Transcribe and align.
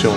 Adaptasyon 0.00 0.16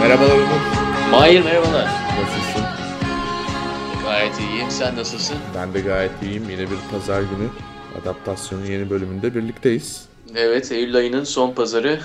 Merhabalar 0.00 0.36
Umut. 0.36 1.10
Mahir 1.10 1.44
merhabalar. 1.44 1.88
Nasılsın? 2.20 2.62
Gayet 4.04 4.40
iyiyim. 4.40 4.70
Sen 4.70 4.96
nasılsın? 4.96 5.36
Ben 5.56 5.74
de 5.74 5.80
gayet 5.80 6.22
iyiyim. 6.22 6.50
Yine 6.50 6.60
bir 6.60 6.76
pazar 6.90 7.20
günü. 7.20 7.48
Adaptasyonun 8.02 8.64
yeni 8.64 8.90
bölümünde 8.90 9.34
birlikteyiz. 9.34 10.08
Evet, 10.36 10.72
Eylül 10.72 10.96
ayının 10.96 11.24
son 11.24 11.52
pazarı. 11.52 12.00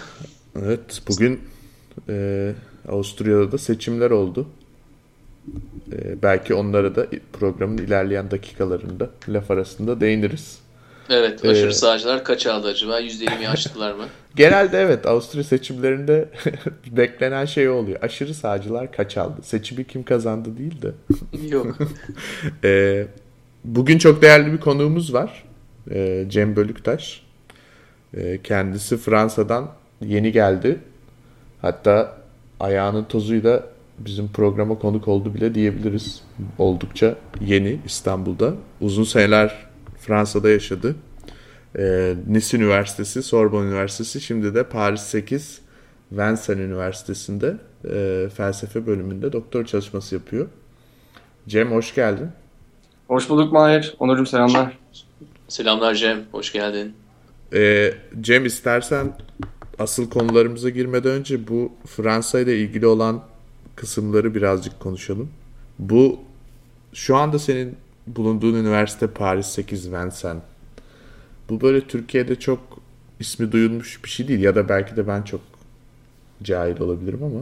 Evet, 0.63 1.01
bugün 1.07 1.41
e, 2.09 2.51
Avusturya'da 2.87 3.51
da 3.51 3.57
seçimler 3.57 4.11
oldu. 4.11 4.47
E, 5.91 6.21
belki 6.21 6.53
onlara 6.53 6.95
da 6.95 7.07
programın 7.33 7.77
ilerleyen 7.77 8.31
dakikalarında 8.31 9.09
laf 9.29 9.51
arasında 9.51 10.01
değiniriz. 10.01 10.68
Evet, 11.09 11.45
aşırı 11.45 11.69
Ee, 11.69 11.73
sağcılar 11.73 12.23
kaç 12.23 12.47
aldı 12.47 12.67
acaba? 12.67 13.01
%20'yi 13.01 13.49
aştılar 13.49 13.93
mı? 13.93 14.03
Genelde 14.35 14.79
evet 14.81 15.05
Avusturya 15.05 15.43
seçimlerinde 15.43 16.29
beklenen 16.91 17.45
şey 17.45 17.69
oluyor. 17.69 17.99
Aşırı 18.01 18.33
sağcılar 18.33 18.91
kaç 18.91 19.17
aldı? 19.17 19.41
Seçimi 19.43 19.87
kim 19.87 20.03
kazandı 20.03 20.57
değil 20.57 20.81
de. 20.81 20.91
Yok. 21.49 21.77
Ee, 22.63 23.07
bugün 23.65 23.97
çok 23.97 24.21
değerli 24.21 24.53
bir 24.53 24.59
konuğumuz 24.59 25.13
var. 25.13 25.43
Ee, 25.91 26.25
Cem 26.29 26.55
Bölüktaş. 26.55 27.23
Ee, 28.17 28.39
kendisi 28.43 28.97
Fransa'dan 28.97 29.71
yeni 30.05 30.31
geldi. 30.31 30.79
Hatta 31.61 32.17
ayağının 32.59 33.03
tozuyla 33.03 33.63
bizim 33.99 34.27
programa 34.31 34.79
konuk 34.79 35.07
oldu 35.07 35.33
bile 35.33 35.55
diyebiliriz. 35.55 36.21
Oldukça 36.57 37.15
yeni 37.41 37.79
İstanbul'da. 37.85 38.53
Uzun 38.81 39.03
seneler 39.03 39.68
Fransa'da 39.99 40.49
yaşadı. 40.49 40.95
Ee, 41.77 42.15
Nice 42.27 42.57
Üniversitesi, 42.57 43.23
Sorbonne 43.23 43.67
Üniversitesi, 43.67 44.21
şimdi 44.21 44.55
de 44.55 44.63
Paris 44.63 45.01
8 45.01 45.61
Vincennes 46.11 46.59
Üniversitesi'nde 46.59 47.57
e, 47.91 48.29
felsefe 48.29 48.87
bölümünde 48.87 49.33
doktor 49.33 49.65
çalışması 49.65 50.15
yapıyor. 50.15 50.47
Cem 51.47 51.71
hoş 51.71 51.95
geldin. 51.95 52.27
Hoş 53.07 53.29
bulduk 53.29 53.53
Mahir. 53.53 53.95
Onurcuğum 53.99 54.25
selamlar. 54.25 54.77
Selamlar 55.47 55.93
Cem, 55.93 56.19
hoş 56.31 56.51
geldin. 56.51 56.93
Ee, 57.53 57.93
Cem 58.21 58.45
istersen 58.45 59.13
asıl 59.79 60.09
konularımıza 60.09 60.69
girmeden 60.69 61.11
önce 61.11 61.47
bu 61.47 61.71
Fransa 61.85 62.39
ile 62.39 62.57
ilgili 62.57 62.87
olan 62.87 63.23
kısımları 63.75 64.35
birazcık 64.35 64.79
konuşalım. 64.79 65.29
Bu 65.79 66.19
şu 66.93 67.15
anda 67.15 67.39
senin 67.39 67.77
bulunduğun 68.15 68.53
üniversite 68.53 69.07
Paris 69.07 69.47
8 69.47 69.91
Vincennes. 69.91 70.43
Bu 71.49 71.61
böyle 71.61 71.81
Türkiye'de 71.81 72.35
çok 72.39 72.59
ismi 73.19 73.51
duyulmuş 73.51 74.03
bir 74.03 74.09
şey 74.09 74.27
değil 74.27 74.39
ya 74.39 74.55
da 74.55 74.69
belki 74.69 74.95
de 74.95 75.07
ben 75.07 75.21
çok 75.21 75.41
cahil 76.43 76.79
olabilirim 76.79 77.23
ama 77.23 77.39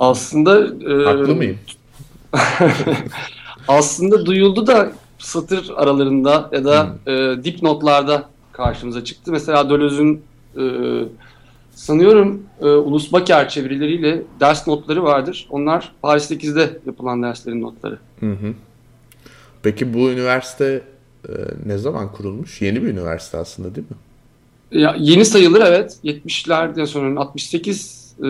Aslında 0.00 0.66
e, 0.66 1.04
haklı 1.04 1.34
mıyım? 1.34 1.58
aslında 3.68 4.26
duyuldu 4.26 4.66
da 4.66 4.92
satır 5.18 5.70
aralarında 5.76 6.50
ya 6.52 6.64
da 6.64 6.96
e, 7.06 7.44
dipnotlarda 7.44 8.28
karşımıza 8.52 9.04
çıktı. 9.04 9.32
Mesela 9.32 9.70
Döloz'un 9.70 10.20
e, 10.56 10.64
sanıyorum 11.74 12.42
e, 12.60 12.66
Ulus 12.66 13.12
Baker 13.12 13.48
çevirileriyle 13.48 14.22
ders 14.40 14.66
notları 14.66 15.02
vardır. 15.02 15.46
Onlar 15.50 15.92
Paris 16.02 16.30
8'de 16.30 16.78
yapılan 16.86 17.22
derslerin 17.22 17.62
notları. 17.62 17.98
Hı 18.20 18.30
hı. 18.32 18.54
Peki 19.62 19.94
bu 19.94 20.10
üniversite 20.10 20.82
e, 21.28 21.32
ne 21.66 21.78
zaman 21.78 22.12
kurulmuş? 22.12 22.62
Yeni 22.62 22.82
bir 22.82 22.88
üniversite 22.88 23.38
aslında 23.38 23.74
değil 23.74 23.86
mi? 23.90 23.96
Ya, 24.80 24.96
yeni 24.98 25.24
sayılır 25.24 25.60
evet. 25.66 25.98
70'lerden 26.04 26.84
sonra 26.84 27.20
68 27.20 28.14
e, 28.18 28.22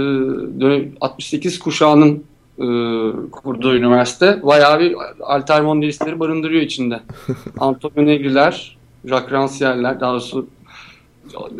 dönem 0.60 0.92
68 1.00 1.58
kuşağının 1.58 2.24
e, 2.58 2.66
kurduğu 3.30 3.76
üniversite 3.76 4.42
bayağı 4.42 4.80
bir 4.80 4.96
altermondialistleri 5.20 6.20
barındırıyor 6.20 6.62
içinde. 6.62 7.00
Antonio 7.58 8.06
Negri'ler, 8.06 8.78
Jacques 9.04 9.32
Rancière'ler, 9.32 10.00
daha 10.00 10.12
doğrusu 10.12 10.46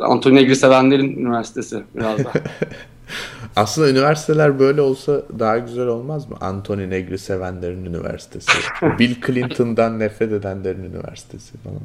Antonio 0.01 0.37
Negri 0.37 0.57
sevenlerin 0.57 1.17
üniversitesi 1.17 1.83
biraz 1.97 2.19
da. 2.19 2.33
Aslında 3.57 3.91
üniversiteler 3.91 4.59
böyle 4.59 4.81
olsa 4.81 5.23
daha 5.39 5.59
güzel 5.59 5.87
olmaz 5.87 6.31
mı? 6.31 6.37
Anthony 6.41 6.91
Negri 6.91 7.19
sevenlerin 7.19 7.85
üniversitesi. 7.85 8.53
Bill 8.99 9.15
Clinton'dan 9.27 9.99
nefret 9.99 10.33
edenlerin 10.33 10.85
üniversitesi 10.85 11.53
falan. 11.59 11.81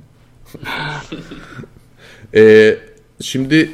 Ee, 2.35 2.77
şimdi 3.21 3.71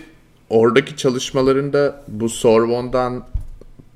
oradaki 0.49 0.97
çalışmalarında 0.97 2.03
bu 2.07 2.29
Sorbonne'dan 2.29 3.23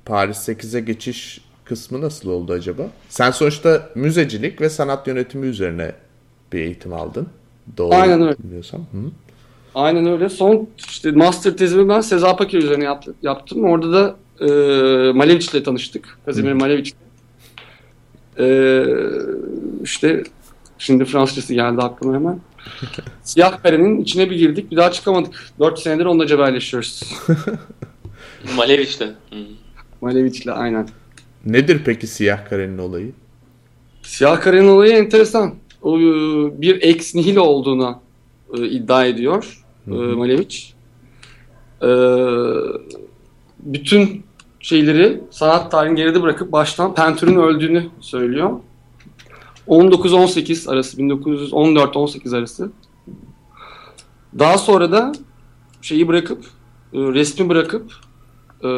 Paris 0.05 0.49
8'e 0.49 0.79
geçiş 0.79 1.41
kısmı 1.65 2.01
nasıl 2.01 2.29
oldu 2.29 2.53
acaba? 2.53 2.83
Sen 3.09 3.31
sonuçta 3.31 3.89
müzecilik 3.95 4.61
ve 4.61 4.69
sanat 4.69 5.07
yönetimi 5.07 5.45
üzerine 5.45 5.91
bir 6.53 6.59
eğitim 6.59 6.93
aldın. 6.93 7.27
Doğru 7.77 7.95
Aynen 7.95 8.21
öyle. 8.21 8.35
biliyorsam. 8.39 8.81
Hı. 8.81 9.11
Aynen 9.75 10.05
öyle. 10.05 10.29
Son 10.29 10.67
işte 10.89 11.11
master 11.11 11.57
tezimi 11.57 11.89
ben 11.89 12.01
Sezar 12.01 12.37
Pakir 12.37 12.57
üzerine 12.57 12.83
yaptı- 12.83 13.13
yaptım. 13.21 13.63
Orada 13.63 13.91
da 13.93 14.15
e, 14.45 14.47
Malevich 15.11 15.53
ile 15.55 15.63
tanıştık. 15.63 16.17
Kazimir 16.25 16.53
Malevich. 16.53 16.91
E, 18.39 18.83
işte 19.83 20.23
şimdi 20.77 21.05
Fransızcası 21.05 21.53
geldi 21.53 21.81
aklıma 21.81 22.13
hemen. 22.15 22.39
Siyah 23.23 23.63
karenin 23.63 24.01
içine 24.01 24.29
bir 24.29 24.35
girdik. 24.35 24.71
Bir 24.71 24.77
daha 24.77 24.91
çıkamadık. 24.91 25.33
4 25.59 25.79
senedir 25.79 26.05
onunla 26.05 26.27
cebelleşiyoruz. 26.27 27.03
Maleviç'te. 28.57 29.05
Hı. 29.05 29.35
Malevich 30.01 30.41
ile 30.41 30.51
aynen. 30.51 30.87
Nedir 31.45 31.81
peki 31.85 32.07
siyah 32.07 32.49
karenin 32.49 32.77
olayı? 32.77 33.11
Siyah 34.03 34.41
karenin 34.41 34.67
olayı 34.67 34.91
enteresan. 34.93 35.55
O 35.81 35.99
e, 35.99 36.01
bir 36.61 36.81
ex 36.81 37.15
nihilo 37.15 37.41
olduğunu 37.41 38.01
e, 38.57 38.67
iddia 38.67 39.05
ediyor 39.05 39.64
e, 39.87 39.91
Malevich. 39.91 40.73
E, 41.81 41.89
bütün 43.59 44.25
şeyleri 44.59 45.21
sanat 45.31 45.71
tarihini 45.71 45.95
geride 45.95 46.21
bırakıp 46.21 46.51
baştan 46.51 46.95
Pentür'ün 46.95 47.35
öldüğünü 47.35 47.87
söylüyor. 47.99 48.59
19-18 49.67 50.71
arası, 50.71 50.97
1914-18 50.97 52.37
arası. 52.37 52.71
Daha 54.39 54.57
sonra 54.57 54.91
da 54.91 55.11
şeyi 55.81 56.07
bırakıp, 56.07 56.45
e, 56.93 56.97
resmi 56.99 57.49
bırakıp 57.49 57.91
e, 58.63 58.69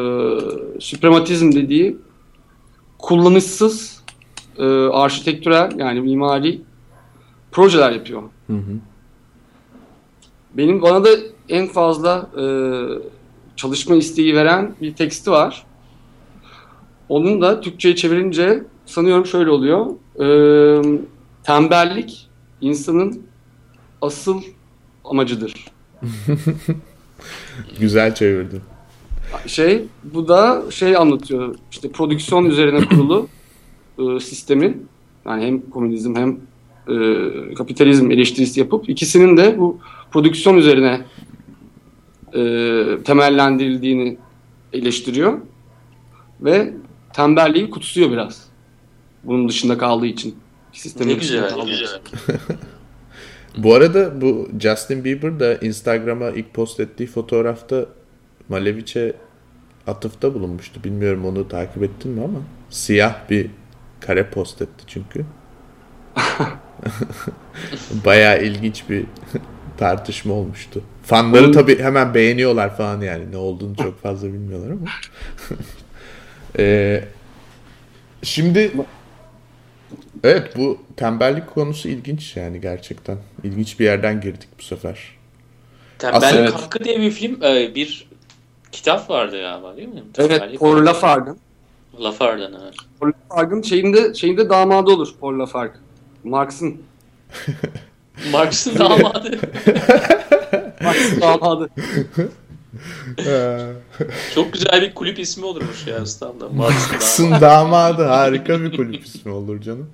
süprematizm 0.80 1.52
dediği 1.52 1.96
kullanışsız 2.98 4.02
e, 4.58 4.64
arşitektürel 4.86 5.72
yani 5.78 6.00
mimari 6.00 6.60
projeler 7.52 7.90
yapıyor. 7.90 8.22
Hı 8.46 8.52
hı. 8.52 8.72
Benim 10.54 10.82
bana 10.82 11.04
da 11.04 11.08
en 11.48 11.66
fazla 11.66 12.30
e, 12.40 12.44
çalışma 13.56 13.94
isteği 13.94 14.34
veren 14.34 14.74
bir 14.80 14.94
teksti 14.94 15.30
var. 15.30 15.66
Onun 17.08 17.40
da 17.40 17.60
Türkçe'ye 17.60 17.96
çevirince 17.96 18.64
sanıyorum 18.86 19.26
şöyle 19.26 19.50
oluyor. 19.50 19.86
E, 20.20 20.26
tembellik 21.42 22.28
insanın 22.60 23.22
asıl 24.02 24.42
amacıdır. 25.04 25.64
Güzel 27.80 28.14
çevirdin. 28.14 28.60
Şey 29.46 29.84
bu 30.04 30.28
da 30.28 30.62
şey 30.70 30.96
anlatıyor 30.96 31.54
işte 31.70 31.90
prodüksiyon 31.90 32.44
üzerine 32.44 32.84
kurulu 32.84 33.28
e, 33.98 34.20
sistemin 34.20 34.88
yani 35.26 35.44
hem 35.44 35.70
komünizm 35.70 36.16
hem 36.16 36.40
e, 36.88 37.54
kapitalizm 37.54 38.10
eleştirisi 38.10 38.60
yapıp 38.60 38.88
ikisinin 38.88 39.36
de 39.36 39.58
bu 39.58 39.78
prodüksiyon 40.10 40.56
üzerine 40.56 41.00
e, 42.34 42.42
temellendirildiğini 43.04 44.18
eleştiriyor 44.72 45.38
ve 46.40 46.72
tembelliği 47.12 47.70
kutsuyor 47.70 48.10
biraz. 48.10 48.48
Bunun 49.24 49.48
dışında 49.48 49.78
kaldığı 49.78 50.06
için. 50.06 50.36
Sistemin 50.72 51.10
Ne 51.10 51.14
güzel, 51.14 51.56
ne 51.56 51.70
güzel. 51.70 52.00
Bu 53.56 53.74
arada 53.74 54.20
bu 54.20 54.48
Justin 54.60 55.04
Bieber 55.04 55.40
da 55.40 55.54
Instagram'a 55.54 56.30
ilk 56.30 56.54
post 56.54 56.80
ettiği 56.80 57.06
fotoğrafta 57.06 57.86
Malevich'e 58.48 59.16
atıfta 59.86 60.34
bulunmuştu. 60.34 60.84
Bilmiyorum 60.84 61.24
onu 61.24 61.48
takip 61.48 61.82
ettin 61.82 62.10
mi 62.10 62.24
ama 62.24 62.38
siyah 62.70 63.30
bir 63.30 63.50
kare 64.00 64.30
post 64.30 64.62
etti 64.62 64.84
çünkü. 64.86 65.24
Bayağı 68.04 68.42
ilginç 68.44 68.84
bir 68.90 69.04
tartışma 69.78 70.34
olmuştu. 70.34 70.82
Fanları 71.02 71.44
Onun- 71.44 71.52
tabii 71.52 71.78
hemen 71.78 72.14
beğeniyorlar 72.14 72.76
falan 72.76 73.00
yani. 73.00 73.32
Ne 73.32 73.36
olduğunu 73.36 73.76
çok 73.76 74.02
fazla 74.02 74.28
bilmiyorlar 74.28 74.70
ama. 74.70 74.86
Ee, 76.58 77.04
şimdi 78.22 78.72
evet 80.24 80.56
bu 80.56 80.78
tembellik 80.96 81.46
konusu 81.54 81.88
ilginç 81.88 82.36
yani 82.36 82.60
gerçekten. 82.60 83.18
İlginç 83.44 83.80
bir 83.80 83.84
yerden 83.84 84.20
girdik 84.20 84.48
bu 84.58 84.62
sefer. 84.62 84.98
Tembellik 85.98 86.24
Aslında 86.24 86.42
evet. 86.42 86.52
Hakkı 86.54 86.84
diye 86.84 87.00
bir 87.00 87.10
film, 87.10 87.42
e, 87.42 87.74
bir 87.74 88.08
kitap 88.72 89.10
vardı 89.10 89.40
galiba 89.40 89.76
değil 89.76 89.88
mi? 89.88 90.02
Evet, 90.18 90.58
Paul 90.60 90.70
Hakkı. 90.72 90.86
Lafargue'ın. 90.86 91.38
Lafargue'dan 92.00 92.60
evet. 92.62 92.74
Paul 93.00 93.12
Lafargue'ın 93.30 93.62
şeyinde, 93.62 94.14
şeyinde 94.14 94.50
damadı 94.50 94.90
olur 94.90 95.08
Paul 95.20 95.38
Lafargue. 95.38 95.76
Marx'ın. 96.24 96.82
Marx'ın 98.32 98.78
damadı. 98.78 99.38
Marx'ın 100.82 101.20
damadı. 101.20 101.70
Çok 104.34 104.52
güzel 104.52 104.82
bir 104.82 104.94
kulüp 104.94 105.18
ismi 105.18 105.44
olurmuş 105.44 105.86
ya 105.86 105.98
İstanbul'da. 105.98 106.68
Kızın 106.98 107.30
damadı 107.30 108.04
harika 108.04 108.60
bir 108.60 108.76
kulüp 108.76 109.04
ismi 109.04 109.32
olur 109.32 109.60
canım. 109.60 109.90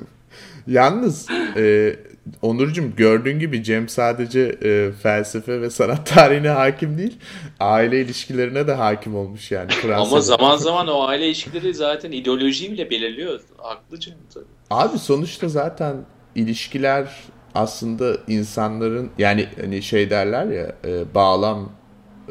Yalnız 0.66 1.26
e, 1.56 1.96
Onurcuğum 2.42 2.96
gördüğün 2.96 3.38
gibi 3.38 3.64
Cem 3.64 3.88
sadece 3.88 4.40
e, 4.40 4.92
felsefe 5.02 5.60
ve 5.60 5.70
sanat 5.70 6.06
tarihine 6.06 6.48
hakim 6.48 6.98
değil, 6.98 7.18
aile 7.60 8.00
ilişkilerine 8.00 8.66
de 8.66 8.74
hakim 8.74 9.14
olmuş 9.16 9.50
yani 9.50 9.70
Fransa'da. 9.70 9.96
Ama 9.96 10.20
zaman 10.20 10.56
zaman 10.56 10.88
o 10.88 11.02
aile 11.02 11.26
ilişkileri 11.26 11.74
zaten 11.74 12.12
ideolojiyi 12.12 12.72
bile 12.72 12.90
belirliyor. 12.90 13.40
Haklı 13.58 14.00
Cem 14.00 14.14
tabii. 14.34 14.44
Abi 14.70 14.98
sonuçta 14.98 15.48
zaten 15.48 15.96
ilişkiler 16.34 17.08
aslında 17.54 18.16
insanların 18.28 19.10
yani 19.18 19.48
hani 19.60 19.82
şey 19.82 20.10
derler 20.10 20.46
ya 20.46 20.72
e, 20.84 21.14
bağlam 21.14 21.72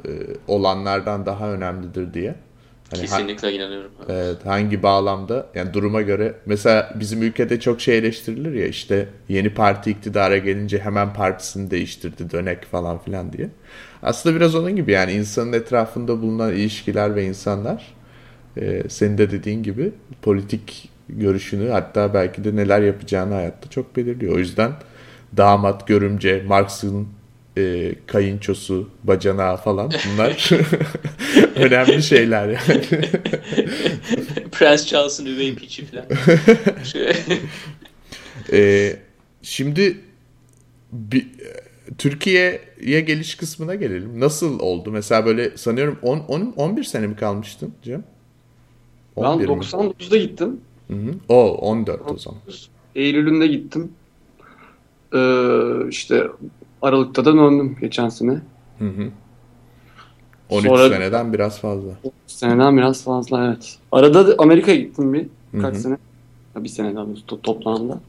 e, 0.06 0.10
olanlardan 0.48 1.26
daha 1.26 1.52
önemlidir 1.52 2.14
diye. 2.14 2.36
Hani 2.92 3.02
ha- 3.02 3.06
Kesinlikle 3.08 3.54
inanıyorum. 3.54 3.92
Evet, 4.10 4.46
hangi 4.46 4.84
bağlamda 4.84 5.48
yani 5.56 5.74
duruma 5.74 6.02
göre 6.02 6.34
mesela 6.46 6.92
bizim 6.96 7.24
ülkede 7.24 7.60
çok 7.60 7.82
şey 7.82 7.98
eleştirilir 7.98 8.54
ya 8.54 8.68
işte 8.68 9.08
yeni 9.30 9.50
parti 9.54 9.92
iktidara 9.92 10.38
gelince 10.38 10.80
hemen 10.80 11.14
partisini 11.14 11.72
değiştirdi 11.72 12.32
dönek 12.32 12.66
falan 12.66 13.00
filan 13.00 13.34
diye. 13.34 13.50
Aslında 14.04 14.36
biraz 14.36 14.56
onun 14.56 14.76
gibi 14.76 14.92
yani 14.92 15.12
insanın 15.12 15.54
etrafında 15.54 16.22
bulunan 16.22 16.54
ilişkiler 16.54 17.16
ve 17.16 17.26
insanlar 17.26 17.96
e, 18.58 18.84
senin 18.90 19.18
de 19.18 19.32
dediğin 19.32 19.64
gibi 19.64 19.92
politik 20.22 20.90
görüşünü 21.10 21.70
hatta 21.70 22.14
belki 22.14 22.44
de 22.44 22.56
neler 22.56 22.82
yapacağını 22.82 23.34
hayatta 23.34 23.70
çok 23.70 23.96
belirliyor. 23.96 24.36
O 24.36 24.40
yüzden 24.40 24.72
damat, 25.38 25.88
görümce, 25.88 26.44
Marx'ın 26.48 27.08
e, 27.58 27.96
kayınçosu, 28.08 28.90
bacanağı 29.04 29.58
falan 29.58 29.92
bunlar 29.92 30.50
önemli 31.56 32.04
şeyler 32.04 32.48
yani. 32.48 32.82
Prens 34.52 34.86
Charles'ın 34.86 35.26
üvey 35.26 35.56
piçi 35.56 35.86
falan. 35.86 36.06
Şey, 36.84 37.14
Ee, 38.54 38.96
şimdi 39.42 39.98
bir, 40.92 41.28
Türkiye'ye 41.98 43.02
geliş 43.02 43.36
kısmına 43.36 43.76
gelelim. 43.76 44.20
Nasıl 44.20 44.60
oldu? 44.60 44.92
Mesela 44.92 45.26
böyle 45.26 45.58
sanıyorum 45.58 46.00
10, 46.02 46.20
10 46.20 46.54
11 46.58 46.84
sene 46.84 47.08
mi 47.08 47.16
kalmıştın 47.16 47.74
Cem? 47.84 48.04
Ben 49.18 49.22
11 49.22 49.46
mi? 49.46 49.52
99'da 49.52 50.18
gittim. 50.18 50.62
Hı 50.88 50.94
hı. 50.94 51.14
O 51.30 51.58
14 51.58 52.02
o 52.12 52.18
zaman. 52.18 52.40
Eylül'ünde 52.96 53.48
gittim. 53.48 53.92
Ee, 55.14 55.90
işte 55.90 56.28
Aralık'ta 56.82 57.26
da 57.26 57.34
döndüm 57.34 57.78
geçen 57.82 58.10
sene. 58.10 58.42
Hı 58.80 58.86
hı. 58.86 59.10
13 60.50 60.68
Sonra- 60.68 60.90
seneden 60.90 61.34
biraz 61.34 61.60
fazla. 61.60 61.92
Seneden 62.28 62.78
biraz 62.78 63.04
fazla 63.04 63.46
evet. 63.46 63.78
Arada 63.92 64.28
da 64.28 64.36
Amerika'ya 64.38 64.78
gittim 64.78 65.14
bir 65.14 65.28
kaç 65.62 65.78
sene. 65.78 65.98
Bir 66.56 66.70
sene 66.70 66.96
daha 66.96 67.04
to- 67.04 67.42
toplamda. 67.42 68.00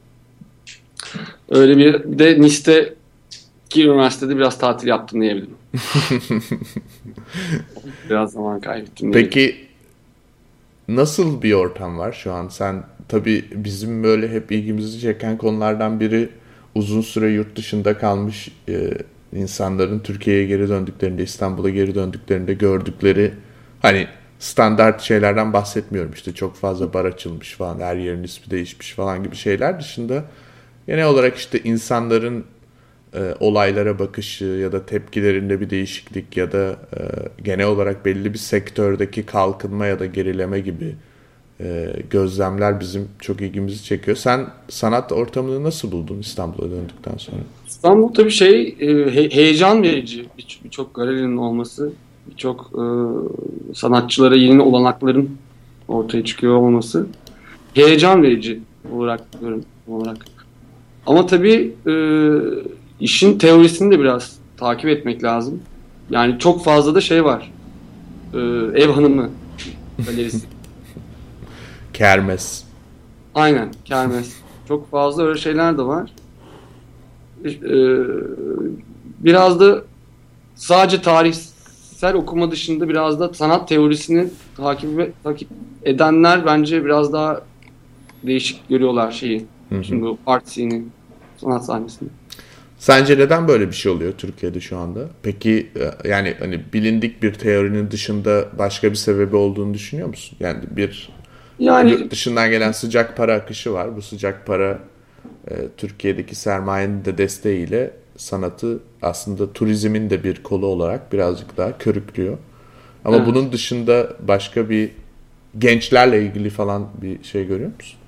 Öyle 1.50 1.76
bir, 1.76 2.04
bir 2.12 2.18
de 2.18 2.40
Nice'te 2.40 2.94
ki 3.70 3.86
üniversitede 3.86 4.36
biraz 4.36 4.58
tatil 4.58 4.88
yaptım 4.88 5.20
diyebilirim. 5.20 5.54
biraz 8.10 8.32
zaman 8.32 8.60
kaybettim. 8.60 9.12
Peki 9.12 9.56
nasıl 10.88 11.42
bir 11.42 11.52
ortam 11.52 11.98
var 11.98 12.12
şu 12.12 12.32
an? 12.32 12.48
Sen 12.48 12.82
tabii 13.08 13.44
bizim 13.54 14.04
böyle 14.04 14.28
hep 14.28 14.52
ilgimizi 14.52 15.00
çeken 15.00 15.38
konulardan 15.38 16.00
biri 16.00 16.28
uzun 16.74 17.00
süre 17.00 17.28
yurt 17.30 17.56
dışında 17.56 17.98
kalmış 17.98 18.48
e, 18.68 18.90
insanların 19.32 19.98
Türkiye'ye 19.98 20.46
geri 20.46 20.68
döndüklerinde, 20.68 21.22
İstanbul'a 21.22 21.70
geri 21.70 21.94
döndüklerinde 21.94 22.54
gördükleri 22.54 23.32
hani 23.82 24.06
standart 24.38 25.00
şeylerden 25.00 25.52
bahsetmiyorum 25.52 26.12
işte 26.12 26.34
çok 26.34 26.56
fazla 26.56 26.92
bar 26.92 27.04
açılmış 27.04 27.54
falan 27.54 27.80
her 27.80 27.96
yerin 27.96 28.22
ismi 28.22 28.50
değişmiş 28.50 28.92
falan 28.92 29.22
gibi 29.22 29.36
şeyler 29.36 29.80
dışında 29.80 30.24
genel 30.86 31.06
olarak 31.06 31.36
işte 31.36 31.60
insanların 31.60 32.44
e, 33.14 33.34
olaylara 33.40 33.98
bakışı 33.98 34.44
ya 34.44 34.72
da 34.72 34.86
tepkilerinde 34.86 35.60
bir 35.60 35.70
değişiklik 35.70 36.36
ya 36.36 36.52
da 36.52 36.70
e, 36.70 37.00
genel 37.42 37.66
olarak 37.66 38.04
belli 38.04 38.32
bir 38.32 38.38
sektördeki 38.38 39.26
kalkınma 39.26 39.86
ya 39.86 39.98
da 39.98 40.06
gerileme 40.06 40.60
gibi 40.60 40.96
gözlemler 42.10 42.80
bizim 42.80 43.08
çok 43.18 43.40
ilgimizi 43.40 43.84
çekiyor. 43.84 44.16
Sen 44.16 44.46
sanat 44.68 45.12
ortamını 45.12 45.64
nasıl 45.64 45.92
buldun 45.92 46.18
İstanbul'a 46.18 46.70
döndükten 46.70 47.16
sonra? 47.16 47.36
İstanbul 47.68 48.14
tabii 48.14 48.30
şey 48.30 48.76
e, 48.80 48.86
he- 49.14 49.30
heyecan 49.30 49.82
verici 49.82 50.24
Bir- 50.38 50.60
birçok 50.64 50.94
galerinin 50.94 51.36
olması, 51.36 51.92
birçok 52.30 52.70
e, 52.74 52.82
sanatçılara 53.74 54.36
yeni 54.36 54.62
olanakların 54.62 55.30
ortaya 55.88 56.24
çıkıyor 56.24 56.56
olması 56.56 57.06
heyecan 57.74 58.22
verici 58.22 58.60
olarak 58.92 59.20
görüyorum 59.40 59.64
olarak. 59.88 60.16
Ama 61.06 61.26
tabii 61.26 61.72
e, 61.86 61.94
işin 63.00 63.38
teorisini 63.38 63.92
de 63.94 64.00
biraz 64.00 64.36
takip 64.56 64.86
etmek 64.90 65.24
lazım. 65.24 65.60
Yani 66.10 66.38
çok 66.38 66.64
fazla 66.64 66.94
da 66.94 67.00
şey 67.00 67.24
var. 67.24 67.52
E, 68.34 68.38
ev 68.82 68.88
hanımı 68.90 69.30
galerisi. 70.06 70.46
Kermes. 72.00 72.62
Aynen, 73.34 73.70
kermes. 73.84 74.32
Çok 74.68 74.90
fazla 74.90 75.26
öyle 75.26 75.40
şeyler 75.40 75.78
de 75.78 75.82
var. 75.82 76.10
Ee, 77.44 77.50
biraz 79.18 79.60
da 79.60 79.82
sadece 80.54 81.02
tarihsel 81.02 82.14
okuma 82.14 82.50
dışında 82.50 82.88
biraz 82.88 83.20
da 83.20 83.34
sanat 83.34 83.68
teorisini 83.68 84.28
takip, 84.56 85.22
takip 85.24 85.48
edenler 85.82 86.46
bence 86.46 86.84
biraz 86.84 87.12
daha 87.12 87.40
değişik 88.22 88.68
görüyorlar 88.68 89.12
şeyi. 89.12 89.46
Şimdi 89.82 90.02
bu 90.02 90.18
art 90.26 90.48
scene'i, 90.48 90.84
sanat 91.36 91.64
sahnesini. 91.64 92.08
Sence 92.78 93.18
neden 93.18 93.48
böyle 93.48 93.68
bir 93.68 93.74
şey 93.74 93.92
oluyor 93.92 94.12
Türkiye'de 94.18 94.60
şu 94.60 94.78
anda? 94.78 95.08
Peki 95.22 95.70
e, 95.76 96.08
yani 96.08 96.34
hani 96.38 96.60
bilindik 96.72 97.22
bir 97.22 97.34
teorinin 97.34 97.90
dışında 97.90 98.48
başka 98.58 98.90
bir 98.90 98.96
sebebi 98.96 99.36
olduğunu 99.36 99.74
düşünüyor 99.74 100.08
musun? 100.08 100.36
Yani 100.40 100.58
bir 100.70 101.19
Yani 101.60 101.90
Yurt 101.90 102.10
dışından 102.10 102.50
gelen 102.50 102.72
sıcak 102.72 103.16
para 103.16 103.34
akışı 103.34 103.72
var. 103.72 103.96
Bu 103.96 104.02
sıcak 104.02 104.46
para 104.46 104.78
e, 105.50 105.54
Türkiye'deki 105.76 106.34
sermayenin 106.34 107.04
de 107.04 107.18
desteğiyle 107.18 107.90
sanatı 108.16 108.80
aslında 109.02 109.52
turizmin 109.52 110.10
de 110.10 110.24
bir 110.24 110.42
kolu 110.42 110.66
olarak 110.66 111.12
birazcık 111.12 111.56
daha 111.56 111.78
körüklüyor. 111.78 112.38
Ama 113.04 113.16
Evet. 113.16 113.26
bunun 113.26 113.52
dışında 113.52 114.16
başka 114.28 114.70
bir 114.70 114.90
gençlerle 115.58 116.22
ilgili 116.22 116.50
falan 116.50 116.88
bir 117.02 117.24
şey 117.24 117.46
görüyor 117.46 117.70
musun? 117.78 117.98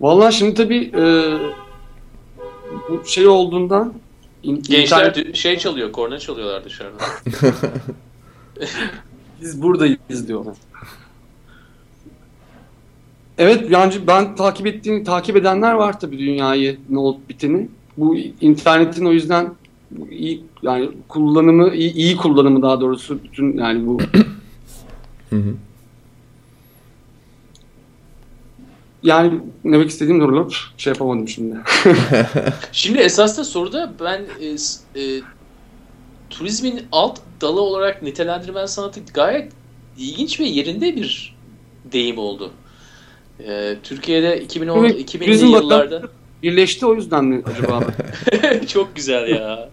vallahi 0.00 0.34
şimdi 0.34 0.54
tabii 0.54 0.92
e, 0.96 1.32
bu 2.88 3.02
şey 3.06 3.26
olduğundan 3.26 3.94
Gençler 4.42 5.06
internet- 5.06 5.34
şey 5.36 5.58
çalıyor, 5.58 5.92
korna 5.92 6.18
çalıyorlar 6.18 6.64
dışarıda. 6.64 6.98
Biz 9.40 9.62
buradayız 9.62 10.28
diyorlar. 10.28 10.54
Evet 13.38 13.70
yani 13.70 13.94
ben 14.06 14.36
takip 14.36 14.66
ettiğim 14.66 15.04
takip 15.04 15.36
edenler 15.36 15.72
var 15.72 16.00
tabii 16.00 16.18
dünyayı 16.18 16.78
ne 16.88 16.98
olup 16.98 17.28
biteni. 17.28 17.68
Bu 17.96 18.16
internetin 18.40 19.04
o 19.06 19.12
yüzden 19.12 19.54
iyi 20.10 20.44
yani 20.62 20.90
kullanımı 21.08 21.74
iyi, 21.74 21.92
iyi 21.92 22.16
kullanımı 22.16 22.62
daha 22.62 22.80
doğrusu 22.80 23.22
bütün 23.24 23.58
yani 23.58 23.86
bu 23.86 23.98
yani 29.02 29.40
ne 29.64 29.72
demek 29.72 29.90
istediğim 29.90 30.20
doğru 30.20 30.48
şey 30.76 30.92
yapamadım 30.92 31.28
şimdi. 31.28 31.56
Şimdi 32.72 32.98
esasında 32.98 33.44
soruda 33.44 33.92
ben 34.00 34.22
e, 34.40 34.46
e, 35.00 35.20
turizmin 36.30 36.82
alt 36.92 37.20
dalı 37.40 37.60
olarak 37.60 38.02
nitelendirmen 38.02 38.66
sanatı 38.66 39.00
gayet 39.14 39.52
ilginç 39.98 40.40
ve 40.40 40.44
yerinde 40.44 40.96
bir 40.96 41.36
deyim 41.92 42.18
oldu. 42.18 42.52
E, 43.46 43.76
Türkiye'de 43.82 44.40
2010 44.40 44.84
Evet, 44.84 45.14
2000'li 45.14 45.24
turizm 45.24 45.46
yıllarda 45.46 46.02
Birleşti 46.42 46.86
o 46.86 46.94
yüzden 46.94 47.24
mi 47.24 47.42
acaba? 47.46 47.80
çok 48.66 48.96
güzel 48.96 49.28
ya. 49.28 49.70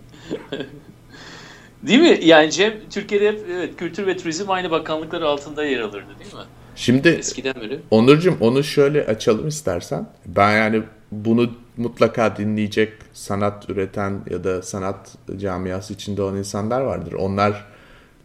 Değil 1.84 2.00
mi? 2.00 2.20
Yani 2.24 2.52
Cem 2.52 2.74
Türkiye'de 2.90 3.28
hep 3.28 3.40
evet, 3.52 3.78
kültür 3.78 4.08
ve 4.08 4.18
turizm 4.18 4.52
aynı 4.52 4.72
bakanlıkları 4.72 5.28
altında 5.28 5.66
yer 5.66 5.80
alırdı 5.80 6.10
değil 6.20 6.34
mi? 6.34 6.40
Şimdi 6.76 7.08
Eskiden 7.08 7.56
beri. 7.62 7.80
Onurcuğum 7.92 8.38
onu 8.40 8.64
şöyle 8.64 9.06
açalım 9.06 9.48
istersen. 9.48 10.08
Ben 10.26 10.58
yani 10.58 10.84
bunu 11.12 11.52
mutlaka 11.78 12.38
dinleyecek 12.38 12.94
sanat 13.14 13.70
üreten 13.70 14.22
ya 14.30 14.44
da 14.44 14.62
sanat 14.62 15.18
camiası 15.38 15.94
içinde 15.94 16.22
olan 16.22 16.38
insanlar 16.38 16.82
vardır. 16.82 17.14
Onlar 17.14 17.66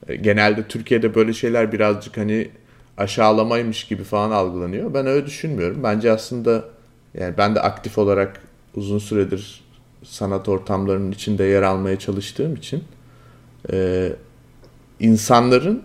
e, 0.08 0.16
genelde 0.16 0.68
Türkiye'de 0.68 1.14
böyle 1.14 1.32
şeyler 1.32 1.72
birazcık 1.72 2.16
hani 2.16 2.50
aşağılamaymış 2.96 3.84
gibi 3.84 4.04
falan 4.04 4.30
algılanıyor. 4.30 4.94
Ben 4.94 5.06
öyle 5.06 5.26
düşünmüyorum. 5.26 5.82
Bence 5.82 6.12
aslında 6.12 6.64
yani 7.14 7.34
ben 7.38 7.54
de 7.54 7.60
aktif 7.60 7.98
olarak 7.98 8.42
uzun 8.74 8.98
süredir 8.98 9.64
sanat 10.02 10.48
ortamlarının 10.48 11.12
içinde 11.12 11.44
yer 11.44 11.62
almaya 11.62 11.98
çalıştığım 11.98 12.54
için 12.54 12.84
e, 13.72 14.08
insanların 15.00 15.82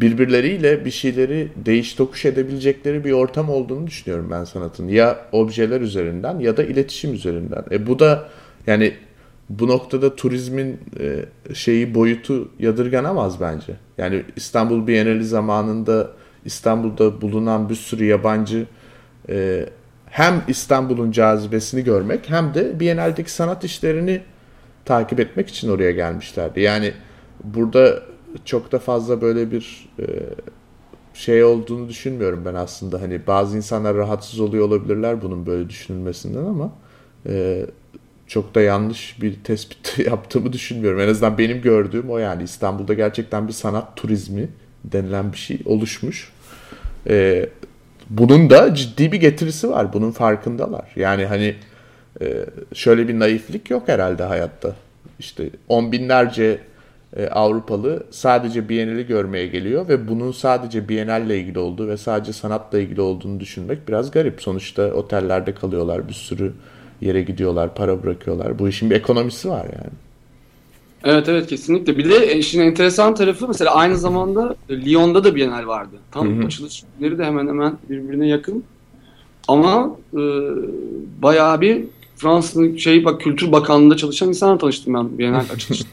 birbirleriyle 0.00 0.84
bir 0.84 0.90
şeyleri 0.90 1.48
değiş 1.56 1.94
tokuş 1.94 2.24
edebilecekleri 2.24 3.04
bir 3.04 3.12
ortam 3.12 3.50
olduğunu 3.50 3.86
düşünüyorum 3.86 4.28
ben 4.30 4.44
sanatın. 4.44 4.88
Ya 4.88 5.26
objeler 5.32 5.80
üzerinden 5.80 6.38
ya 6.38 6.56
da 6.56 6.64
iletişim 6.64 7.14
üzerinden. 7.14 7.64
E 7.70 7.86
bu 7.86 7.98
da 7.98 8.28
yani 8.66 8.94
bu 9.48 9.68
noktada 9.68 10.16
turizmin 10.16 10.80
e, 11.00 11.24
şeyi 11.54 11.94
boyutu 11.94 12.48
yadırganamaz 12.58 13.40
bence. 13.40 13.76
Yani 13.98 14.22
İstanbul 14.36 14.86
Bienali 14.86 15.24
zamanında 15.24 16.10
İstanbul'da 16.44 17.20
bulunan 17.20 17.68
bir 17.68 17.74
sürü 17.74 18.04
yabancı 18.04 18.66
e, 19.28 19.66
hem 20.06 20.42
İstanbul'un 20.48 21.10
cazibesini 21.10 21.84
görmek 21.84 22.30
hem 22.30 22.54
de 22.54 22.80
Bienal'deki 22.80 23.32
sanat 23.32 23.64
işlerini 23.64 24.22
takip 24.84 25.20
etmek 25.20 25.48
için 25.48 25.68
oraya 25.68 25.90
gelmişlerdi. 25.90 26.60
Yani 26.60 26.92
burada 27.44 28.02
çok 28.44 28.72
da 28.72 28.78
fazla 28.78 29.20
böyle 29.20 29.50
bir 29.50 29.88
e, 29.98 30.04
şey 31.14 31.44
olduğunu 31.44 31.88
düşünmüyorum 31.88 32.42
ben 32.44 32.54
aslında. 32.54 33.02
Hani 33.02 33.26
bazı 33.26 33.56
insanlar 33.56 33.96
rahatsız 33.96 34.40
oluyor 34.40 34.64
olabilirler 34.64 35.22
bunun 35.22 35.46
böyle 35.46 35.68
düşünülmesinden 35.68 36.44
ama 36.44 36.72
çok 38.26 38.54
da 38.54 38.60
yanlış 38.60 39.22
bir 39.22 39.34
tespit 39.44 39.98
yaptığımı 40.06 40.52
düşünmüyorum. 40.52 41.00
En 41.00 41.08
azından 41.08 41.38
benim 41.38 41.62
gördüğüm 41.62 42.10
o 42.10 42.18
yani 42.18 42.42
İstanbul'da 42.42 42.94
gerçekten 42.94 43.48
bir 43.48 43.52
sanat 43.52 43.96
turizmi 43.96 44.48
denilen 44.84 45.32
bir 45.32 45.38
şey 45.38 45.58
oluşmuş. 45.64 46.32
E, 47.08 47.46
bunun 48.10 48.50
da 48.50 48.74
ciddi 48.74 49.12
bir 49.12 49.20
getirisi 49.20 49.70
var. 49.70 49.92
Bunun 49.92 50.10
farkındalar. 50.10 50.92
Yani 50.96 51.26
hani 51.26 51.54
e, 52.20 52.46
şöyle 52.74 53.08
bir 53.08 53.18
naiflik 53.18 53.70
yok 53.70 53.88
herhalde 53.88 54.22
hayatta. 54.22 54.76
İşte 55.18 55.50
on 55.68 55.92
binlerce 55.92 56.58
e, 57.16 57.28
Avrupalı 57.28 58.06
sadece 58.10 58.68
Biennale'i 58.68 59.06
görmeye 59.06 59.46
geliyor 59.46 59.88
ve 59.88 60.08
bunun 60.08 60.32
sadece 60.32 60.88
Biennale 60.88 61.38
ilgili 61.38 61.58
olduğu 61.58 61.88
ve 61.88 61.96
sadece 61.96 62.32
sanatla 62.32 62.78
ilgili 62.78 63.00
olduğunu 63.00 63.40
düşünmek 63.40 63.88
biraz 63.88 64.10
garip. 64.10 64.42
Sonuçta 64.42 64.82
otellerde 64.82 65.54
kalıyorlar, 65.54 66.08
bir 66.08 66.14
sürü 66.14 66.52
yere 67.04 67.22
gidiyorlar, 67.22 67.74
para 67.74 68.02
bırakıyorlar. 68.02 68.58
Bu 68.58 68.68
işin 68.68 68.90
bir 68.90 68.96
ekonomisi 68.96 69.48
var 69.48 69.64
yani. 69.64 69.92
Evet 71.04 71.28
evet 71.28 71.46
kesinlikle. 71.46 71.98
Bir 71.98 72.10
de 72.10 72.36
işin 72.36 72.60
enteresan 72.60 73.14
tarafı 73.14 73.48
mesela 73.48 73.74
aynı 73.74 73.96
zamanda 73.96 74.56
Lyon'da 74.70 75.24
da 75.24 75.34
Biennale 75.34 75.66
vardı. 75.66 75.96
Tam 76.10 76.38
Hı-hı. 76.38 76.46
açılış 76.46 76.84
günleri 76.98 77.18
de 77.18 77.24
hemen 77.24 77.48
hemen 77.48 77.76
birbirine 77.90 78.28
yakın. 78.28 78.64
Ama 79.48 79.96
e, 80.12 80.20
bayağı 81.22 81.60
bir 81.60 81.84
Fransa'nın 82.16 82.76
şey 82.76 83.04
bak 83.04 83.20
Kültür 83.20 83.52
Bakanlığı'nda 83.52 83.96
çalışan 83.96 84.28
insanla 84.28 84.58
tanıştım 84.58 84.94
ben 84.94 85.18
Biennale 85.18 85.46
açılışında. 85.52 85.88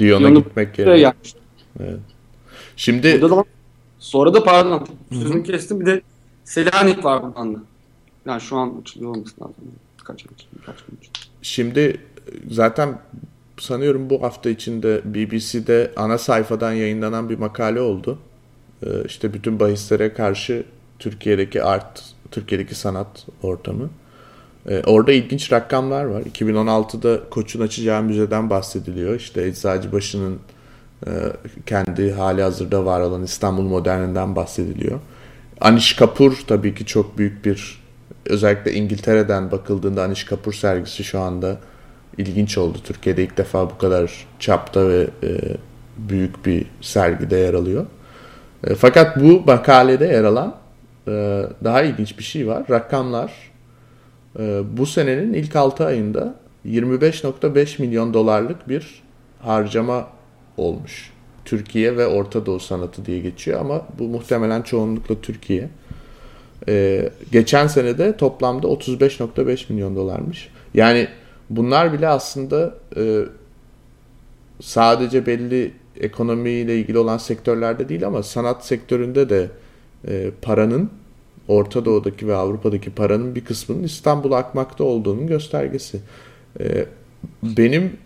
Lyon'a 0.00 0.30
gitmek 0.30 0.78
yerine. 0.78 1.12
Evet. 1.80 2.00
Şimdi 2.76 3.22
da, 3.22 3.44
sonra 3.98 4.34
da 4.34 4.44
pardon 4.44 4.86
sözünü 5.12 5.42
kestim 5.42 5.80
bir 5.80 5.86
de 5.86 6.02
Selanik 6.44 7.04
var 7.04 7.22
bundan 7.22 7.54
da. 7.54 7.58
Yani 8.26 8.40
şu 8.40 8.56
an 8.56 8.74
açılıyor 8.82 9.10
olması 9.10 9.40
lazım. 9.40 9.54
Kaç 10.10 10.26
kaç 10.66 10.76
gün 10.88 10.98
Şimdi 11.42 12.00
zaten 12.50 12.98
sanıyorum 13.58 14.10
bu 14.10 14.22
hafta 14.22 14.50
içinde 14.50 15.00
BBC'de 15.04 15.92
ana 15.96 16.18
sayfadan 16.18 16.72
yayınlanan 16.72 17.30
bir 17.30 17.38
makale 17.38 17.80
oldu. 17.80 18.18
Ee, 18.82 18.86
işte 19.06 19.34
bütün 19.34 19.60
bahislere 19.60 20.14
karşı 20.14 20.64
Türkiye'deki 20.98 21.62
art, 21.62 22.02
Türkiye'deki 22.30 22.74
sanat 22.74 23.26
ortamı. 23.42 23.90
Ee, 24.68 24.82
orada 24.86 25.12
ilginç 25.12 25.52
rakamlar 25.52 26.04
var. 26.04 26.22
2016'da 26.22 27.20
Koç'un 27.30 27.60
açacağı 27.60 28.02
müzeden 28.02 28.50
bahsediliyor. 28.50 29.14
İşte 29.14 29.46
Eczacıbaşı'nın 29.46 30.38
e, 31.06 31.10
kendi 31.66 32.12
hali 32.12 32.42
hazırda 32.42 32.84
var 32.84 33.00
olan 33.00 33.22
İstanbul 33.22 33.62
Moderninden 33.62 34.36
bahsediliyor. 34.36 35.00
Anish 35.60 35.96
Kapoor 35.96 36.38
tabii 36.46 36.74
ki 36.74 36.86
çok 36.86 37.18
büyük 37.18 37.44
bir 37.44 37.79
özellikle 38.26 38.72
İngiltere'den 38.72 39.50
bakıldığında 39.50 40.02
Anish 40.02 40.24
Kapoor 40.24 40.52
sergisi 40.52 41.04
şu 41.04 41.20
anda 41.20 41.58
ilginç 42.18 42.58
oldu. 42.58 42.78
Türkiye'de 42.84 43.24
ilk 43.24 43.36
defa 43.36 43.70
bu 43.70 43.78
kadar 43.78 44.26
çapta 44.38 44.88
ve 44.88 45.06
e, 45.22 45.38
büyük 45.96 46.46
bir 46.46 46.66
sergide 46.80 47.36
yer 47.36 47.54
alıyor. 47.54 47.86
E, 48.64 48.74
fakat 48.74 49.20
bu 49.20 49.42
makalede 49.46 50.06
yer 50.06 50.24
alan 50.24 50.56
e, 51.08 51.42
daha 51.64 51.82
ilginç 51.82 52.18
bir 52.18 52.24
şey 52.24 52.46
var. 52.46 52.64
Rakamlar 52.70 53.32
e, 54.38 54.62
bu 54.76 54.86
senenin 54.86 55.32
ilk 55.32 55.56
6 55.56 55.86
ayında 55.86 56.34
25.5 56.66 57.82
milyon 57.82 58.14
dolarlık 58.14 58.68
bir 58.68 59.02
harcama 59.40 60.06
olmuş. 60.56 61.12
Türkiye 61.44 61.96
ve 61.96 62.06
Orta 62.06 62.46
Doğu 62.46 62.60
sanatı 62.60 63.04
diye 63.04 63.20
geçiyor 63.20 63.60
ama 63.60 63.82
bu 63.98 64.04
muhtemelen 64.04 64.62
çoğunlukla 64.62 65.20
Türkiye. 65.20 65.68
Ee, 66.68 67.10
geçen 67.32 67.66
sene 67.66 67.98
de 67.98 68.16
toplamda 68.16 68.66
35.5 68.66 69.72
milyon 69.72 69.96
dolarmış. 69.96 70.48
Yani 70.74 71.08
bunlar 71.50 71.92
bile 71.92 72.08
aslında 72.08 72.74
e, 72.96 73.20
sadece 74.60 75.26
belli 75.26 75.72
ekonomiyle 76.00 76.78
ilgili 76.78 76.98
olan 76.98 77.18
sektörlerde 77.18 77.88
değil 77.88 78.06
ama 78.06 78.22
sanat 78.22 78.66
sektöründe 78.66 79.28
de 79.28 79.48
e, 80.08 80.30
paranın 80.42 80.90
Orta 81.48 81.84
Doğu'daki 81.84 82.28
ve 82.28 82.34
Avrupa'daki 82.34 82.90
paranın 82.90 83.34
bir 83.34 83.44
kısmının 83.44 83.82
İstanbul'a 83.82 84.36
akmakta 84.36 84.84
olduğunun 84.84 85.26
göstergesi. 85.26 86.00
E, 86.60 86.84
benim 87.42 87.96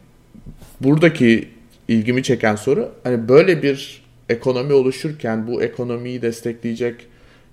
buradaki 0.80 1.48
ilgimi 1.88 2.22
çeken 2.22 2.56
soru 2.56 2.90
hani 3.02 3.28
böyle 3.28 3.62
bir 3.62 4.04
ekonomi 4.28 4.72
oluşurken 4.72 5.46
bu 5.46 5.62
ekonomiyi 5.62 6.22
destekleyecek 6.22 7.06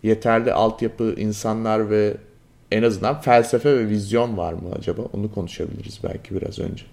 yeterli 0.04 0.54
altyapı, 0.54 1.14
insanlar 1.18 1.90
ve 1.90 2.18
en 2.72 2.84
azından 2.84 3.22
felsefe 3.22 3.78
ve 3.78 3.90
vizyon 3.90 4.38
var 4.38 4.54
mı 4.54 4.70
acaba? 4.78 5.02
Onu 5.14 5.34
konuşabiliriz 5.34 6.00
belki 6.04 6.36
biraz 6.36 6.60
önce. 6.60 6.86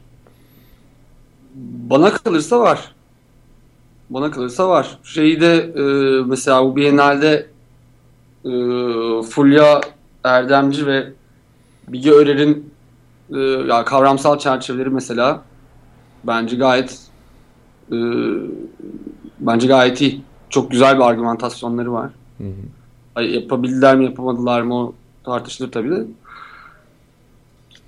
Bana 1.90 2.12
kalırsa 2.12 2.60
var. 2.60 2.94
Bana 4.10 4.30
kalırsa 4.30 4.68
var. 4.68 4.98
Şeyde 5.02 5.54
e, 5.56 5.82
mesela 6.26 6.64
bu 6.64 6.76
Biennale'de 6.76 7.46
e, 8.44 8.52
Fulya 9.22 9.80
Erdemci 10.24 10.86
ve 10.86 11.12
Bilge 11.88 12.10
Örer'in 12.10 12.70
e, 13.34 13.38
ya 13.40 13.84
kavramsal 13.84 14.38
çerçeveleri 14.38 14.90
mesela 14.90 15.42
bence 16.24 16.56
gayet 16.56 16.98
e, 17.92 17.96
bence 19.40 19.66
gayet 19.66 20.00
iyi. 20.00 20.22
Çok 20.50 20.70
güzel 20.70 20.96
bir 20.96 21.02
argümantasyonları 21.02 21.92
var. 21.92 22.10
Hı 22.38 22.44
hı. 22.44 22.77
Yapabildiler 23.22 23.96
mi 23.96 24.04
yapamadılar 24.04 24.62
mı 24.62 24.74
o 24.74 24.94
tartışılır 25.24 25.72
tabii 25.72 25.90
de. 25.90 26.04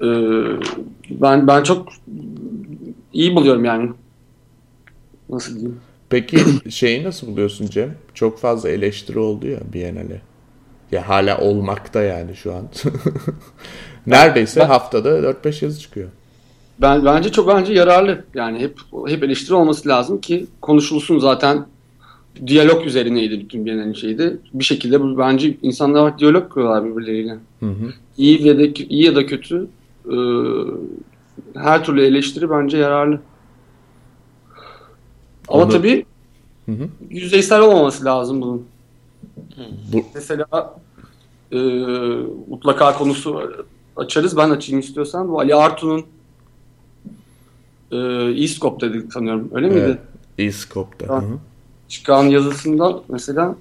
Ee, 0.02 0.06
ben 1.10 1.46
ben 1.46 1.62
çok 1.62 1.88
iyi 3.12 3.36
buluyorum 3.36 3.64
yani. 3.64 3.90
Nasıl 5.28 5.54
diyeyim? 5.54 5.80
Peki 6.10 6.40
şeyi 6.70 7.04
nasıl 7.04 7.26
buluyorsun 7.26 7.66
Cem? 7.66 7.94
Çok 8.14 8.38
fazla 8.38 8.68
eleştiri 8.68 9.18
oldu 9.18 9.46
ya 9.46 9.58
Biennale. 9.72 10.20
Ya 10.92 11.08
hala 11.08 11.38
olmakta 11.38 12.02
yani 12.02 12.36
şu 12.36 12.54
an. 12.54 12.68
Neredeyse 14.06 14.60
ben, 14.60 14.66
haftada 14.66 15.08
4-5 15.08 15.64
yazı 15.64 15.80
çıkıyor. 15.80 16.08
Ben 16.78 17.04
bence 17.04 17.32
çok 17.32 17.48
bence 17.48 17.72
yararlı. 17.72 18.24
Yani 18.34 18.58
hep 18.58 18.78
hep 19.06 19.22
eleştiri 19.24 19.54
olması 19.54 19.88
lazım 19.88 20.20
ki 20.20 20.46
konuşulsun 20.60 21.18
zaten 21.18 21.66
diyalog 22.46 22.86
üzerineydi 22.86 23.40
bütün 23.40 23.66
Biennale'nin 23.66 23.92
şeydi. 23.92 24.38
Bir 24.54 24.64
şekilde 24.64 25.00
bu 25.00 25.18
bence 25.18 25.56
insanlar 25.62 26.18
diyalog 26.18 26.52
kuruyorlar 26.52 26.84
birbirleriyle. 26.84 27.36
Hı 27.60 27.66
hı. 27.66 27.92
İyi 28.18 28.46
ya 28.46 28.58
da 28.58 28.62
iyi 28.62 29.04
ya 29.04 29.14
da 29.14 29.26
kötü 29.26 29.66
e, 30.06 30.16
her 31.54 31.84
türlü 31.84 32.04
eleştiri 32.04 32.50
bence 32.50 32.78
yararlı. 32.78 33.20
Ama 35.48 35.62
Onu... 35.62 35.70
tabii 35.70 36.06
hı 36.66 36.72
hı. 36.72 36.88
yüzeysel 37.10 37.60
olmaması 37.60 38.04
lazım 38.04 38.40
bunun. 38.40 38.66
Bu... 39.92 40.04
Mesela 40.14 40.74
e, 41.52 41.58
mutlaka 42.48 42.94
konusu 42.94 43.52
açarız. 43.96 44.36
Ben 44.36 44.50
açayım 44.50 44.80
istiyorsan. 44.80 45.28
Bu 45.28 45.40
Ali 45.40 45.54
Artu'nun 45.54 46.04
e, 47.90 47.96
e-scope 48.42 48.88
dedik 48.88 49.12
sanıyorum. 49.12 49.50
Öyle 49.54 49.66
evet. 49.66 49.76
miydi? 49.76 49.98
Hı 51.22 51.26
hı 51.26 51.38
çıkan 51.90 52.24
yazısından 52.24 53.02
mesela 53.08 53.56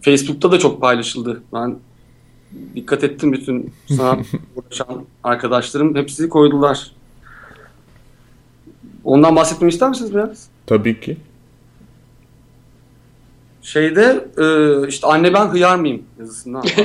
Facebook'ta 0.00 0.52
da 0.52 0.58
çok 0.58 0.80
paylaşıldı. 0.80 1.42
Ben 1.52 1.76
dikkat 2.74 3.04
ettim 3.04 3.32
bütün 3.32 3.72
sanat 3.88 4.26
uğraşan 4.56 5.04
arkadaşlarım 5.24 5.96
hepsi 5.96 6.28
koydular. 6.28 6.90
Ondan 9.04 9.36
bahsetmemi 9.36 9.72
ister 9.72 9.88
misiniz 9.88 10.14
biraz? 10.14 10.48
Tabii 10.66 11.00
ki. 11.00 11.16
Şeyde 13.62 14.28
e, 14.38 14.44
işte 14.88 15.06
anne 15.06 15.34
ben 15.34 15.46
hıyar 15.46 15.76
mıyım 15.76 16.02
yazısından. 16.18 16.64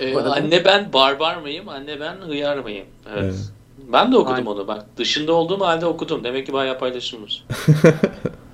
ee, 0.00 0.16
anne 0.16 0.64
ben 0.64 0.92
barbar 0.92 1.36
mıyım? 1.36 1.68
Anne 1.68 2.00
ben 2.00 2.16
hıyar 2.16 2.58
mıyım? 2.58 2.86
Evet. 3.12 3.24
evet. 3.24 3.52
Ben 3.92 4.12
de 4.12 4.16
okudum 4.16 4.34
Aynen. 4.34 4.46
onu 4.46 4.68
bak. 4.68 4.86
Dışında 4.96 5.32
olduğum 5.32 5.60
halde 5.60 5.86
okudum. 5.86 6.24
Demek 6.24 6.46
ki 6.46 6.52
bayağı 6.52 6.78
paylaşılmış. 6.78 7.44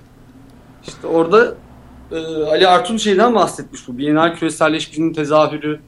İşte 0.87 1.07
orada 1.07 1.55
e, 2.11 2.17
Ali 2.43 2.67
Artun 2.67 2.97
şeyden 2.97 3.35
bahsetmiş 3.35 3.87
bu. 3.87 3.97
Bienal 3.97 4.35
küreselleşmenin 4.35 5.13
tezahürü. 5.13 5.79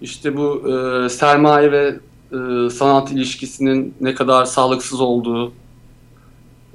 İşte 0.00 0.36
bu 0.36 0.62
e, 0.68 1.08
sermaye 1.08 1.72
ve 1.72 1.96
e, 2.32 2.70
sanat 2.70 3.12
ilişkisinin 3.12 3.94
ne 4.00 4.14
kadar 4.14 4.44
sağlıksız 4.44 5.00
olduğu 5.00 5.52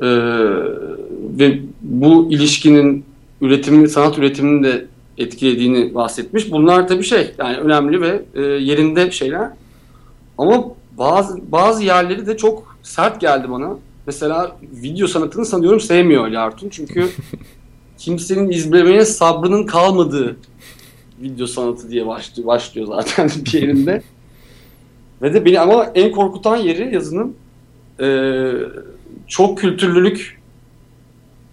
e, 0.02 0.08
ve 1.40 1.60
bu 1.82 2.32
ilişkinin 2.32 3.06
üretimi, 3.42 3.90
sanat 3.90 4.18
üretimini 4.18 4.64
de 4.64 4.86
etkilediğini 5.18 5.96
bahsetmiş. 5.96 6.52
Bunlar 6.52 6.88
tabii 6.88 7.04
şey 7.04 7.34
yani 7.38 7.58
önemli 7.58 8.02
ve 8.02 8.26
e, 8.34 8.42
yerinde 8.42 9.12
şeyler. 9.12 9.50
Ama 10.38 10.64
bazı 10.98 11.52
bazı 11.52 11.84
yerleri 11.84 12.28
de 12.28 12.38
çok 12.38 12.78
sert 12.84 13.22
geldi 13.22 13.52
bana. 13.52 13.76
Mesela 14.08 14.58
video 14.62 15.08
sanatını 15.08 15.46
sanıyorum 15.46 15.80
sevmiyor 15.80 16.26
Ali 16.26 16.40
Artun. 16.40 16.70
Çünkü 16.70 17.10
kimsenin 17.98 18.50
izlemeye 18.50 19.06
sabrının 19.06 19.66
kalmadığı 19.66 20.38
video 21.22 21.48
sanatı 21.48 21.90
diye 21.90 22.08
başlıyor, 22.08 22.48
başlıyor 22.48 22.88
zaten 22.88 23.30
bir 23.46 23.54
yerinde. 23.54 24.02
Ve 25.22 25.34
de 25.34 25.46
beni 25.46 25.60
ama 25.60 25.86
en 25.96 26.12
korkutan 26.12 26.58
yeri 26.58 26.96
yazının 26.96 27.36
e, 28.00 28.08
çok 29.28 29.58
kültürlülük 29.58 30.42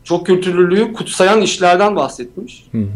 çok 0.05 0.27
kültürlülüğü 0.27 0.93
kutsayan 0.93 1.41
işlerden 1.41 1.97
bahsetmiş. 1.97 2.67
Hı 2.73 2.79
hı. 2.79 2.89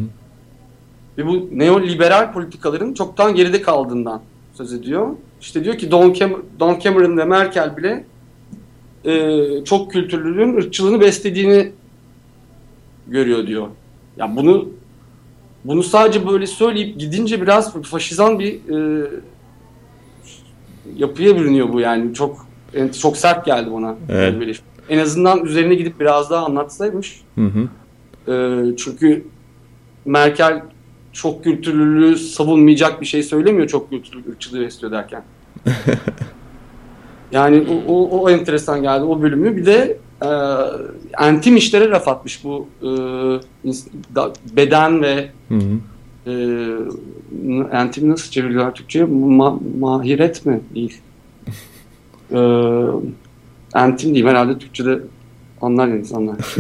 Ve 1.19 1.27
bu 1.27 1.49
neoliberal 1.53 2.33
politikaların 2.33 2.95
çoktan 2.95 3.35
geride 3.35 3.63
kaldığından 3.63 4.23
söz 4.55 4.73
ediyor. 4.73 5.09
İşte 5.41 5.65
diyor 5.65 5.79
ki 5.79 5.91
Don, 5.91 6.13
Cam 6.13 6.43
Don 6.61 6.79
Cameron 6.79 7.19
ve 7.19 7.25
Merkel 7.25 7.77
bile 7.77 8.05
e, 9.07 9.65
çok 9.65 9.93
kültürlülüğün 9.93 10.57
ırkçılığını 10.57 11.01
beslediğini 11.01 11.73
görüyor 13.07 13.47
diyor. 13.47 13.69
Ya 14.17 14.37
bunu 14.37 14.69
bunu 15.65 15.83
sadece 15.83 16.27
böyle 16.27 16.47
söyleyip 16.47 16.99
gidince 16.99 17.43
biraz 17.43 17.83
faşizan 17.83 18.39
bir 18.39 18.53
e, 18.53 19.07
yapıya 20.97 21.37
bürünüyor 21.37 21.73
bu 21.73 21.81
yani. 21.81 22.15
Çok 22.15 22.47
çok 23.01 23.17
sert 23.17 23.45
geldi 23.47 23.73
bana. 23.73 23.97
Evet. 24.09 24.63
En 24.89 24.99
azından 24.99 25.45
üzerine 25.45 25.75
gidip 25.75 26.01
biraz 26.01 26.31
daha 26.31 26.45
anlatsaymış. 26.45 27.21
Hı 27.35 27.45
hı. 27.45 27.69
E, 28.33 28.77
çünkü 28.77 29.27
Merkel 30.05 30.63
çok 31.13 31.45
kültürlülüğü 31.45 32.17
savunmayacak 32.17 33.01
bir 33.01 33.07
şey 33.07 33.23
söylemiyor 33.23 33.69
çok 33.69 33.91
kültürlü 33.91 34.31
ırkçılığı 34.31 34.61
besliyor 34.61 34.93
derken. 34.93 35.23
yani 37.33 37.67
o, 37.89 37.93
o, 37.93 38.21
o 38.21 38.31
enteresan 38.31 38.83
geldi 38.83 39.05
o 39.05 39.23
bölümü. 39.23 39.57
Bir 39.57 39.67
de 39.67 39.99
e, 40.23 40.29
entim 41.25 41.57
işlere 41.57 41.91
laf 41.91 42.09
atmış 42.09 42.45
bu 42.45 42.69
e, 42.83 42.89
beden 44.57 45.03
ve 45.03 45.29
hı 45.49 45.55
hı. 45.55 45.79
E, 46.27 46.33
entim 47.73 48.11
nasıl 48.11 48.31
çeviriyorlar 48.31 48.75
Türkçe'ye? 48.75 49.05
Ma, 49.05 49.61
mahiret 49.79 50.47
mi? 50.47 50.61
Değil. 50.75 51.01
e, 52.33 52.39
entim 53.75 54.15
diyeyim 54.15 54.29
herhalde 54.29 54.59
Türkçe'de 54.59 54.99
anlar 55.63 55.89
insanlar. 55.89 56.37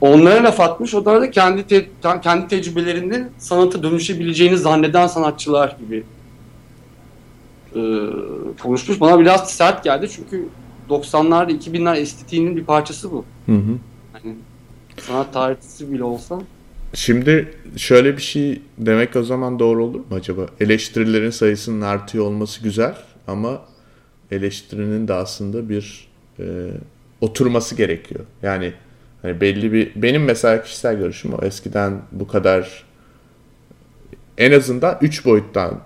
Onlara 0.00 0.44
laf 0.44 0.60
atmış. 0.60 0.94
Onlar 0.94 1.20
da 1.20 1.30
kendi 1.30 1.62
te, 1.62 1.88
kendi 2.22 2.48
tecrübelerinde 2.48 3.28
sanata 3.38 3.82
dönüşebileceğini 3.82 4.58
zanneden 4.58 5.06
sanatçılar 5.06 5.76
gibi 5.80 6.04
e, 7.76 7.82
konuşmuş. 8.62 9.00
Bana 9.00 9.20
biraz 9.20 9.50
sert 9.50 9.84
geldi 9.84 10.08
çünkü 10.16 10.48
90'lar 10.88 11.50
2000'ler 11.50 11.96
estetiğinin 11.96 12.56
bir 12.56 12.64
parçası 12.64 13.12
bu. 13.12 13.24
Hı 13.46 13.52
hı. 13.52 13.78
Yani 14.14 14.36
sanat 14.96 15.32
tarihçisi 15.32 15.92
bile 15.92 16.04
olsa. 16.04 16.40
Şimdi 16.94 17.54
şöyle 17.76 18.16
bir 18.16 18.22
şey 18.22 18.62
demek 18.78 19.16
o 19.16 19.22
zaman 19.22 19.58
doğru 19.58 19.84
olur 19.84 19.98
mu 19.98 20.06
acaba? 20.14 20.46
Eleştirilerin 20.60 21.30
sayısının 21.30 21.80
artıyor 21.80 22.24
olması 22.24 22.62
güzel 22.62 22.96
ama 23.26 23.60
eleştirinin 24.30 25.08
de 25.08 25.14
aslında 25.14 25.68
bir 25.68 26.08
e, 26.38 26.44
oturması 27.20 27.74
gerekiyor. 27.74 28.24
Yani 28.42 28.72
hani 29.22 29.40
belli 29.40 29.72
bir 29.72 29.92
benim 29.96 30.24
mesela 30.24 30.62
kişisel 30.62 30.96
görüşüm 30.96 31.32
o 31.34 31.44
eskiden 31.44 32.02
bu 32.12 32.28
kadar 32.28 32.84
en 34.38 34.52
azından 34.52 34.98
3 35.02 35.24
boyuttan 35.24 35.80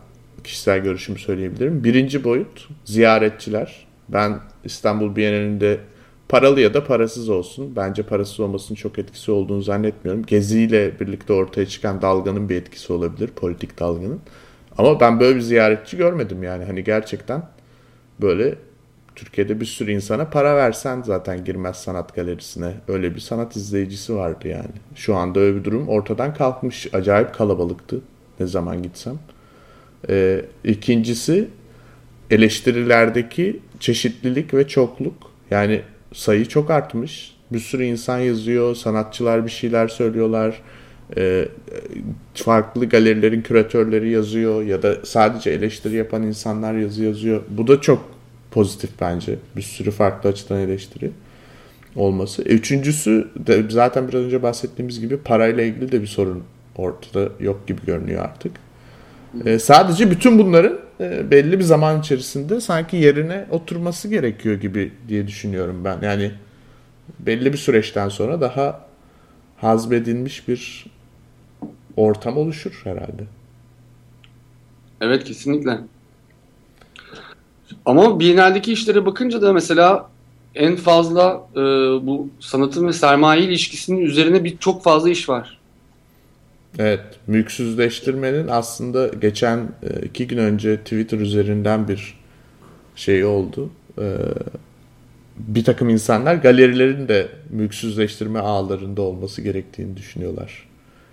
kişisel 0.45 0.79
görüşümü 0.79 1.19
söyleyebilirim. 1.19 1.85
Birinci 1.85 2.25
boyut 2.25 2.69
ziyaretçiler. 2.85 3.87
Ben 4.09 4.41
İstanbul 4.65 5.17
Bienalinde 5.17 5.79
paralı 6.29 6.61
ya 6.61 6.75
da 6.75 6.85
parasız 6.85 7.29
olsun. 7.29 7.77
Bence 7.77 8.03
parasız 8.03 8.41
olmasının 8.41 8.77
çok 8.77 8.99
etkisi 8.99 9.31
olduğunu 9.31 9.63
zannetmiyorum. 9.63 10.23
Gezi 10.23 10.61
ile 10.61 11.01
birlikte 11.01 11.33
ortaya 11.33 11.67
çıkan 11.67 12.03
dalganın 12.03 12.49
bir 12.49 12.57
etkisi 12.57 12.93
olabilir. 12.93 13.29
Politik 13.29 13.81
dalganın. 13.81 14.21
Ama 14.79 15.01
ben 15.01 15.21
böyle 15.21 15.37
bir 15.37 15.41
ziyaretçi 15.41 15.97
görmedim 15.97 16.43
yani. 16.43 16.65
Hani 16.65 16.85
gerçekten 16.85 17.43
böyle 18.21 18.55
Türkiye'de 19.17 19.61
bir 19.61 19.67
sürü 19.67 19.93
insana 19.93 20.25
para 20.31 20.57
versen 20.57 21.03
zaten 21.03 21.45
girmez 21.45 21.77
sanat 21.77 22.15
galerisine. 22.15 22.75
Öyle 22.89 23.15
bir 23.15 23.21
sanat 23.21 23.57
izleyicisi 23.57 24.17
vardı 24.17 24.49
yani. 24.49 24.75
Şu 24.95 25.17
anda 25.17 25.41
öyle 25.41 25.57
bir 25.57 25.65
durum 25.65 25.89
ortadan 25.89 26.35
kalkmış. 26.35 26.95
Acayip 26.95 27.35
kalabalıktı 27.35 28.01
ne 28.41 28.47
zaman 28.47 28.83
gitsem. 28.83 29.19
Ee, 30.09 30.45
ikincisi 30.65 31.49
eleştirilerdeki 32.31 33.61
çeşitlilik 33.81 34.55
ve 34.55 34.69
çokluk. 34.69 35.15
Yani 35.51 35.81
sayı 36.13 36.49
çok 36.49 36.71
artmış. 36.71 37.35
Bir 37.53 37.59
sürü 37.59 37.85
insan 37.85 38.19
yazıyor, 38.19 38.75
sanatçılar 38.75 39.45
bir 39.45 39.51
şeyler 39.51 39.89
söylüyorlar. 39.89 40.61
E, 41.17 41.49
farklı 42.35 42.89
galerilerin 42.89 43.43
küratörleri 43.43 44.11
yazıyor 44.11 44.63
ya 44.63 44.83
da 44.83 44.97
sadece 45.05 45.51
eleştiri 45.51 45.97
yapan 45.97 46.23
insanlar 46.23 46.75
yazı 46.75 47.05
yazıyor. 47.05 47.43
Bu 47.49 47.67
da 47.67 47.81
çok 47.81 48.11
pozitif 48.51 48.91
bence. 49.01 49.37
Bir 49.57 49.63
sürü 49.63 49.91
farklı 49.91 50.31
açıdan 50.31 50.61
eleştiri 50.61 51.11
olması. 51.97 52.43
E, 52.43 52.49
üçüncüsü 52.49 53.29
de 53.37 53.65
zaten 53.71 54.09
biraz 54.09 54.23
önce 54.23 54.43
bahsettiğimiz 54.43 55.01
gibi 55.01 55.17
parayla 55.17 55.63
ilgili 55.65 55.93
de 55.93 56.03
bir 56.03 56.07
sorun 56.07 56.43
ortada 56.77 57.29
yok 57.41 57.67
gibi 57.67 57.87
görünüyor 57.87 58.25
artık. 58.25 58.53
E, 59.45 59.59
sadece 59.59 60.11
bütün 60.11 60.39
bunların 60.39 60.79
e, 61.01 61.31
belli 61.31 61.59
bir 61.59 61.65
zaman 61.65 62.01
içerisinde 62.01 62.61
sanki 62.61 62.97
yerine 62.97 63.47
oturması 63.51 64.09
gerekiyor 64.09 64.61
gibi 64.61 64.93
diye 65.09 65.27
düşünüyorum 65.27 65.85
ben. 65.85 65.99
Yani 66.03 66.33
belli 67.19 67.53
bir 67.53 67.59
süreçten 67.59 68.09
sonra 68.09 68.41
daha 68.41 68.87
hazmedilmiş 69.57 70.49
bir 70.49 70.87
ortam 71.97 72.37
oluşur 72.37 72.81
herhalde. 72.85 73.23
Evet 75.01 75.25
kesinlikle. 75.25 75.79
Ama 77.85 78.21
Biennale'deki 78.21 78.73
işlere 78.73 79.07
bakınca 79.07 79.43
da 79.43 79.53
mesela 79.53 80.11
en 80.55 80.77
fazla 80.77 81.47
e, 81.53 81.61
bu 82.07 82.29
sanatın 82.41 82.87
ve 82.87 82.93
sermaye 82.93 83.43
ilişkisinin 83.43 84.01
üzerine 84.01 84.45
bir 84.45 84.59
çok 84.59 84.83
fazla 84.83 85.11
iş 85.11 85.29
var. 85.29 85.59
Evet, 86.79 87.01
mülksüzleştirmenin 87.27 88.49
aslında 88.49 89.09
geçen 89.09 89.59
e, 89.59 90.07
iki 90.07 90.27
gün 90.27 90.39
önce 90.39 90.77
Twitter 90.77 91.19
üzerinden 91.19 91.89
bir 91.89 92.19
şey 92.97 93.25
oldu. 93.25 93.71
E, 93.99 94.17
bir 95.39 95.65
takım 95.65 95.89
insanlar 95.89 96.35
galerilerin 96.35 97.09
de 97.09 97.29
mülksüzleştirme 97.51 98.39
ağlarında 98.39 99.03
olması 99.03 99.43
gerektiğini 99.43 99.97
düşünüyorlar. 99.97 100.69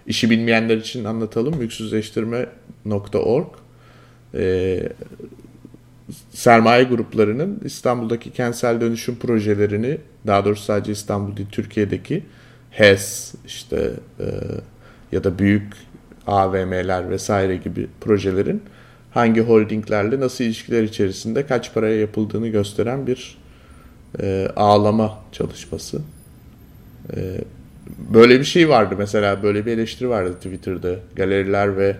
İşi 0.08 0.30
bilmeyenler 0.30 0.78
için 0.78 1.04
anlatalım. 1.04 1.58
Mülksüzleştirme.org 1.58 3.48
e, 4.34 4.80
sermaye 6.30 6.84
gruplarının 6.84 7.62
İstanbul'daki 7.66 8.32
kentsel 8.32 8.82
dönüşüm 8.82 9.16
projelerini 9.16 9.98
daha 10.28 10.46
doğrusu 10.46 10.64
sadece 10.64 10.92
İstanbul 10.92 11.38
değil 11.38 11.50
Türkiye'deki 11.52 12.24
HES 12.72 13.34
işte 13.46 13.92
e, 14.20 14.26
ya 15.12 15.24
da 15.24 15.40
büyük 15.40 15.74
AVM'ler 16.28 17.10
vesaire 17.10 17.56
gibi 17.56 17.88
projelerin 18.02 18.64
hangi 19.12 19.42
holdinglerle 19.42 20.20
nasıl 20.20 20.44
ilişkiler 20.44 20.84
içerisinde 20.84 21.46
kaç 21.46 21.74
paraya 21.74 22.00
yapıldığını 22.00 22.48
gösteren 22.48 23.08
bir 23.08 23.38
e, 24.20 24.48
ağlama 24.56 25.20
çalışması. 25.32 26.02
E, 27.16 27.42
böyle 28.14 28.40
bir 28.40 28.46
şey 28.46 28.70
vardı 28.70 28.96
mesela 28.98 29.44
böyle 29.44 29.66
bir 29.66 29.72
eleştiri 29.72 30.10
vardı 30.10 30.34
Twitter'da 30.34 30.96
galeriler 31.16 31.78
ve 31.78 31.98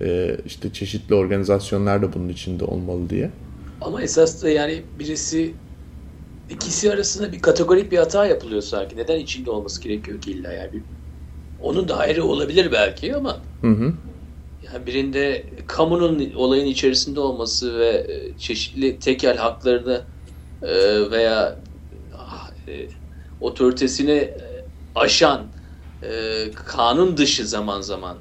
e, 0.00 0.36
işte 0.46 0.72
çeşitli 0.72 1.14
organizasyonlar 1.14 2.02
da 2.02 2.12
bunun 2.12 2.28
içinde 2.28 2.64
olmalı 2.64 3.10
diye. 3.10 3.30
Ama 3.80 4.02
esas 4.02 4.42
da 4.42 4.50
yani 4.50 4.82
birisi 4.98 5.54
ikisi 6.50 6.92
arasında 6.92 7.32
bir 7.32 7.40
kategorik 7.40 7.92
bir 7.92 7.98
hata 7.98 8.26
yapılıyor 8.26 8.62
sanki. 8.62 8.96
Neden 8.96 9.18
içinde 9.18 9.50
olması 9.50 9.82
gerekiyor 9.82 10.20
ki 10.20 10.30
illa 10.30 10.52
yani? 10.52 10.82
Onun 11.62 11.88
da 11.88 11.96
ayrı 11.96 12.24
olabilir 12.24 12.72
belki 12.72 13.16
ama 13.16 13.42
Hı 13.64 13.70
hı. 13.70 13.94
yani 14.62 14.86
birinde 14.86 15.50
kamunun 15.66 16.32
olayın 16.34 16.66
içerisinde 16.66 17.20
olması 17.20 17.78
ve 17.78 18.06
e, 18.08 18.36
çeşitli 18.36 18.98
tekel 18.98 19.36
haklarını 19.36 20.06
e, 20.62 20.68
veya 21.10 21.64
ah, 22.18 22.50
e, 22.68 22.88
otoritesini 23.40 24.10
e, 24.12 24.38
aşan 24.94 25.52
e, 26.02 26.44
kanun 26.54 27.16
dışı 27.16 27.46
zaman 27.46 27.80
zaman 27.80 28.18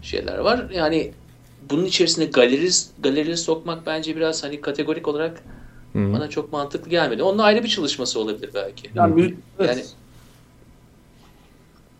şeyler 0.00 0.38
var. 0.38 0.70
Yani 0.70 1.14
bunun 1.60 1.84
içerisine 1.84 2.24
galeri 2.24 2.68
galeri 2.98 3.36
sokmak 3.36 3.86
bence 3.86 4.16
biraz 4.16 4.44
hani 4.44 4.60
kategorik 4.60 5.08
olarak 5.08 5.42
Hı 5.92 5.98
hı. 5.98 6.12
bana 6.12 6.30
çok 6.30 6.52
mantıklı 6.52 6.90
gelmedi. 6.90 7.22
Onun 7.22 7.38
ayrı 7.38 7.62
bir 7.64 7.68
çalışması 7.68 8.20
olabilir 8.20 8.50
belki. 8.54 8.90
Yani, 8.94 9.14
müzik- 9.14 9.38
evet. 9.58 9.96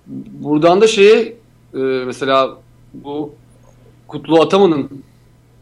Buradan 0.06 0.80
da 0.80 0.86
şeye 0.86 1.20
e, 1.74 1.78
mesela 1.78 2.50
bu 2.94 3.34
Kutlu 4.08 4.40
Ataman'ın 4.42 4.90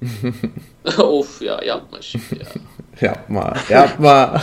of 0.99 1.43
ya 1.43 1.61
yapma 1.67 1.99
şimdi 2.01 2.25
ya. 2.41 2.47
Yapma, 3.09 3.55
yapma. 3.71 4.43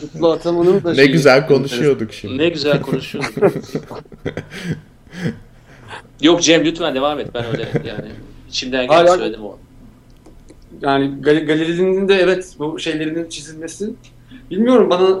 Kutlu 0.00 0.30
Ataman'ın 0.30 0.84
da 0.84 0.90
ne 0.90 0.96
şeyi- 0.96 1.12
güzel 1.12 1.46
konuşuyorduk 1.46 2.12
şimdi. 2.12 2.38
Ne 2.38 2.48
güzel 2.48 2.82
konuşuyorsun. 2.82 3.42
Yok 6.20 6.42
Cem 6.42 6.64
lütfen 6.64 6.94
devam 6.94 7.18
et. 7.20 7.28
Ben 7.34 7.44
öyle 7.44 7.68
yani 7.84 8.08
içimden 8.48 8.86
geldi 8.86 8.94
hayır. 9.08 9.08
söyledim 9.08 9.44
o. 9.44 9.58
Yani 10.82 11.04
gal- 11.20 11.46
galerinin 11.46 12.08
de 12.08 12.14
evet 12.14 12.54
bu 12.58 12.78
şeylerinin 12.78 13.28
çizilmesi 13.28 13.90
bilmiyorum 14.50 14.90
bana 14.90 15.18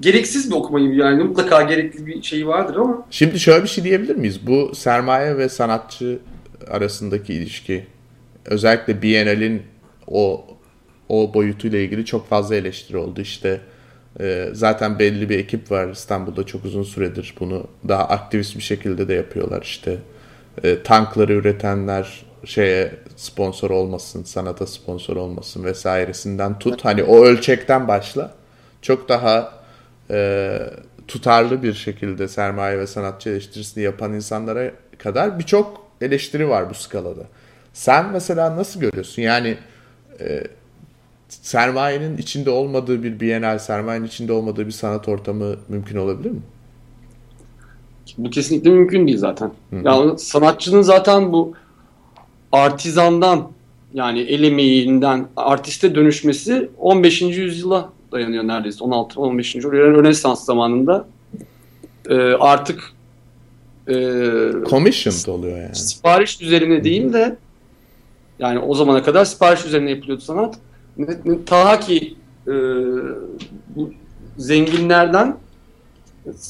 gereksiz 0.00 0.50
bir 0.50 0.56
okuma 0.56 0.80
yani 0.80 1.24
mutlaka 1.24 1.62
gerekli 1.62 2.06
bir 2.06 2.22
şey 2.22 2.46
vardır 2.46 2.76
ama 2.76 3.06
Şimdi 3.10 3.40
şöyle 3.40 3.62
bir 3.62 3.68
şey 3.68 3.84
diyebilir 3.84 4.16
miyiz? 4.16 4.46
Bu 4.46 4.74
sermaye 4.74 5.38
ve 5.38 5.48
sanatçı 5.48 6.18
arasındaki 6.70 7.34
ilişki 7.34 7.86
özellikle 8.44 9.02
Biennale'in 9.02 9.62
o 10.06 10.44
o 11.08 11.34
boyutuyla 11.34 11.78
ilgili 11.78 12.04
çok 12.04 12.28
fazla 12.28 12.54
eleştiri 12.54 12.96
oldu. 12.96 13.20
İşte 13.20 13.60
e, 14.20 14.48
zaten 14.52 14.98
belli 14.98 15.28
bir 15.28 15.38
ekip 15.38 15.70
var 15.70 15.88
İstanbul'da 15.88 16.46
çok 16.46 16.64
uzun 16.64 16.82
süredir 16.82 17.34
bunu 17.40 17.66
daha 17.88 18.04
aktivist 18.04 18.56
bir 18.56 18.62
şekilde 18.62 19.08
de 19.08 19.14
yapıyorlar. 19.14 19.62
İşte 19.62 19.98
e, 20.62 20.82
tankları 20.82 21.32
üretenler 21.32 22.24
şeye 22.44 22.94
sponsor 23.16 23.70
olmasın, 23.70 24.24
sanata 24.24 24.66
sponsor 24.66 25.16
olmasın 25.16 25.64
vesairesinden 25.64 26.58
tut. 26.58 26.84
Hani 26.84 27.02
o 27.02 27.24
ölçekten 27.24 27.88
başla. 27.88 28.34
Çok 28.82 29.08
daha 29.08 29.63
e, 30.10 30.58
tutarlı 31.08 31.62
bir 31.62 31.74
şekilde 31.74 32.28
sermaye 32.28 32.78
ve 32.78 32.86
sanatçı 32.86 33.30
eleştirisini 33.30 33.84
yapan 33.84 34.14
insanlara 34.14 34.70
kadar 34.98 35.38
birçok 35.38 35.86
eleştiri 36.00 36.48
var 36.48 36.70
bu 36.70 36.74
skalada. 36.74 37.22
Sen 37.72 38.12
mesela 38.12 38.56
nasıl 38.56 38.80
görüyorsun? 38.80 39.22
Yani 39.22 39.56
e, 40.20 40.44
sermayenin 41.28 42.16
içinde 42.16 42.50
olmadığı 42.50 43.02
bir 43.02 43.20
bienal, 43.20 43.58
sermayenin 43.58 44.06
içinde 44.06 44.32
olmadığı 44.32 44.66
bir 44.66 44.72
sanat 44.72 45.08
ortamı 45.08 45.56
mümkün 45.68 45.96
olabilir 45.96 46.30
mi? 46.30 46.42
bu 48.18 48.30
kesinlikle 48.30 48.70
mümkün 48.70 49.06
değil 49.06 49.18
zaten. 49.18 49.50
Yani 49.84 50.18
sanatçının 50.18 50.82
zaten 50.82 51.32
bu 51.32 51.52
artizandan 52.52 53.50
yani 53.94 54.20
el 54.20 54.42
emeğinden 54.42 55.26
artiste 55.36 55.94
dönüşmesi 55.94 56.70
15. 56.78 57.22
yüzyıla 57.22 57.92
dayanıyor 58.14 58.44
neredeyse 58.44 58.84
16 58.84 59.20
15. 59.20 59.54
yüzyıl 59.54 59.72
Rönesans 59.72 60.44
zamanında 60.44 61.06
e, 62.08 62.14
artık 62.32 62.92
e, 63.88 63.94
Commissioned 64.70 65.38
oluyor 65.38 65.58
yani. 65.58 65.74
sipariş 65.74 66.40
üzerine 66.40 66.84
değil 66.84 67.12
de 67.12 67.36
yani 68.38 68.58
o 68.58 68.74
zamana 68.74 69.02
kadar 69.02 69.24
sipariş 69.24 69.64
üzerine 69.64 69.90
yapılıyordu 69.90 70.22
sanat. 70.22 70.58
Ta 71.46 71.80
ki 71.80 72.16
e, 72.46 72.52
bu 73.76 73.92
zenginlerden 74.36 75.36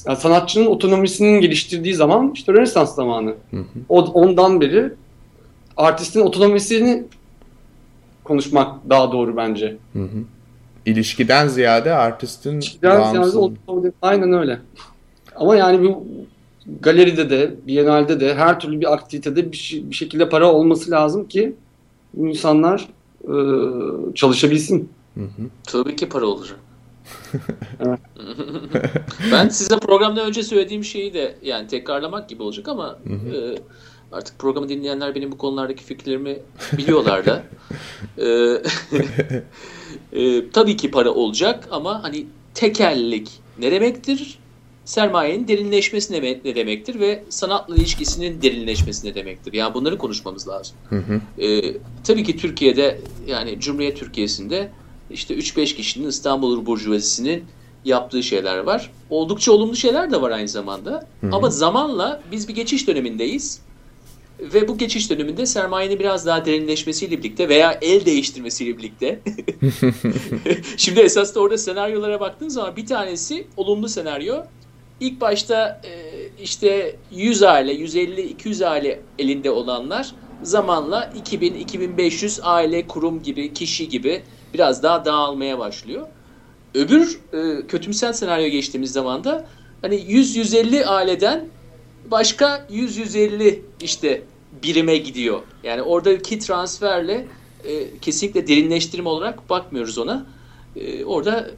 yani 0.06 0.16
sanatçının 0.16 0.66
otonomisinin 0.66 1.40
geliştirdiği 1.40 1.94
zaman 1.94 2.30
işte 2.34 2.52
Rönesans 2.52 2.94
zamanı. 2.94 3.34
Hı 3.50 3.56
hı. 3.56 3.64
O, 3.88 4.00
ondan 4.00 4.60
beri 4.60 4.92
artistin 5.76 6.20
otonomisini 6.20 7.04
konuşmak 8.24 8.90
daha 8.90 9.12
doğru 9.12 9.36
bence. 9.36 9.76
Hı 9.92 10.02
hı. 10.02 10.24
İlişkiden 10.86 11.48
ziyade 11.48 11.92
artistin 11.92 12.64
Biraz 12.82 13.14
bağımsız- 13.14 13.36
o- 13.36 13.82
aynen 14.02 14.32
öyle. 14.32 14.58
Ama 15.36 15.56
yani 15.56 15.88
bu 15.88 16.06
galeride 16.80 17.30
de, 17.30 17.54
Biennale'de 17.66 18.20
de 18.20 18.34
her 18.34 18.60
türlü 18.60 18.80
bir 18.80 18.92
aktivitede 18.92 19.52
bir, 19.52 19.56
şey- 19.56 19.90
bir 19.90 19.94
şekilde 19.94 20.28
para 20.28 20.52
olması 20.52 20.90
lazım 20.90 21.28
ki 21.28 21.54
insanlar 22.16 22.88
e, 23.24 23.34
çalışabilsin. 24.14 24.88
Hı 25.14 25.20
hı. 25.20 25.42
Tabii 25.64 25.96
ki 25.96 26.08
para 26.08 26.26
olur. 26.26 26.56
Evet. 27.86 27.98
ben 29.32 29.48
size 29.48 29.78
programdan 29.78 30.26
önce 30.26 30.42
söylediğim 30.42 30.84
şeyi 30.84 31.14
de 31.14 31.34
yani 31.42 31.66
tekrarlamak 31.66 32.28
gibi 32.28 32.42
olacak 32.42 32.68
ama 32.68 32.98
e, 33.08 33.54
artık 34.12 34.38
programı 34.38 34.68
dinleyenler 34.68 35.14
benim 35.14 35.32
bu 35.32 35.38
konulardaki 35.38 35.84
fikirlerimi 35.84 36.38
biliyorlar 36.78 37.26
da. 37.26 37.42
E, 38.18 38.26
e, 40.12 40.50
tabii 40.50 40.76
ki 40.76 40.90
para 40.90 41.10
olacak 41.10 41.68
ama 41.70 42.02
hani 42.02 42.26
tekellik 42.54 43.30
ne 43.58 43.72
demektir? 43.72 44.38
Sermayenin 44.84 45.48
derinleşmesi 45.48 46.12
ne, 46.12 46.40
ne 46.44 46.54
demektir 46.54 47.00
ve 47.00 47.24
sanatla 47.28 47.76
ilişkisinin 47.76 48.42
derinleşmesi 48.42 49.06
ne 49.06 49.14
demektir? 49.14 49.52
Yani 49.52 49.74
bunları 49.74 49.98
konuşmamız 49.98 50.48
lazım. 50.48 50.76
Hı 50.90 50.96
hı. 50.96 51.42
Ee, 51.42 51.76
tabii 52.04 52.24
ki 52.24 52.36
Türkiye'de 52.36 53.00
yani 53.26 53.60
Cumhuriyet 53.60 53.96
Türkiye'sinde 53.98 54.70
işte 55.10 55.34
3-5 55.34 55.74
kişinin 55.74 56.08
İstanbul 56.08 56.66
Burjuvazisi'nin 56.66 57.44
yaptığı 57.84 58.22
şeyler 58.22 58.58
var. 58.58 58.90
Oldukça 59.10 59.52
olumlu 59.52 59.76
şeyler 59.76 60.10
de 60.10 60.22
var 60.22 60.30
aynı 60.30 60.48
zamanda. 60.48 61.06
Ama 61.32 61.50
zamanla 61.50 62.22
biz 62.32 62.48
bir 62.48 62.54
geçiş 62.54 62.88
dönemindeyiz. 62.88 63.60
Ve 64.40 64.68
bu 64.68 64.78
geçiş 64.78 65.10
döneminde 65.10 65.46
sermayenin 65.46 65.98
biraz 65.98 66.26
daha 66.26 66.44
derinleşmesiyle 66.44 67.18
birlikte 67.18 67.48
veya 67.48 67.78
el 67.82 68.06
değiştirmesiyle 68.06 68.78
birlikte. 68.78 69.20
Şimdi 70.76 71.00
esas 71.00 71.34
da 71.34 71.40
orada 71.40 71.58
senaryolara 71.58 72.20
baktığın 72.20 72.48
zaman 72.48 72.76
bir 72.76 72.86
tanesi 72.86 73.46
olumlu 73.56 73.88
senaryo. 73.88 74.42
İlk 75.00 75.20
başta 75.20 75.80
e, 75.84 75.92
işte 76.42 76.96
100 77.12 77.42
aile, 77.42 77.72
150, 77.72 78.22
200 78.22 78.62
aile 78.62 79.00
elinde 79.18 79.50
olanlar 79.50 80.14
zamanla 80.42 81.12
2000, 81.16 81.54
2500 81.54 82.40
aile, 82.42 82.86
kurum 82.86 83.22
gibi, 83.22 83.54
kişi 83.54 83.88
gibi 83.88 84.22
biraz 84.54 84.82
daha 84.82 85.04
dağılmaya 85.04 85.58
başlıyor. 85.58 86.06
Öbür 86.74 87.20
e, 87.32 87.66
kötümsel 87.66 88.12
senaryo 88.12 88.48
geçtiğimiz 88.48 88.92
zaman 88.92 89.24
da 89.24 89.46
hani 89.82 89.94
100-150 89.94 90.84
aileden 90.84 91.48
başka 92.10 92.66
100-150 92.70 93.58
işte 93.80 94.22
birime 94.62 94.96
gidiyor. 94.96 95.40
Yani 95.62 95.82
oradaki 95.82 96.38
transferle 96.38 97.26
e, 97.64 97.98
kesinlikle 97.98 98.48
derinleştirme 98.48 99.08
olarak 99.08 99.50
bakmıyoruz 99.50 99.98
ona. 99.98 100.26
E, 100.76 101.04
orada 101.04 101.50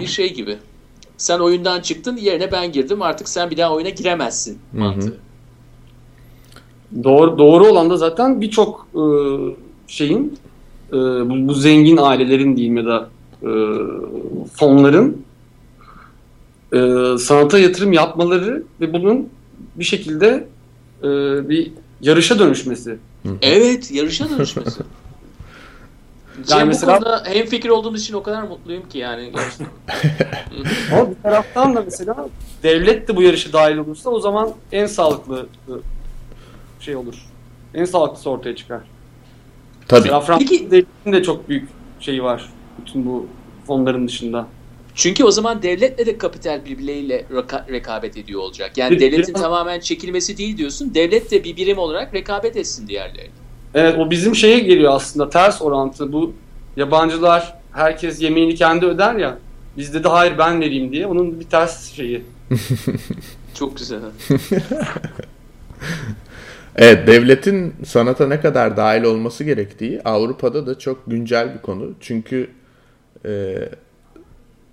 bir 0.00 0.06
şey 0.06 0.34
gibi. 0.34 0.56
Sen 1.16 1.38
oyundan 1.38 1.80
çıktın 1.80 2.16
yerine 2.16 2.52
ben 2.52 2.72
girdim 2.72 3.02
artık 3.02 3.28
sen 3.28 3.50
bir 3.50 3.56
daha 3.56 3.74
oyuna 3.74 3.88
giremezsin 3.88 4.58
hı. 4.72 4.78
mantığı. 4.78 5.16
Doğru, 7.04 7.38
doğru 7.38 7.66
olan 7.66 7.90
da 7.90 7.96
zaten 7.96 8.40
birçok 8.40 8.86
e, 8.94 9.02
şeyin 9.86 10.38
e, 10.88 10.96
bu, 10.96 11.48
bu 11.48 11.54
zengin 11.54 11.96
ailelerin 11.96 12.56
diyeyim 12.56 12.76
ya 12.76 12.86
da 12.86 13.08
e, 13.42 13.50
fonların 14.54 15.24
e, 16.72 16.78
sanata 17.18 17.58
yatırım 17.58 17.92
yapmaları 17.92 18.62
ve 18.80 18.92
bunun 18.92 19.28
bir 19.76 19.84
şekilde 19.84 20.48
e, 21.02 21.08
bir 21.48 21.72
yarışa 22.00 22.38
dönüşmesi. 22.38 22.98
Evet 23.42 23.90
yarışa 23.90 24.30
dönüşmesi. 24.30 24.80
Cem 26.46 26.58
Yani 26.58 26.62
bu 26.62 26.66
mesela- 26.66 26.98
konuda 26.98 27.24
hemfikir 27.26 27.68
olduğumuz 27.68 28.00
için 28.02 28.14
o 28.14 28.22
kadar 28.22 28.42
mutluyum 28.42 28.88
ki 28.88 28.98
yani. 28.98 29.32
Ama 30.92 31.10
bir 31.10 31.22
taraftan 31.22 31.74
da 31.76 31.82
mesela 31.82 32.28
devlet 32.62 33.08
de 33.08 33.16
bu 33.16 33.22
yarışa 33.22 33.52
dahil 33.52 33.76
olursa 33.76 34.10
o 34.10 34.20
zaman 34.20 34.50
en 34.72 34.86
sağlıklı 34.86 35.46
e, 35.68 35.72
şey 36.80 36.96
olur. 36.96 37.14
En 37.74 37.84
sağlıklısı 37.84 38.30
ortaya 38.30 38.56
çıkar. 38.56 38.80
Tabii. 39.88 40.10
Mesela 40.10 40.40
devletin 40.40 41.12
de 41.12 41.22
çok 41.22 41.48
büyük 41.48 41.68
şeyi 42.00 42.22
var. 42.22 42.50
Bütün 42.80 43.06
bu 43.06 43.26
fonların 43.66 44.08
dışında. 44.08 44.46
Çünkü 44.94 45.24
o 45.24 45.30
zaman 45.30 45.62
devletle 45.62 46.06
de 46.06 46.18
kapital 46.18 46.64
birbirleriyle 46.64 47.24
reka- 47.32 47.72
rekabet 47.72 48.16
ediyor 48.16 48.40
olacak. 48.40 48.78
Yani 48.78 49.00
devletin 49.00 49.32
tamamen 49.32 49.80
çekilmesi 49.80 50.38
değil 50.38 50.56
diyorsun. 50.56 50.94
Devlet 50.94 51.30
de 51.30 51.44
bir 51.44 51.56
birim 51.56 51.78
olarak 51.78 52.14
rekabet 52.14 52.56
etsin 52.56 52.88
diğerlerine. 52.88 53.30
Evet 53.74 53.98
o 53.98 54.10
bizim 54.10 54.34
şeye 54.34 54.58
geliyor 54.58 54.92
aslında 54.94 55.30
ters 55.30 55.62
orantı. 55.62 56.12
Bu 56.12 56.32
yabancılar 56.76 57.54
herkes 57.72 58.22
yemeğini 58.22 58.54
kendi 58.54 58.86
öder 58.86 59.14
ya. 59.14 59.38
Bizde 59.76 60.04
de 60.04 60.08
hayır 60.08 60.38
ben 60.38 60.60
vereyim 60.60 60.92
diye. 60.92 61.06
Onun 61.06 61.40
bir 61.40 61.44
ters 61.44 61.92
şeyi. 61.92 62.22
Çok 63.54 63.76
güzel. 63.78 64.00
Evet, 66.76 67.06
devletin 67.06 67.74
sanata 67.84 68.26
ne 68.26 68.40
kadar 68.40 68.76
dahil 68.76 69.02
olması 69.02 69.44
gerektiği 69.44 70.02
Avrupa'da 70.04 70.66
da 70.66 70.78
çok 70.78 71.06
güncel 71.06 71.54
bir 71.54 71.58
konu. 71.58 71.92
Çünkü 72.00 72.50
e, 73.26 73.54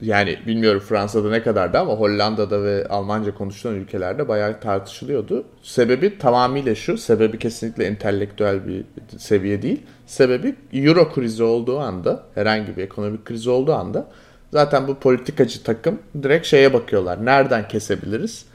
yani 0.01 0.39
bilmiyorum 0.47 0.79
Fransa'da 0.79 1.29
ne 1.29 1.43
kadardı 1.43 1.77
ama 1.77 1.93
Hollanda'da 1.93 2.63
ve 2.63 2.87
Almanca 2.87 3.35
konuşulan 3.35 3.75
ülkelerde 3.75 4.27
bayağı 4.27 4.59
tartışılıyordu. 4.59 5.43
Sebebi 5.63 6.17
tamamıyla 6.17 6.75
şu, 6.75 6.97
sebebi 6.97 7.39
kesinlikle 7.39 7.85
entelektüel 7.85 8.67
bir 8.67 8.85
seviye 9.17 9.61
değil. 9.61 9.81
Sebebi 10.05 10.55
Euro 10.73 11.13
krizi 11.13 11.43
olduğu 11.43 11.79
anda, 11.79 12.23
herhangi 12.35 12.77
bir 12.77 12.83
ekonomik 12.83 13.25
krizi 13.25 13.49
olduğu 13.49 13.73
anda 13.73 14.07
zaten 14.51 14.87
bu 14.87 14.95
politikacı 14.95 15.63
takım 15.63 15.99
direkt 16.23 16.47
şeye 16.47 16.73
bakıyorlar. 16.73 17.25
Nereden 17.25 17.67
kesebiliriz? 17.67 18.45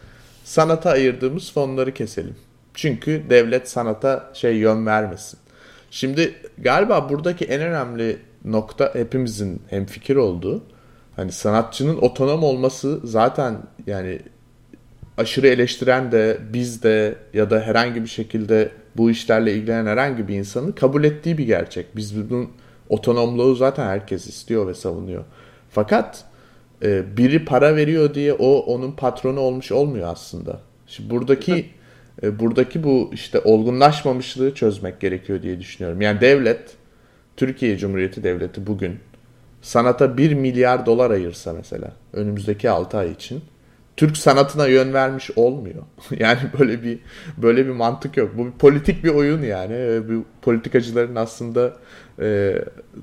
Sanata 0.44 0.90
ayırdığımız 0.90 1.52
fonları 1.52 1.94
keselim. 1.94 2.36
Çünkü 2.74 3.22
devlet 3.30 3.68
sanata 3.68 4.30
şey 4.34 4.56
yön 4.56 4.86
vermesin. 4.86 5.38
Şimdi 5.90 6.34
galiba 6.58 7.10
buradaki 7.10 7.44
en 7.44 7.60
önemli 7.60 8.18
nokta 8.44 8.94
hepimizin 8.94 9.62
hemfikir 9.70 10.16
olduğu 10.16 10.62
hani 11.16 11.32
sanatçının 11.32 11.96
otonom 11.96 12.44
olması 12.44 13.00
zaten 13.04 13.58
yani 13.86 14.20
aşırı 15.16 15.46
eleştiren 15.46 16.12
de 16.12 16.38
biz 16.52 16.82
de 16.82 17.16
ya 17.34 17.50
da 17.50 17.60
herhangi 17.60 18.02
bir 18.02 18.08
şekilde 18.08 18.70
bu 18.96 19.10
işlerle 19.10 19.54
ilgilenen 19.54 19.86
herhangi 19.86 20.28
bir 20.28 20.34
insanın 20.34 20.72
kabul 20.72 21.04
ettiği 21.04 21.38
bir 21.38 21.46
gerçek. 21.46 21.96
Biz 21.96 22.30
bunun 22.30 22.50
otonomluğu 22.88 23.54
zaten 23.54 23.86
herkes 23.86 24.26
istiyor 24.26 24.66
ve 24.66 24.74
savunuyor. 24.74 25.24
Fakat 25.70 26.24
e, 26.82 27.16
biri 27.16 27.44
para 27.44 27.76
veriyor 27.76 28.14
diye 28.14 28.32
o 28.32 28.58
onun 28.58 28.92
patronu 28.92 29.40
olmuş 29.40 29.72
olmuyor 29.72 30.08
aslında. 30.08 30.60
Şimdi 30.86 31.10
buradaki 31.10 31.66
e, 32.22 32.38
buradaki 32.38 32.84
bu 32.84 33.10
işte 33.12 33.40
olgunlaşmamışlığı 33.40 34.54
çözmek 34.54 35.00
gerekiyor 35.00 35.42
diye 35.42 35.60
düşünüyorum. 35.60 36.00
Yani 36.00 36.20
devlet 36.20 36.60
Türkiye 37.36 37.78
Cumhuriyeti 37.78 38.24
Devleti 38.24 38.66
bugün 38.66 38.98
sanata 39.66 40.16
1 40.16 40.32
milyar 40.32 40.86
dolar 40.86 41.10
ayırsa 41.10 41.52
mesela 41.52 41.92
önümüzdeki 42.12 42.70
6 42.70 42.98
ay 42.98 43.10
için 43.10 43.42
Türk 43.96 44.16
sanatına 44.16 44.66
yön 44.66 44.92
vermiş 44.92 45.30
olmuyor. 45.36 45.82
yani 46.18 46.38
böyle 46.58 46.82
bir 46.82 46.98
böyle 47.36 47.66
bir 47.66 47.70
mantık 47.70 48.16
yok. 48.16 48.30
Bu 48.38 48.46
bir 48.46 48.52
politik 48.52 49.04
bir 49.04 49.08
oyun 49.08 49.42
yani. 49.42 50.02
Bu 50.08 50.24
politikacıların 50.42 51.16
aslında 51.16 51.72
e, 52.20 52.58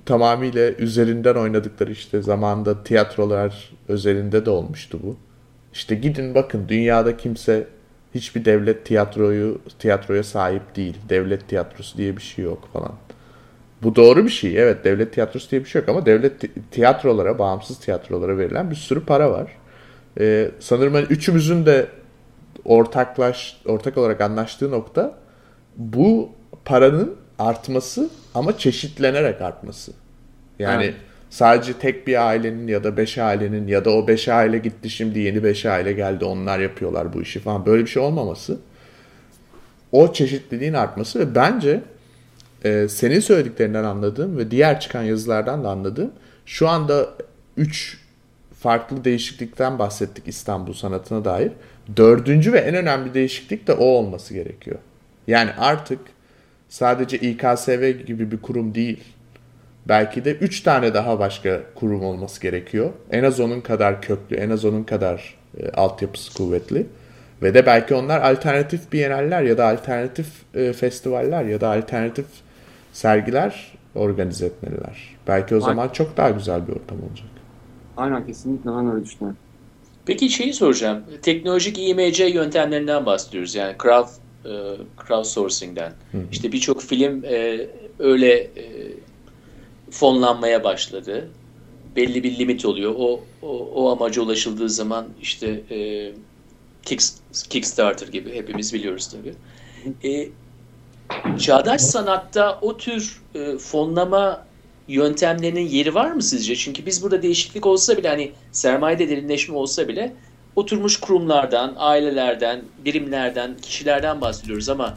tamamıyla 0.06 0.72
üzerinden 0.72 1.36
oynadıkları 1.36 1.92
işte 1.92 2.22
zamanda 2.22 2.84
tiyatrolar 2.84 3.74
özelinde 3.88 4.46
de 4.46 4.50
olmuştu 4.50 5.00
bu. 5.04 5.18
İşte 5.74 5.96
gidin 5.96 6.36
bakın 6.36 6.66
dünyada 6.68 7.18
kimse 7.18 7.68
hiçbir 8.16 8.46
devlet 8.46 8.86
tiyatroyu 8.86 9.62
tiyatroya 9.80 10.24
sahip 10.24 10.76
değil. 10.76 10.98
Devlet 11.10 11.50
tiyatrosu 11.50 11.98
diye 11.98 12.18
bir 12.18 12.22
şey 12.22 12.46
yok 12.46 12.70
falan. 12.74 12.94
Bu 13.84 13.96
doğru 13.96 14.26
bir 14.26 14.30
şey. 14.30 14.62
Evet 14.62 14.84
devlet 14.84 15.14
tiyatrosu 15.14 15.52
diye 15.52 15.64
bir 15.64 15.70
şey 15.70 15.82
yok 15.82 15.90
ama 15.90 16.06
devlet 16.06 16.34
tiyatrolara, 16.72 17.40
bağımsız 17.40 17.80
tiyatrolara 17.80 18.38
verilen 18.38 18.72
bir 18.72 18.76
sürü 18.76 19.06
para 19.06 19.32
var. 19.32 19.48
Ee, 20.20 20.52
sanırım 20.60 20.94
hani 20.94 21.06
üçümüzün 21.06 21.66
de 21.66 21.88
ortaklaş 22.66 23.62
ortak 23.66 23.98
olarak 23.98 24.22
anlaştığı 24.22 24.72
nokta 24.72 25.18
bu 25.78 26.30
paranın 26.66 27.16
artması 27.40 28.10
ama 28.36 28.58
çeşitlenerek 28.58 29.42
artması. 29.42 29.92
Yani 30.60 30.84
evet. 30.84 30.96
sadece 31.30 31.74
tek 31.74 32.08
bir 32.08 32.28
ailenin 32.28 32.68
ya 32.68 32.84
da 32.84 32.98
beş 32.98 33.18
ailenin 33.18 33.68
ya 33.68 33.86
da 33.86 33.90
o 33.90 34.08
beş 34.08 34.28
aile 34.28 34.58
gitti 34.58 34.90
şimdi 34.90 35.20
yeni 35.20 35.44
beş 35.44 35.66
aile 35.66 35.94
geldi 35.94 36.26
onlar 36.26 36.60
yapıyorlar 36.60 37.14
bu 37.14 37.22
işi 37.22 37.40
falan 37.40 37.66
böyle 37.66 37.84
bir 37.84 37.90
şey 37.90 38.04
olmaması. 38.04 38.58
O 39.92 40.14
çeşitliliğin 40.14 40.74
artması 40.74 41.20
ve 41.20 41.36
bence 41.36 41.82
e, 42.64 42.88
senin 42.88 43.20
söylediklerinden 43.20 43.84
anladığım 43.84 44.38
ve 44.38 44.52
diğer 44.52 44.80
çıkan 44.80 45.04
yazılardan 45.04 45.64
da 45.64 45.70
anladığım 45.70 46.12
şu 46.46 46.70
anda 46.70 47.10
3 47.58 47.98
farklı 48.60 49.04
değişiklikten 49.04 49.80
bahsettik 49.80 50.28
İstanbul 50.28 50.74
sanatına 50.74 51.26
dair. 51.26 51.52
Dördüncü 51.98 52.54
ve 52.54 52.60
en 52.60 52.76
önemli 52.76 53.14
değişiklik 53.14 53.68
de 53.68 53.74
o 53.74 53.86
olması 53.86 54.34
gerekiyor. 54.34 54.78
Yani 55.28 55.52
artık 55.58 56.00
sadece 56.70 57.18
İKSV 57.18 57.90
gibi 58.06 58.32
bir 58.32 58.42
kurum 58.42 58.76
değil, 58.76 59.04
belki 59.86 60.26
de 60.26 60.36
3 60.36 60.62
tane 60.62 60.94
daha 60.94 61.20
başka 61.20 61.62
kurum 61.76 62.04
olması 62.04 62.42
gerekiyor. 62.42 62.92
En 63.12 63.24
az 63.24 63.40
onun 63.40 63.62
kadar 63.62 64.02
köklü, 64.02 64.36
en 64.36 64.50
az 64.50 64.66
onun 64.66 64.84
kadar 64.84 65.36
e, 65.58 65.70
altyapısı 65.70 66.34
kuvvetli. 66.34 66.86
Ve 67.42 67.54
de 67.54 67.66
belki 67.66 67.96
onlar 67.96 68.22
alternatif 68.22 68.92
biyenaller 68.92 69.42
ya 69.42 69.58
da 69.58 69.68
alternatif 69.68 70.28
e, 70.56 70.74
festivaller 70.74 71.44
ya 71.44 71.62
da 71.62 71.70
alternatif 71.70 72.26
sergiler 72.94 73.74
organize 73.96 74.46
etmeliler. 74.46 75.16
Belki 75.28 75.56
o 75.56 75.58
Aynen. 75.58 75.66
zaman 75.66 75.90
çok 75.90 76.18
daha 76.18 76.30
güzel 76.30 76.68
bir 76.68 76.74
ortam 76.74 76.98
olacak. 77.10 77.28
Aynen 77.98 78.26
kesinlikle 78.26 78.70
ben 78.70 78.92
öyle 78.92 79.06
düşünüyorum. 79.06 79.38
Peki 80.06 80.30
şeyi 80.30 80.54
soracağım. 80.54 81.04
Teknolojik 81.22 81.80
IMC 81.80 82.26
yöntemlerinden 82.26 83.06
bahsediyoruz. 83.06 83.56
Yani 83.56 83.76
crowd, 83.84 84.08
e, 84.46 84.52
crowdsourcing'den. 85.08 85.94
Hı 86.12 86.18
hı. 86.18 86.22
İşte 86.32 86.52
birçok 86.52 86.82
film 86.82 87.24
e, 87.26 87.68
öyle 88.00 88.34
e, 88.34 88.54
fonlanmaya 89.92 90.64
başladı. 90.64 91.30
Belli 91.96 92.24
bir 92.24 92.40
limit 92.40 92.66
oluyor. 92.66 92.94
O, 92.98 93.24
o, 93.42 93.48
o 93.74 93.92
amaca 93.92 94.22
ulaşıldığı 94.22 94.70
zaman 94.70 95.06
işte 95.22 95.62
e, 95.72 96.12
Kickstarter 97.50 98.08
gibi 98.08 98.36
hepimiz 98.36 98.74
biliyoruz 98.74 99.08
tabii. 99.12 99.34
E, 100.10 100.30
çağdaş 101.40 101.82
sanatta 101.82 102.60
o 102.62 102.78
tür 102.78 103.22
e, 103.36 103.58
fonlama 103.58 104.46
yöntemlerinin 104.88 105.68
yeri 105.68 105.96
var 105.96 106.12
mı 106.12 106.24
sizce? 106.24 106.56
Çünkü 106.56 106.86
biz 106.86 107.04
burada 107.04 107.22
değişiklik 107.22 107.66
olsa 107.66 107.98
bile 107.98 108.08
hani 108.08 108.32
sermayede 108.52 109.10
derinleşme 109.10 109.56
olsa 109.56 109.88
bile 109.88 110.14
oturmuş 110.56 111.00
kurumlardan, 111.00 111.74
ailelerden, 111.78 112.62
birimlerden, 112.86 113.58
kişilerden 113.62 114.22
bahsediyoruz 114.22 114.70
ama 114.70 114.96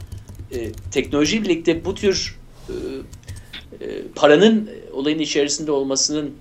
e, 0.52 0.72
teknoloji 0.90 1.42
birlikte 1.42 1.84
bu 1.84 1.94
tür 1.94 2.38
e, 2.68 2.74
e, 3.80 4.02
paranın 4.14 4.70
olayın 4.92 5.18
içerisinde 5.18 5.72
olmasının 5.72 6.34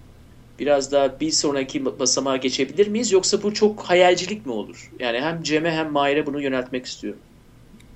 biraz 0.60 0.92
daha 0.92 1.20
bir 1.20 1.32
sonraki 1.32 2.00
basamağa 2.00 2.38
geçebilir 2.38 2.88
miyiz? 2.88 3.12
Yoksa 3.12 3.44
bu 3.44 3.54
çok 3.54 3.84
hayalcilik 3.84 4.46
mi 4.46 4.52
olur? 4.52 4.92
Yani 5.00 5.22
hem 5.22 5.44
Cem'e 5.44 5.72
hem 5.72 5.92
Mahir'e 5.92 6.26
bunu 6.26 6.42
yöneltmek 6.42 6.86
istiyorum. 6.86 7.20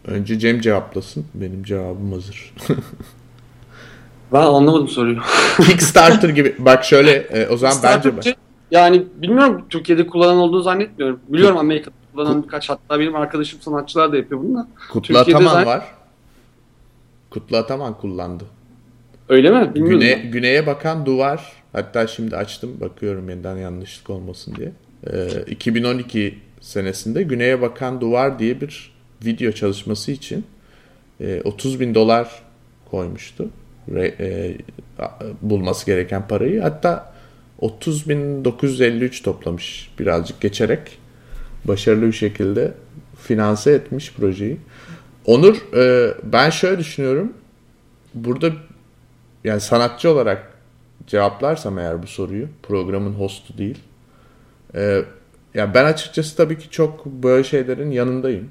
Önce 0.05 0.39
Cem 0.39 0.61
cevaplasın. 0.61 1.25
Benim 1.33 1.63
cevabım 1.63 2.11
hazır. 2.11 2.53
ben 4.33 4.41
anlamadım 4.41 4.87
soruyu. 4.87 5.19
Kickstarter 5.57 6.29
gibi. 6.29 6.55
Bak 6.59 6.85
şöyle 6.85 7.11
e, 7.11 7.47
o 7.47 7.57
zaman 7.57 7.77
bence 7.83 8.17
bak. 8.17 8.23
Yani 8.71 9.03
bilmiyorum 9.15 9.65
Türkiye'de 9.69 10.07
kullanan 10.07 10.37
olduğunu 10.37 10.61
zannetmiyorum. 10.61 11.19
Biliyorum 11.27 11.57
Amerika'da 11.57 11.95
kullanan 12.13 12.43
birkaç 12.43 12.69
hatta 12.69 12.99
benim 12.99 13.15
arkadaşım 13.15 13.61
sanatçılar 13.61 14.11
da 14.11 14.17
yapıyor 14.17 14.41
bunu 14.41 14.57
da. 14.57 14.67
Kutlu 14.91 15.17
Ataman 15.17 15.51
zannet... 15.51 15.67
var. 15.67 15.83
Kutlu 17.29 17.57
Ataman 17.57 17.97
kullandı. 17.97 18.43
Öyle 19.29 19.51
mi? 19.51 19.75
Bilmiyorum. 19.75 19.99
Güne, 19.99 20.13
güneye 20.13 20.67
bakan 20.67 21.05
duvar. 21.05 21.53
Hatta 21.73 22.07
şimdi 22.07 22.35
açtım 22.35 22.77
bakıyorum 22.81 23.29
yeniden 23.29 23.57
yanlışlık 23.57 24.09
olmasın 24.09 24.55
diye. 24.55 24.71
Ee, 25.07 25.43
2012 25.47 26.39
senesinde 26.61 27.23
Güneye 27.23 27.61
Bakan 27.61 28.01
Duvar 28.01 28.39
diye 28.39 28.61
bir 28.61 28.91
video 29.25 29.51
çalışması 29.51 30.11
için 30.11 30.45
e, 31.21 31.41
30 31.43 31.79
bin 31.79 31.95
dolar 31.95 32.41
koymuştu. 32.91 33.49
Re, 33.93 34.15
e, 34.19 34.57
bulması 35.41 35.85
gereken 35.85 36.27
parayı. 36.27 36.61
Hatta 36.61 37.13
30.953 37.61 39.23
toplamış 39.23 39.91
birazcık 39.99 40.41
geçerek. 40.41 40.97
Başarılı 41.65 42.07
bir 42.07 42.11
şekilde 42.11 42.73
finanse 43.21 43.71
etmiş 43.71 44.13
projeyi. 44.13 44.57
Onur 45.25 45.75
e, 45.77 46.13
ben 46.23 46.49
şöyle 46.49 46.79
düşünüyorum. 46.79 47.33
Burada 48.13 48.51
yani 49.43 49.61
sanatçı 49.61 50.11
olarak 50.11 50.51
cevaplarsam 51.07 51.79
eğer 51.79 52.03
bu 52.03 52.07
soruyu 52.07 52.47
programın 52.63 53.13
hostu 53.13 53.57
değil. 53.57 53.77
E, 54.75 55.01
yani 55.53 55.73
ben 55.73 55.85
açıkçası 55.85 56.37
tabii 56.37 56.57
ki 56.57 56.69
çok 56.69 57.05
böyle 57.05 57.43
şeylerin 57.43 57.91
yanındayım. 57.91 58.49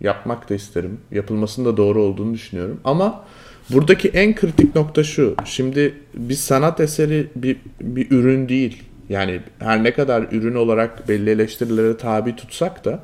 Yapmak 0.00 0.50
da 0.50 0.54
isterim. 0.54 1.00
Yapılmasının 1.12 1.66
da 1.66 1.76
doğru 1.76 2.02
olduğunu 2.02 2.34
düşünüyorum. 2.34 2.80
Ama 2.84 3.24
buradaki 3.70 4.08
en 4.08 4.34
kritik 4.34 4.74
nokta 4.74 5.04
şu. 5.04 5.34
Şimdi 5.44 5.94
bir 6.14 6.34
sanat 6.34 6.80
eseri 6.80 7.26
bir, 7.36 7.56
bir 7.80 8.10
ürün 8.10 8.48
değil. 8.48 8.82
Yani 9.08 9.40
her 9.58 9.84
ne 9.84 9.92
kadar 9.92 10.22
ürün 10.22 10.54
olarak 10.54 11.08
belli 11.08 11.30
eleştirilere 11.30 11.96
tabi 11.96 12.36
tutsak 12.36 12.84
da 12.84 13.02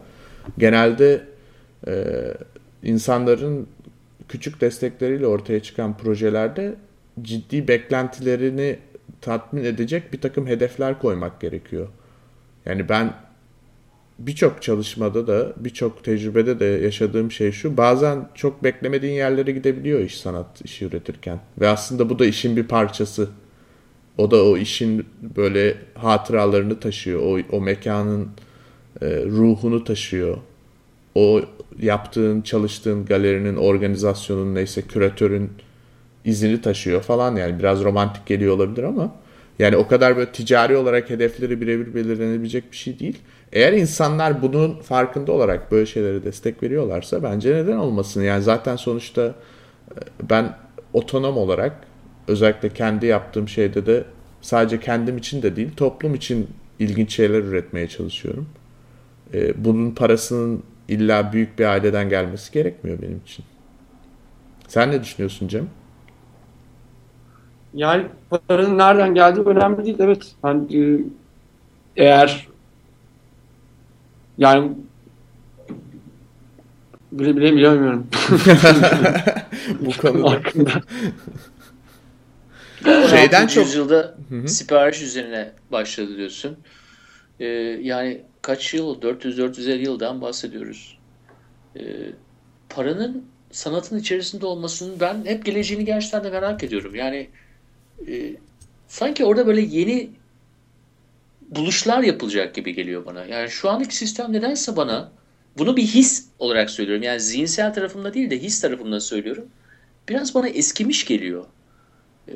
genelde 0.59 1.23
e, 1.87 1.93
insanların 2.83 3.67
küçük 4.29 4.61
destekleriyle 4.61 5.27
ortaya 5.27 5.63
çıkan 5.63 5.97
projelerde 5.97 6.75
ciddi 7.23 7.69
beklentilerini 7.69 8.79
tatmin 9.21 9.65
edecek 9.65 10.13
bir 10.13 10.21
takım 10.21 10.47
hedefler 10.47 10.99
koymak 10.99 11.41
gerekiyor. 11.41 11.89
Yani 12.67 12.89
ben 12.89 13.13
birçok 14.27 14.63
çalışmada 14.63 15.27
da 15.27 15.53
birçok 15.57 16.05
tecrübede 16.05 16.61
de 16.61 16.65
yaşadığım 16.65 17.33
şey 17.33 17.53
şu. 17.53 17.77
Bazen 17.77 18.29
çok 18.35 18.65
beklemediğin 18.65 19.15
yerlere 19.15 19.53
gidebiliyor 19.53 20.01
iş 20.01 20.21
sanat 20.21 20.65
işi 20.65 20.85
üretirken. 20.85 21.41
Ve 21.61 21.69
aslında 21.69 22.11
bu 22.11 22.19
da 22.19 22.27
işin 22.27 22.57
bir 22.57 22.65
parçası. 22.65 23.29
O 24.19 24.31
da 24.31 24.45
o 24.45 24.57
işin 24.57 25.07
böyle 25.37 25.77
hatıralarını 25.95 26.81
taşıyor. 26.81 27.21
O, 27.23 27.57
o 27.57 27.61
mekanın 27.61 28.29
e, 29.03 29.07
ruhunu 29.25 29.85
taşıyor. 29.85 30.37
O 31.15 31.41
yaptığın, 31.81 32.41
çalıştığın 32.41 33.05
galerinin, 33.05 33.57
organizasyonun 33.57 34.55
neyse 34.55 34.83
küratörün 34.83 35.51
izini 36.25 36.61
taşıyor 36.61 37.03
falan 37.03 37.37
yani 37.37 37.59
biraz 37.59 37.85
romantik 37.85 38.27
geliyor 38.27 38.55
olabilir 38.55 38.83
ama 38.83 39.15
yani 39.59 39.77
o 39.77 39.89
kadar 39.89 40.17
böyle 40.17 40.33
ticari 40.33 40.77
olarak 40.77 41.11
hedefleri 41.11 41.61
birebir 41.61 41.95
belirlenebilecek 41.95 42.73
bir 42.73 42.77
şey 42.77 42.99
değil. 42.99 43.19
Eğer 43.53 43.73
insanlar 43.73 44.43
bunun 44.43 44.75
farkında 44.81 45.33
olarak 45.33 45.73
böyle 45.73 45.87
şeylere 45.87 46.25
destek 46.25 46.63
veriyorlarsa 46.63 47.23
bence 47.23 47.55
neden 47.55 47.77
olmasın? 47.77 48.23
Yani 48.23 48.43
zaten 48.43 48.77
sonuçta 48.77 49.23
e, 49.23 49.35
ben 50.31 50.57
otonom 50.93 51.37
olarak 51.37 51.77
özellikle 52.29 52.69
kendi 52.69 53.07
yaptığım 53.07 53.49
şeyde 53.49 53.87
de 53.87 54.05
sadece 54.41 54.81
kendim 54.81 55.19
için 55.19 55.43
de 55.43 55.57
değil 55.57 55.71
toplum 55.77 56.15
için 56.15 56.51
ilginç 56.79 57.15
şeyler 57.17 57.39
üretmeye 57.39 57.89
çalışıyorum. 57.89 58.49
E, 59.35 59.65
bunun 59.65 59.91
parasının 59.91 60.63
illa 60.89 61.33
büyük 61.33 61.59
bir 61.59 61.65
aileden 61.65 62.09
gelmesi 62.09 62.53
gerekmiyor 62.53 63.03
benim 63.03 63.21
için. 63.25 63.45
Sen 64.69 64.91
ne 64.91 65.03
düşünüyorsun 65.03 65.49
Cem? 65.49 65.69
Yani 67.75 68.07
paranın 68.31 68.79
nereden 68.79 69.15
geldiği 69.15 69.41
önemli 69.41 69.85
değil. 69.85 69.97
Evet. 70.01 70.35
Hani 70.43 71.01
eğer 71.97 72.52
yani 74.39 74.73
bile 77.13 77.37
bile 77.37 77.53
bilemiyorum. 77.57 78.07
Bu 79.81 79.93
konuda. 79.93 80.31
hakkında. 80.31 80.71
Şeyden 83.11 83.41
16. 83.41 83.55
çok- 83.55 83.67
yüzyılda 83.67 84.15
sipariş 84.47 85.03
üzerine 85.03 85.53
başladı 85.73 86.17
diyorsun. 86.17 86.57
Ee, 87.41 87.47
yani 87.83 88.23
kaç 88.43 88.75
yıl? 88.75 89.01
400-450 89.03 89.79
yıldan 89.79 90.21
bahsediyoruz. 90.21 90.99
Ee, 91.77 91.83
paranın 92.69 93.25
sanatın 93.51 93.99
içerisinde 93.99 94.47
olmasının 94.47 95.01
ben 95.01 95.25
hep 95.25 95.45
geleceğini 95.45 95.85
gerçekten 95.85 96.25
de 96.25 96.31
merak 96.31 96.65
ediyorum. 96.65 96.95
Yani 96.95 97.29
e, 98.09 98.37
sanki 98.89 99.25
orada 99.25 99.47
böyle 99.47 99.61
yeni 99.61 100.11
buluşlar 101.57 102.03
yapılacak 102.03 102.55
gibi 102.55 102.75
geliyor 102.75 103.07
bana. 103.07 103.25
Yani 103.25 103.51
şu 103.51 103.71
andaki 103.71 103.97
sistem 103.97 104.33
nedense 104.33 104.77
bana 104.77 105.13
bunu 105.59 105.77
bir 105.77 105.83
his 105.83 106.27
olarak 106.39 106.71
söylüyorum. 106.71 107.03
Yani 107.03 107.21
zihinsel 107.21 107.75
tarafımda 107.75 108.15
değil 108.15 108.31
de 108.31 108.43
his 108.43 108.61
tarafımda 108.61 109.01
söylüyorum. 109.01 109.45
Biraz 110.09 110.35
bana 110.35 110.49
eskimiş 110.49 111.05
geliyor. 111.05 111.45
Ee, 112.29 112.33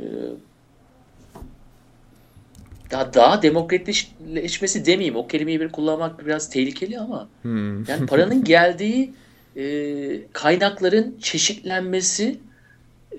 daha 2.90 3.14
daha 3.14 3.42
demokratikleşmesi 3.42 4.86
demeyeyim. 4.86 5.16
O 5.16 5.26
kelimeyi 5.26 5.60
bir 5.60 5.68
kullanmak 5.68 6.26
biraz 6.26 6.50
tehlikeli 6.50 6.98
ama 6.98 7.28
Hmm. 7.42 7.84
yani 7.84 8.06
paranın 8.06 8.44
geldiği 8.44 9.12
e, 9.56 9.62
kaynakların 10.32 11.18
çeşitlenmesi 11.22 12.38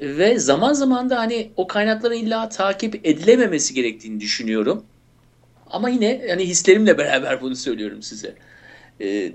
ve 0.01 0.39
zaman 0.39 0.73
zaman 0.73 1.09
da 1.09 1.19
hani 1.19 1.51
o 1.57 1.67
kaynakların 1.67 2.15
illa 2.15 2.49
takip 2.49 3.07
edilememesi 3.07 3.73
gerektiğini 3.73 4.19
düşünüyorum. 4.19 4.83
Ama 5.71 5.89
yine 5.89 6.25
hani 6.29 6.45
hislerimle 6.45 6.97
beraber 6.97 7.41
bunu 7.41 7.55
söylüyorum 7.55 8.01
size. 8.01 8.35
E, 9.01 9.31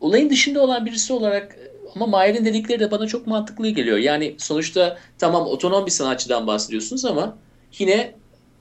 olayın 0.00 0.30
dışında 0.30 0.60
olan 0.60 0.86
birisi 0.86 1.12
olarak 1.12 1.56
ama 1.94 2.06
Mahir'in 2.06 2.44
dedikleri 2.44 2.80
de 2.80 2.90
bana 2.90 3.06
çok 3.06 3.26
mantıklı 3.26 3.68
geliyor. 3.68 3.98
Yani 3.98 4.34
sonuçta 4.38 4.98
tamam 5.18 5.46
otonom 5.46 5.86
bir 5.86 5.90
sanatçıdan 5.90 6.46
bahsediyorsunuz 6.46 7.04
ama 7.04 7.38
yine 7.78 8.14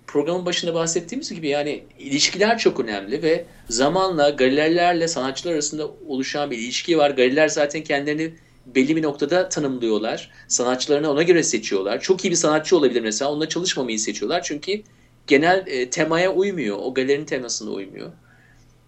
programın 0.07 0.45
başında 0.45 0.73
bahsettiğimiz 0.73 1.33
gibi 1.33 1.47
yani 1.47 1.83
ilişkiler 1.99 2.57
çok 2.57 2.79
önemli 2.79 3.23
ve 3.23 3.45
zamanla 3.69 4.29
galerilerle 4.29 5.07
sanatçılar 5.07 5.53
arasında 5.53 5.87
oluşan 6.07 6.51
bir 6.51 6.57
ilişki 6.57 6.97
var. 6.97 7.09
Galeriler 7.09 7.47
zaten 7.47 7.83
kendilerini 7.83 8.33
belli 8.65 8.95
bir 8.95 9.03
noktada 9.03 9.49
tanımlıyorlar. 9.49 10.31
Sanatçılarını 10.47 11.11
ona 11.11 11.23
göre 11.23 11.43
seçiyorlar. 11.43 12.01
Çok 12.01 12.25
iyi 12.25 12.31
bir 12.31 12.35
sanatçı 12.35 12.77
olabilir 12.77 13.01
mesela. 13.01 13.31
Onunla 13.31 13.49
çalışmamayı 13.49 13.99
seçiyorlar. 13.99 14.43
Çünkü 14.43 14.83
genel 15.27 15.63
e, 15.67 15.89
temaya 15.89 16.33
uymuyor. 16.33 16.77
O 16.81 16.93
galerinin 16.93 17.25
temasına 17.25 17.69
uymuyor. 17.69 18.11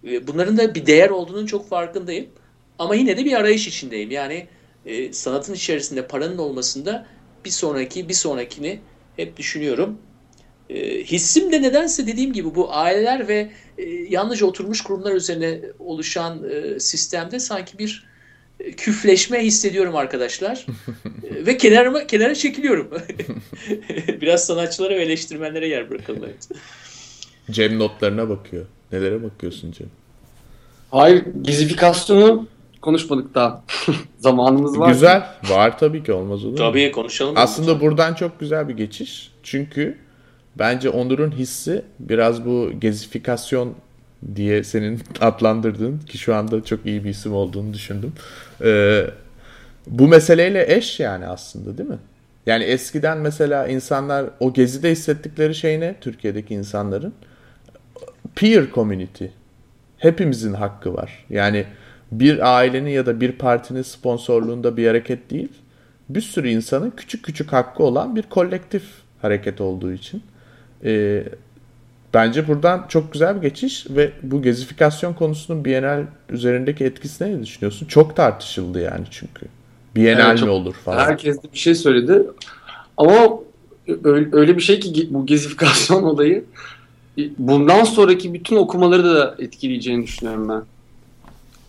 E, 0.04 0.26
bunların 0.26 0.56
da 0.56 0.74
bir 0.74 0.86
değer 0.86 1.10
olduğunun 1.10 1.46
çok 1.46 1.68
farkındayım. 1.68 2.26
Ama 2.78 2.94
yine 2.94 3.16
de 3.16 3.24
bir 3.24 3.32
arayış 3.32 3.68
içindeyim. 3.68 4.10
Yani 4.10 4.46
e, 4.86 5.12
sanatın 5.12 5.54
içerisinde 5.54 6.06
paranın 6.06 6.38
olmasında 6.38 7.06
bir 7.44 7.50
sonraki 7.50 8.08
bir 8.08 8.14
sonrakini 8.14 8.80
hep 9.16 9.36
düşünüyorum. 9.36 9.98
E, 10.70 11.04
hissim 11.04 11.52
de 11.52 11.62
nedense 11.62 12.06
dediğim 12.06 12.32
gibi 12.32 12.54
bu 12.54 12.74
aileler 12.74 13.28
ve 13.28 13.50
e, 13.78 13.84
yalnızca 13.90 14.46
oturmuş 14.46 14.80
kurumlar 14.80 15.14
üzerine 15.14 15.60
oluşan 15.78 16.50
e, 16.50 16.80
sistemde 16.80 17.38
sanki 17.38 17.78
bir 17.78 18.06
küfleşme 18.76 19.44
hissediyorum 19.44 19.96
arkadaşlar. 19.96 20.66
Ve 21.46 21.56
kenarıma 21.56 22.06
kenara 22.06 22.34
çekiliyorum. 22.34 22.88
Biraz 24.20 24.46
sanatçılara 24.46 24.94
ve 24.94 25.02
eleştirmenlere 25.02 25.68
yer 25.68 25.90
bırakalım. 25.90 26.20
Evet. 26.24 26.48
Cem 27.50 27.78
notlarına 27.78 28.28
bakıyor. 28.28 28.66
Nelere 28.92 29.22
bakıyorsun 29.22 29.72
Cem? 29.72 29.86
Hayır, 30.90 31.24
gizifikasyonu 31.42 32.48
konuşmadık 32.82 33.34
daha. 33.34 33.64
Zamanımız 34.18 34.78
var. 34.78 34.88
Güzel. 34.88 35.26
Var 35.48 35.78
tabii 35.78 36.02
ki 36.02 36.12
olmaz 36.12 36.44
olur 36.44 36.52
mu? 36.52 36.58
Tabii 36.58 36.92
konuşalım. 36.92 37.34
Aslında 37.36 37.80
buradan 37.80 38.14
çok 38.14 38.40
güzel 38.40 38.68
bir 38.68 38.76
geçiş. 38.76 39.32
Çünkü 39.42 39.98
bence 40.56 40.90
Onur'un 40.90 41.30
hissi 41.30 41.84
biraz 41.98 42.46
bu 42.46 42.70
gezifikasyon 42.78 43.74
diye 44.34 44.64
senin 44.64 45.00
adlandırdığın 45.20 45.98
ki 45.98 46.18
şu 46.18 46.34
anda 46.34 46.64
çok 46.64 46.86
iyi 46.86 47.04
bir 47.04 47.10
isim 47.10 47.34
olduğunu 47.34 47.74
düşündüm. 47.74 48.12
Ee, 48.64 49.04
bu 49.86 50.08
meseleyle 50.08 50.74
eş 50.74 51.00
yani 51.00 51.26
aslında 51.26 51.78
değil 51.78 51.88
mi? 51.88 51.98
Yani 52.46 52.64
eskiden 52.64 53.18
mesela 53.18 53.66
insanlar 53.66 54.26
o 54.40 54.52
gezide 54.52 54.90
hissettikleri 54.90 55.54
şey 55.54 55.80
ne? 55.80 55.94
Türkiye'deki 56.00 56.54
insanların 56.54 57.14
peer 58.34 58.64
community. 58.74 59.24
Hepimizin 59.98 60.52
hakkı 60.52 60.94
var. 60.94 61.24
Yani 61.30 61.64
bir 62.12 62.56
ailenin 62.56 62.90
ya 62.90 63.06
da 63.06 63.20
bir 63.20 63.32
partinin 63.32 63.82
sponsorluğunda 63.82 64.76
bir 64.76 64.86
hareket 64.86 65.30
değil. 65.30 65.52
Bir 66.08 66.20
sürü 66.20 66.48
insanın 66.48 66.90
küçük 66.90 67.24
küçük 67.24 67.52
hakkı 67.52 67.82
olan 67.82 68.16
bir 68.16 68.22
kolektif 68.22 68.82
hareket 69.22 69.60
olduğu 69.60 69.92
için. 69.92 70.22
Ee, 70.84 71.24
bence 72.16 72.48
buradan 72.48 72.84
çok 72.88 73.12
güzel 73.12 73.36
bir 73.36 73.48
geçiş 73.48 73.86
ve 73.90 74.12
bu 74.22 74.42
gezifikasyon 74.42 75.14
konusunun 75.14 75.64
Bienal 75.64 76.02
üzerindeki 76.30 76.84
etkisine 76.84 77.30
ne 77.30 77.42
düşünüyorsun? 77.42 77.86
Çok 77.86 78.16
tartışıldı 78.16 78.80
yani 78.80 79.04
çünkü. 79.10 79.46
Bienal 79.96 80.30
Evet, 80.30 80.42
mi 80.42 80.48
olur 80.48 80.74
falan. 80.74 80.98
Herkes 80.98 81.42
de 81.42 81.52
bir 81.52 81.58
şey 81.58 81.74
söyledi. 81.74 82.22
Ama 82.96 83.40
öyle, 84.32 84.56
bir 84.56 84.62
şey 84.62 84.80
ki 84.80 85.08
bu 85.10 85.26
gezifikasyon 85.26 86.02
olayı 86.12 86.44
e, 87.18 87.22
bundan 87.38 87.84
sonraki 87.84 88.34
bütün 88.34 88.56
okumaları 88.56 89.04
da 89.04 89.34
etkileyeceğini 89.38 90.02
düşünüyorum 90.02 90.48
ben. 90.48 90.62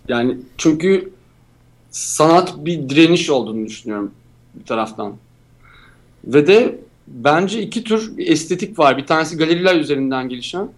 Yani 0.08 0.38
çünkü 0.58 1.10
sanat 1.91 2.66
bir 2.66 2.89
direniş 2.89 3.30
olduğunu 3.30 3.66
düşünüyorum 3.66 4.12
bir 4.56 4.66
taraftan. 4.66 5.14
Ve 6.26 6.48
de 6.48 6.80
bence 7.08 7.62
iki 7.62 7.84
tür 7.84 8.14
estetik 8.18 8.80
var. 8.80 8.97
Bir 8.97 9.05
tanesi 9.05 9.38
galeriler 9.38 9.76
üzerinden 9.76 10.30
gelişen. 10.30 10.70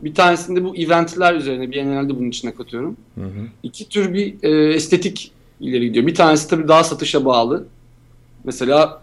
Bir 0.00 0.14
tanesinde 0.14 0.64
bu 0.64 0.76
eventler 0.76 1.34
üzerine. 1.34 1.70
Bir 1.70 1.74
genelde 1.74 2.16
bunun 2.16 2.28
içine 2.28 2.54
katıyorum. 2.54 2.96
Hı 3.14 3.24
hı. 3.24 3.46
İki 3.62 3.88
tür 3.88 4.14
bir 4.14 4.34
e, 4.42 4.74
estetik 4.74 5.32
ileri 5.60 5.86
gidiyor. 5.86 6.06
Bir 6.06 6.14
tanesi 6.14 6.50
tabii 6.50 6.68
daha 6.68 6.84
satışa 6.84 7.24
bağlı. 7.24 7.66
Mesela 8.44 9.02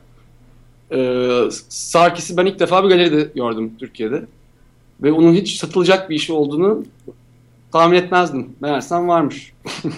e, 0.91 1.39
Sarkis'i 1.69 2.37
ben 2.37 2.45
ilk 2.45 2.59
defa 2.59 2.83
bir 2.83 2.89
galeride 2.89 3.31
gördüm 3.35 3.71
Türkiye'de. 3.79 4.25
Ve 5.03 5.11
onun 5.11 5.33
hiç 5.33 5.55
satılacak 5.55 6.09
bir 6.09 6.15
işi 6.15 6.33
olduğunu 6.33 6.85
tahmin 7.71 7.97
etmezdim. 7.97 8.55
Meğersem 8.61 9.07
varmış. 9.07 9.53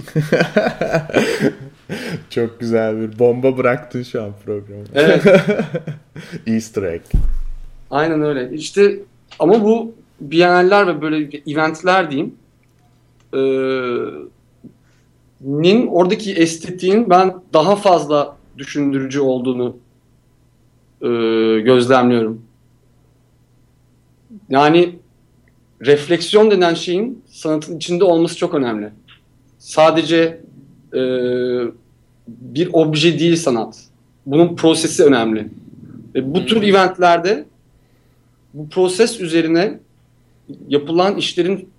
Çok 2.30 2.60
güzel 2.60 3.02
bir 3.02 3.20
bomba 3.20 3.58
bıraktın 3.58 4.04
şu 4.04 4.24
an 4.24 4.32
programı. 4.46 4.84
Evet. 4.94 5.24
Easter 6.48 6.84
egg. 6.84 7.02
Aynen 7.92 8.22
öyle. 8.22 8.56
İşte 8.56 9.00
ama 9.40 9.64
bu 9.64 9.96
biyeneller 10.22 10.88
ve 10.88 11.02
böyle 11.02 11.42
eventler 11.48 12.12
diyeyim 12.12 12.36
e, 13.34 13.42
nin 15.42 15.88
oradaki 15.88 16.34
estetiğin 16.34 17.10
ben 17.10 17.34
daha 17.54 17.76
fazla 17.76 18.38
düşündürücü 18.58 19.20
olduğunu 19.20 19.78
e, 21.02 21.08
gözlemliyorum. 21.60 22.42
Yani 24.50 25.00
refleksiyon 25.86 26.52
denen 26.52 26.74
şeyin 26.74 27.24
sanatın 27.38 27.78
içinde 27.78 28.04
olması 28.04 28.38
çok 28.38 28.54
önemli. 28.54 28.90
Sadece 29.60 30.42
e, 30.94 31.02
bir 32.28 32.70
obje 32.74 33.20
değil 33.20 33.36
sanat. 33.36 33.84
Bunun 34.26 34.56
prosesi 34.56 35.04
önemli. 35.04 35.48
Ve 36.16 36.34
bu 36.34 36.46
tür 36.46 36.64
eventlerde 36.64 37.46
bu 38.54 38.70
proses 38.70 39.20
üzerine 39.20 39.80
yapılan 40.68 41.16
işlerin 41.16 41.70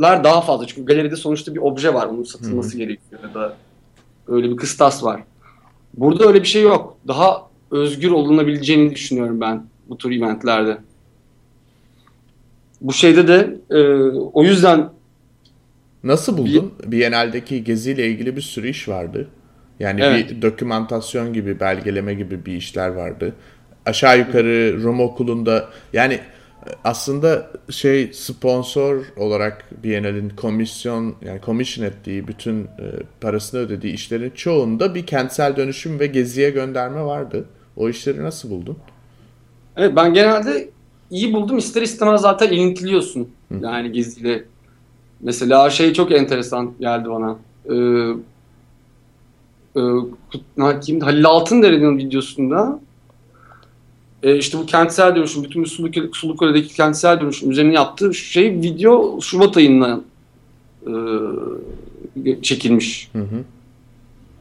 daha 0.00 0.40
fazla. 0.40 0.66
Çünkü 0.66 0.84
galeride 0.84 1.16
sonuçta 1.16 1.54
bir 1.54 1.60
obje 1.60 1.94
var. 1.94 2.06
Onun 2.06 2.24
satılması 2.24 2.74
Hı. 2.74 2.78
gerekiyor 2.78 3.20
ya 3.22 3.34
da 3.34 3.56
öyle 4.28 4.50
bir 4.50 4.56
kıstas 4.56 5.04
var. 5.04 5.22
Burada 5.94 6.26
öyle 6.26 6.40
bir 6.40 6.48
şey 6.48 6.62
yok. 6.62 6.96
Daha 7.08 7.46
özgür 7.70 8.10
olunabileceğini 8.10 8.94
düşünüyorum 8.94 9.40
ben 9.40 9.66
bu 9.88 9.98
tür 9.98 10.10
eventlerde. 10.10 10.78
Bu 12.82 12.92
şeyde 12.92 13.28
de 13.28 13.56
e, 13.70 13.80
o 14.32 14.44
yüzden 14.44 14.90
Nasıl 16.04 16.38
buldun? 16.38 16.72
Bir, 16.82 16.92
Biennale'deki 16.92 17.64
geziyle 17.64 18.06
ilgili 18.06 18.36
bir 18.36 18.40
sürü 18.40 18.68
iş 18.68 18.88
vardı. 18.88 19.28
Yani 19.80 20.00
evet. 20.02 20.30
bir 20.30 20.42
dokümantasyon 20.42 21.32
gibi, 21.32 21.60
belgeleme 21.60 22.14
gibi 22.14 22.46
bir 22.46 22.52
işler 22.52 22.88
vardı. 22.88 23.34
Aşağı 23.86 24.18
yukarı 24.18 24.82
Rum 24.82 25.00
okulunda 25.00 25.68
yani 25.92 26.20
aslında 26.84 27.50
şey 27.70 28.12
sponsor 28.12 29.04
olarak 29.16 29.64
Biennale'in 29.84 30.28
komisyon 30.28 31.14
yani 31.22 31.40
komisyon 31.40 31.86
ettiği 31.86 32.28
bütün 32.28 32.64
e, 32.64 32.68
parasını 33.20 33.60
ödediği 33.60 33.94
işlerin 33.94 34.30
çoğunda 34.30 34.94
bir 34.94 35.06
kentsel 35.06 35.56
dönüşüm 35.56 36.00
ve 36.00 36.06
geziye 36.06 36.50
gönderme 36.50 37.02
vardı. 37.02 37.44
O 37.76 37.88
işleri 37.88 38.22
nasıl 38.22 38.50
buldun? 38.50 38.78
Evet 39.76 39.96
ben 39.96 40.14
genelde 40.14 40.68
iyi 41.12 41.32
buldum. 41.32 41.58
İster 41.58 41.82
istemez 41.82 42.20
zaten 42.20 42.52
ilintiliyorsun. 42.52 43.28
Hı. 43.48 43.54
Yani 43.62 43.92
geziyle. 43.92 44.44
Mesela 45.20 45.70
şey 45.70 45.92
çok 45.92 46.12
enteresan 46.12 46.72
geldi 46.80 47.08
bana. 47.08 47.36
Ee, 47.64 47.74
e, 50.66 50.80
kimdi? 50.80 51.04
Halil 51.04 51.26
Altındere'nin 51.26 51.98
videosunda 51.98 52.80
e, 54.22 54.36
işte 54.36 54.58
bu 54.58 54.66
kentsel 54.66 55.16
dönüşüm, 55.16 55.44
bütün 55.44 55.64
Sulukule, 55.64 56.08
Sulukule'deki 56.12 56.74
kentsel 56.74 57.20
dönüşüm 57.20 57.50
üzerine 57.50 57.74
yaptığı 57.74 58.14
şey 58.14 58.50
video 58.50 59.20
Şubat 59.20 59.56
ayında 59.56 60.00
e, 60.86 62.42
çekilmiş. 62.42 63.10
Hı 63.12 63.18
hı. 63.18 63.44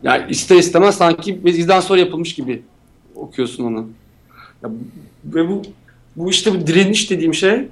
Yani 0.04 0.32
ister 0.32 0.56
istemez 0.56 0.96
sanki 0.96 1.46
bizden 1.46 1.80
sonra 1.80 2.00
yapılmış 2.00 2.36
gibi 2.36 2.62
okuyorsun 3.16 3.64
onu. 3.64 3.88
Ya, 4.64 4.70
ve 5.26 5.50
bu 5.50 5.62
bu 6.16 6.30
işte 6.30 6.54
bu 6.54 6.68
direniş 6.68 7.10
dediğim 7.10 7.34
şey 7.34 7.68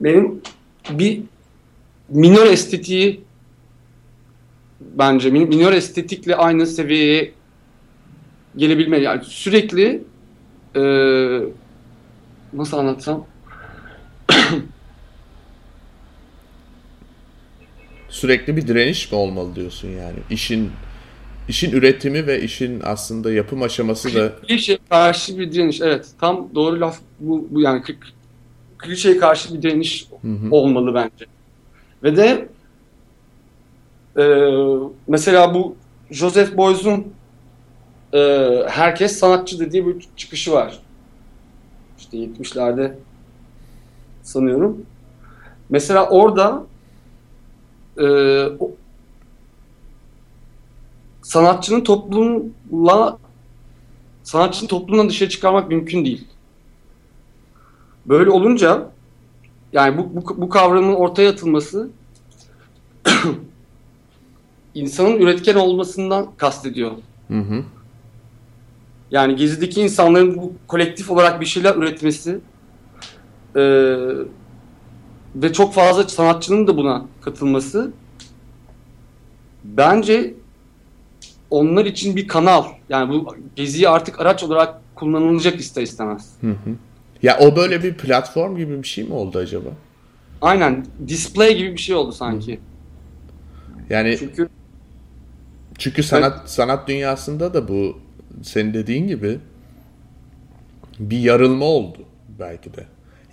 benim 0.00 0.42
bir 0.90 1.22
minor 2.08 2.46
estetiği 2.46 3.20
bence 4.80 5.30
minor 5.30 5.72
estetikle 5.72 6.36
aynı 6.36 6.66
seviyeye 6.66 7.32
gelebilme 8.56 8.98
yani 8.98 9.24
sürekli 9.24 10.02
e, 10.76 10.80
nasıl 12.52 12.78
anlatsam? 12.78 13.26
Sürekli 18.08 18.56
bir 18.56 18.68
direniş 18.68 19.12
mi 19.12 19.18
olmalı 19.18 19.56
diyorsun 19.56 19.88
yani? 19.88 20.18
İşin 20.30 20.70
işin 21.48 21.72
üretimi 21.72 22.26
ve 22.26 22.42
işin 22.42 22.80
aslında 22.84 23.32
yapım 23.32 23.62
aşaması 23.62 24.14
da 24.14 24.32
klişe 24.46 24.78
karşı 24.88 25.38
bir 25.38 25.52
direniş 25.52 25.80
evet 25.80 26.06
tam 26.20 26.48
doğru 26.54 26.80
laf 26.80 26.98
bu, 27.20 27.48
bu 27.50 27.60
yani 27.60 27.82
klişeye 28.78 29.18
karşı 29.18 29.54
bir 29.54 29.62
direniş 29.62 30.08
hı 30.22 30.28
hı. 30.28 30.48
olmalı 30.50 30.94
bence 30.94 31.26
ve 32.02 32.16
de 32.16 32.48
e, 34.16 34.24
mesela 35.08 35.54
bu 35.54 35.76
Joseph 36.10 36.58
Beuys'un 36.58 37.06
e, 38.12 38.18
herkes 38.68 39.18
sanatçı 39.18 39.60
dediği 39.60 39.86
bir 39.86 40.08
çıkışı 40.16 40.52
var. 40.52 40.78
İşte 41.98 42.16
70'lerde 42.16 42.92
sanıyorum. 44.22 44.86
Mesela 45.70 46.08
orada 46.08 46.64
e, 47.98 48.04
sanatçının 51.26 51.80
toplumla 51.80 53.18
sanatçının 54.22 54.68
toplumdan 54.68 55.08
dışarı 55.08 55.28
çıkarmak 55.28 55.68
mümkün 55.68 56.04
değil. 56.04 56.28
Böyle 58.06 58.30
olunca 58.30 58.90
yani 59.72 59.98
bu, 59.98 60.10
bu, 60.14 60.40
bu 60.40 60.48
kavramın 60.48 60.94
ortaya 60.94 61.30
atılması 61.30 61.90
insanın 64.74 65.18
üretken 65.18 65.54
olmasından 65.54 66.26
kastediyor. 66.36 66.92
Hı 67.28 67.38
hı. 67.38 67.64
Yani 69.10 69.36
Gezi'deki 69.36 69.80
insanların 69.80 70.36
bu 70.36 70.52
kolektif 70.68 71.10
olarak 71.10 71.40
bir 71.40 71.46
şeyler 71.46 71.74
üretmesi 71.74 72.38
e, 73.56 73.62
ve 75.34 75.52
çok 75.52 75.74
fazla 75.74 76.08
sanatçının 76.08 76.66
da 76.66 76.76
buna 76.76 77.04
katılması 77.20 77.92
bence 79.64 80.34
onlar 81.50 81.84
için 81.84 82.16
bir 82.16 82.28
kanal. 82.28 82.64
Yani 82.88 83.08
bu 83.08 83.36
Gezi'yi 83.56 83.88
artık 83.88 84.20
araç 84.20 84.42
olarak 84.42 84.80
kullanılacak 84.94 85.60
ister 85.60 85.82
istemez. 85.82 86.30
Hı 86.40 86.50
hı. 86.50 86.70
Ya 87.22 87.38
o 87.38 87.56
böyle 87.56 87.82
bir 87.82 87.94
platform 87.94 88.56
gibi 88.56 88.82
bir 88.82 88.88
şey 88.88 89.04
mi 89.04 89.12
oldu 89.12 89.38
acaba? 89.38 89.68
Aynen. 90.40 90.86
Display 91.08 91.56
gibi 91.56 91.72
bir 91.72 91.78
şey 91.78 91.94
oldu 91.94 92.12
sanki. 92.12 92.54
Hı. 92.54 92.58
Yani 93.90 94.16
çünkü 94.18 94.48
çünkü 95.78 96.02
sanat 96.02 96.50
sanat 96.50 96.88
dünyasında 96.88 97.54
da 97.54 97.68
bu 97.68 98.00
senin 98.42 98.74
dediğin 98.74 99.08
gibi 99.08 99.38
bir 100.98 101.18
yarılma 101.18 101.64
oldu 101.64 101.98
belki 102.38 102.74
de. 102.74 102.84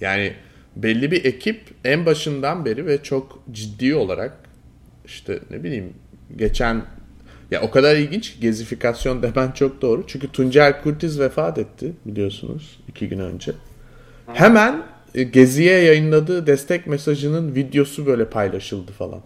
Yani 0.02 0.34
belli 0.76 1.12
bir 1.12 1.26
ekip 1.26 1.62
en 1.86 2.06
başından 2.06 2.66
beri 2.66 2.86
ve 2.86 3.04
çok 3.04 3.44
ciddi 3.52 3.96
olarak 3.96 4.38
işte 5.06 5.40
ne 5.50 5.64
bileyim 5.64 5.94
geçen 6.36 6.82
ya 7.54 7.62
o 7.62 7.72
kadar 7.72 7.96
ilginç 7.96 8.40
gezifikasyon 8.42 9.24
demen 9.24 9.52
çok 9.52 9.82
doğru. 9.82 10.04
Çünkü 10.08 10.32
Tuncel 10.32 10.82
Kurtiz 10.82 11.20
vefat 11.20 11.58
etti 11.58 11.94
biliyorsunuz 12.06 12.80
iki 12.88 13.10
gün 13.10 13.20
önce. 13.20 13.52
Hemen 14.34 14.84
e, 15.16 15.24
Gezi'ye 15.24 15.80
yayınladığı 15.80 16.48
destek 16.48 16.88
mesajının 16.88 17.56
videosu 17.56 18.06
böyle 18.06 18.26
paylaşıldı 18.26 18.92
falan. 18.92 19.22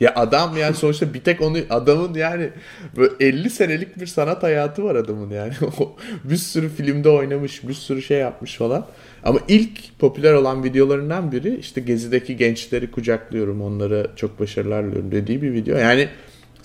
Ya 0.00 0.14
adam 0.14 0.56
yani 0.56 0.74
sonuçta 0.74 1.14
bir 1.14 1.20
tek 1.20 1.42
onu 1.42 1.58
adamın 1.70 2.14
yani 2.14 2.50
böyle 2.96 3.12
50 3.20 3.50
senelik 3.50 4.00
bir 4.00 4.06
sanat 4.06 4.42
hayatı 4.42 4.84
var 4.84 4.94
adamın 4.94 5.30
yani. 5.30 5.52
bir 6.24 6.36
sürü 6.36 6.68
filmde 6.68 7.08
oynamış, 7.08 7.68
bir 7.68 7.74
sürü 7.74 8.02
şey 8.02 8.18
yapmış 8.18 8.56
falan. 8.56 8.86
Ama 9.24 9.38
ilk 9.48 9.98
popüler 9.98 10.32
olan 10.32 10.64
videolarından 10.64 11.32
biri 11.32 11.56
işte 11.56 11.80
Gezi'deki 11.80 12.36
gençleri 12.36 12.90
kucaklıyorum, 12.90 13.62
onlara 13.62 14.16
çok 14.16 14.40
başarılar 14.40 14.86
diliyorum 14.86 15.12
dediği 15.12 15.42
bir 15.42 15.52
video. 15.52 15.78
Yani 15.78 16.08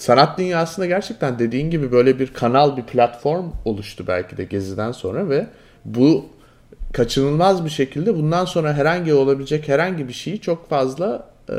sanat 0.04 0.38
dünyasında 0.38 0.86
gerçekten 0.86 1.39
dediğin 1.39 1.70
gibi 1.70 1.91
böyle 1.91 2.20
bir 2.20 2.34
kanal, 2.34 2.78
bir 2.78 2.84
platform 2.84 3.51
oluştu 3.66 4.04
belki 4.08 4.38
de 4.38 4.43
Gezi'den 4.43 4.91
sonra 4.91 5.30
ve 5.30 5.47
bu 5.86 6.26
kaçınılmaz 6.93 7.66
bir 7.66 7.70
şekilde 7.70 8.16
bundan 8.16 8.45
sonra 8.45 8.74
herhangi 8.74 9.14
olabilecek 9.14 9.68
herhangi 9.68 10.08
bir 10.08 10.14
şeyi 10.14 10.41
çok 10.41 10.70
fazla 10.70 11.30
e, 11.49 11.54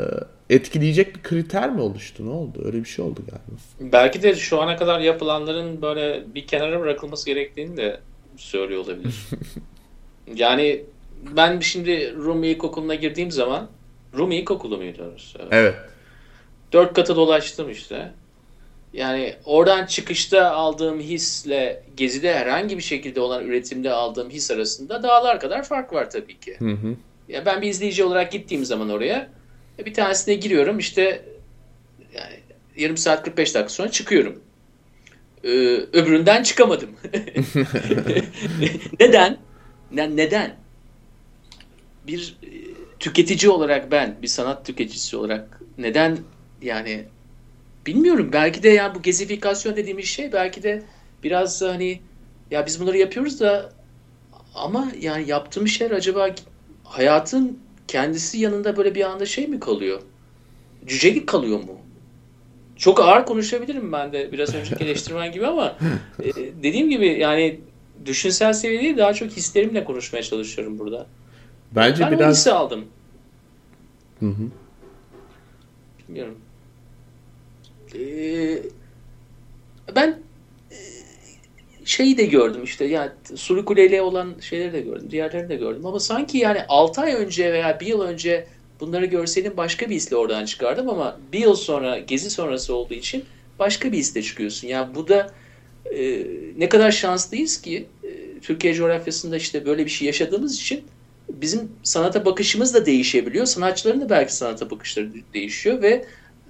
etkileyecek 0.49 1.15
bir 1.15 1.23
kriter 1.23 1.71
mi 1.71 1.81
oluştu? 1.81 2.25
Ne 2.25 2.29
oldu? 2.29 2.61
Öyle 2.65 2.79
bir 2.79 2.85
şey 2.85 3.05
oldu 3.05 3.19
galiba. 3.27 3.91
Belki 3.93 4.23
de 4.23 4.35
şu 4.35 4.61
ana 4.61 4.75
kadar 4.75 4.99
yapılanların 4.99 5.81
böyle 5.81 6.23
bir 6.35 6.47
kenara 6.47 6.79
bırakılması 6.79 7.25
gerektiğini 7.25 7.77
de 7.77 7.99
söylüyor 8.37 8.81
olabilir. 8.81 9.15
yani 10.35 10.83
ben 11.35 11.59
şimdi 11.59 12.15
Rumi 12.15 12.47
İlkokulu'na 12.47 12.95
girdiğim 12.95 13.31
zaman 13.31 13.67
Rumi 14.17 14.35
İlkokulu 14.35 14.77
muydu 14.77 15.03
orası? 15.11 15.39
Evet. 15.51 15.75
Dört 16.73 16.93
katı 16.93 17.15
dolaştım 17.15 17.69
işte. 17.69 18.11
Yani 18.95 19.35
oradan 19.45 19.85
çıkışta 19.85 20.51
aldığım 20.51 20.99
hisle 20.99 21.83
gezide 21.97 22.33
herhangi 22.33 22.77
bir 22.77 22.83
şekilde 22.83 23.21
olan 23.21 23.45
üretimde 23.45 23.91
aldığım 23.91 24.29
his 24.29 24.51
arasında 24.51 25.03
dağlar 25.03 25.39
kadar 25.39 25.63
fark 25.63 25.93
var 25.93 26.09
tabii 26.09 26.39
ki. 26.39 26.55
Hı 26.59 26.71
hı. 26.71 26.95
Ya 27.29 27.45
ben 27.45 27.61
bir 27.61 27.69
izleyici 27.69 28.03
olarak 28.03 28.31
gittiğim 28.31 28.65
zaman 28.65 28.89
oraya 28.89 29.29
bir 29.85 29.93
tanesine 29.93 30.35
giriyorum 30.35 30.79
işte 30.79 31.25
yani 32.13 32.39
yarım 32.77 32.97
saat 32.97 33.23
45 33.23 33.55
dakika 33.55 33.69
sonra 33.69 33.91
çıkıyorum. 33.91 34.41
Ee, 35.43 35.49
öbüründen 35.93 36.43
çıkamadım. 36.43 36.89
neden? 38.99 39.37
Ne, 39.91 40.15
neden? 40.15 40.55
bir 42.07 42.37
e, 42.43 42.47
tüketici 42.99 43.51
olarak 43.51 43.91
ben 43.91 44.15
bir 44.21 44.27
sanat 44.27 44.65
tüketicisi 44.65 45.17
olarak 45.17 45.61
neden 45.77 46.17
yani 46.61 47.05
bilmiyorum 47.85 48.29
belki 48.33 48.63
de 48.63 48.69
yani 48.69 48.95
bu 48.95 49.01
gezifikasyon 49.01 49.75
dediğimiz 49.75 50.05
şey 50.05 50.33
belki 50.33 50.63
de 50.63 50.83
biraz 51.23 51.61
hani 51.61 52.01
ya 52.51 52.65
biz 52.65 52.81
bunları 52.81 52.97
yapıyoruz 52.97 53.39
da 53.39 53.73
ama 54.55 54.91
yani 54.99 55.29
yaptığımız 55.29 55.71
şeyler 55.71 55.95
acaba 55.95 56.29
hayatın 56.83 57.59
kendisi 57.87 58.39
yanında 58.39 58.77
böyle 58.77 58.95
bir 58.95 59.01
anda 59.01 59.25
şey 59.25 59.47
mi 59.47 59.59
kalıyor? 59.59 60.01
Cücelik 60.87 61.27
kalıyor 61.27 61.59
mu? 61.59 61.79
Çok 62.75 62.99
ağır 62.99 63.25
konuşabilirim 63.25 63.91
ben 63.91 64.13
de 64.13 64.31
biraz 64.31 64.55
önceki 64.55 64.83
eleştirmen 64.83 65.31
gibi 65.31 65.47
ama 65.47 65.75
e, 66.23 66.35
dediğim 66.35 66.89
gibi 66.89 67.07
yani 67.07 67.59
düşünsel 68.05 68.53
seviyede 68.53 68.97
daha 68.97 69.13
çok 69.13 69.31
hislerimle 69.31 69.83
konuşmaya 69.83 70.23
çalışıyorum 70.23 70.79
burada. 70.79 71.07
Bence 71.71 72.03
ben 72.03 72.11
biraz... 72.11 72.37
hissi 72.37 72.51
aldım. 72.51 72.85
Hı 74.19 74.25
hı. 74.25 74.49
Bilmiyorum. 76.07 76.37
Ee, 77.99 78.61
ben 79.95 80.19
e, 80.71 80.77
şeyi 81.85 82.17
de 82.17 82.25
gördüm 82.25 82.63
işte 82.63 82.85
yani 82.85 83.11
Suri 83.35 83.65
Kule'yle 83.65 84.01
olan 84.01 84.35
şeyleri 84.41 84.73
de 84.73 84.81
gördüm. 84.81 85.07
Diğerlerini 85.11 85.49
de 85.49 85.55
gördüm. 85.55 85.85
Ama 85.85 85.99
sanki 85.99 86.37
yani 86.37 86.59
6 86.67 87.01
ay 87.01 87.13
önce 87.13 87.53
veya 87.53 87.79
bir 87.79 87.85
yıl 87.85 88.01
önce 88.01 88.47
bunları 88.79 89.05
görseydim 89.05 89.57
başka 89.57 89.89
bir 89.89 89.95
hisle 89.95 90.15
oradan 90.15 90.45
çıkardım 90.45 90.89
ama 90.89 91.19
bir 91.33 91.39
yıl 91.39 91.55
sonra 91.55 91.99
gezi 91.99 92.29
sonrası 92.29 92.75
olduğu 92.75 92.93
için 92.93 93.23
başka 93.59 93.91
bir 93.91 93.97
hisle 93.97 94.21
çıkıyorsun. 94.21 94.67
Yani 94.67 94.95
bu 94.95 95.07
da 95.07 95.33
e, 95.95 96.27
ne 96.57 96.69
kadar 96.69 96.91
şanslıyız 96.91 97.61
ki 97.61 97.85
e, 98.03 98.39
Türkiye 98.41 98.73
coğrafyasında 98.73 99.37
işte 99.37 99.65
böyle 99.65 99.85
bir 99.85 99.91
şey 99.91 100.05
yaşadığımız 100.05 100.55
için 100.55 100.83
bizim 101.29 101.71
sanata 101.83 102.25
bakışımız 102.25 102.73
da 102.73 102.85
değişebiliyor. 102.85 103.45
Sanatçıların 103.45 104.01
da 104.01 104.09
belki 104.09 104.35
sanata 104.35 104.71
bakışları 104.71 105.09
değişiyor 105.33 105.81
ve 105.81 106.05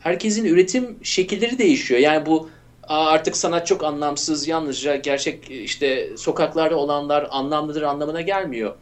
herkesin 0.05 0.45
üretim 0.45 0.95
şekilleri 1.03 1.57
değişiyor. 1.57 1.99
Yani 1.99 2.25
bu 2.25 2.49
artık 2.83 3.37
sanat 3.37 3.67
çok 3.67 3.83
anlamsız, 3.83 4.47
yalnızca 4.47 4.95
gerçek 4.95 5.51
işte 5.51 6.09
sokaklarda 6.17 6.77
olanlar 6.77 7.27
anlamlıdır 7.31 7.81
anlamına 7.81 8.21
gelmiyor. 8.21 8.75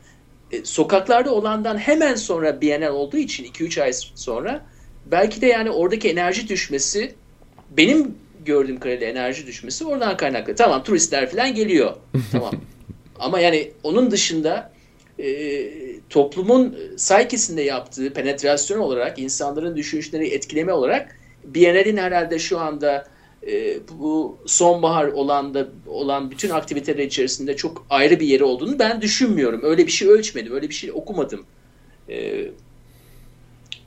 E, 0.51 0.65
sokaklarda 0.65 1.33
olandan 1.33 1.77
hemen 1.77 2.15
sonra 2.15 2.61
Bienal 2.61 2.93
olduğu 2.93 3.17
için 3.17 3.43
2-3 3.45 3.81
ay 3.81 3.93
sonra 4.15 4.65
belki 5.05 5.41
de 5.41 5.45
yani 5.45 5.71
oradaki 5.71 6.09
enerji 6.09 6.47
düşmesi 6.47 7.15
benim 7.77 8.15
gördüğüm 8.45 8.79
kadarıyla 8.79 9.07
enerji 9.07 9.47
düşmesi 9.47 9.85
oradan 9.85 10.17
kaynaklı. 10.17 10.55
Tamam 10.55 10.83
turistler 10.83 11.31
falan 11.31 11.55
geliyor. 11.55 11.95
Tamam. 12.31 12.53
Ama 13.19 13.39
yani 13.39 13.71
onun 13.83 14.11
dışında 14.11 14.71
e, 15.19 15.27
toplumun 16.13 16.77
psikisinde 16.97 17.61
yaptığı 17.61 18.13
penetrasyon 18.13 18.79
olarak 18.79 19.19
insanların 19.19 19.75
düşünüşleri 19.75 20.27
etkileme 20.27 20.73
olarak 20.73 21.19
Biennale'in 21.43 21.97
herhalde 21.97 22.39
şu 22.39 22.59
anda 22.59 23.07
e, 23.47 23.77
bu 23.99 24.37
sonbahar 24.45 25.07
olan 25.07 25.53
da 25.53 25.67
olan 25.87 26.31
bütün 26.31 26.49
aktiviteler 26.49 27.03
içerisinde 27.03 27.55
çok 27.55 27.85
ayrı 27.89 28.19
bir 28.19 28.27
yeri 28.27 28.43
olduğunu 28.43 28.79
ben 28.79 29.01
düşünmüyorum. 29.01 29.59
Öyle 29.63 29.87
bir 29.87 29.91
şey 29.91 30.07
ölçmedim, 30.07 30.53
öyle 30.53 30.69
bir 30.69 30.73
şey 30.73 30.91
okumadım. 30.91 31.45
E, 32.09 32.45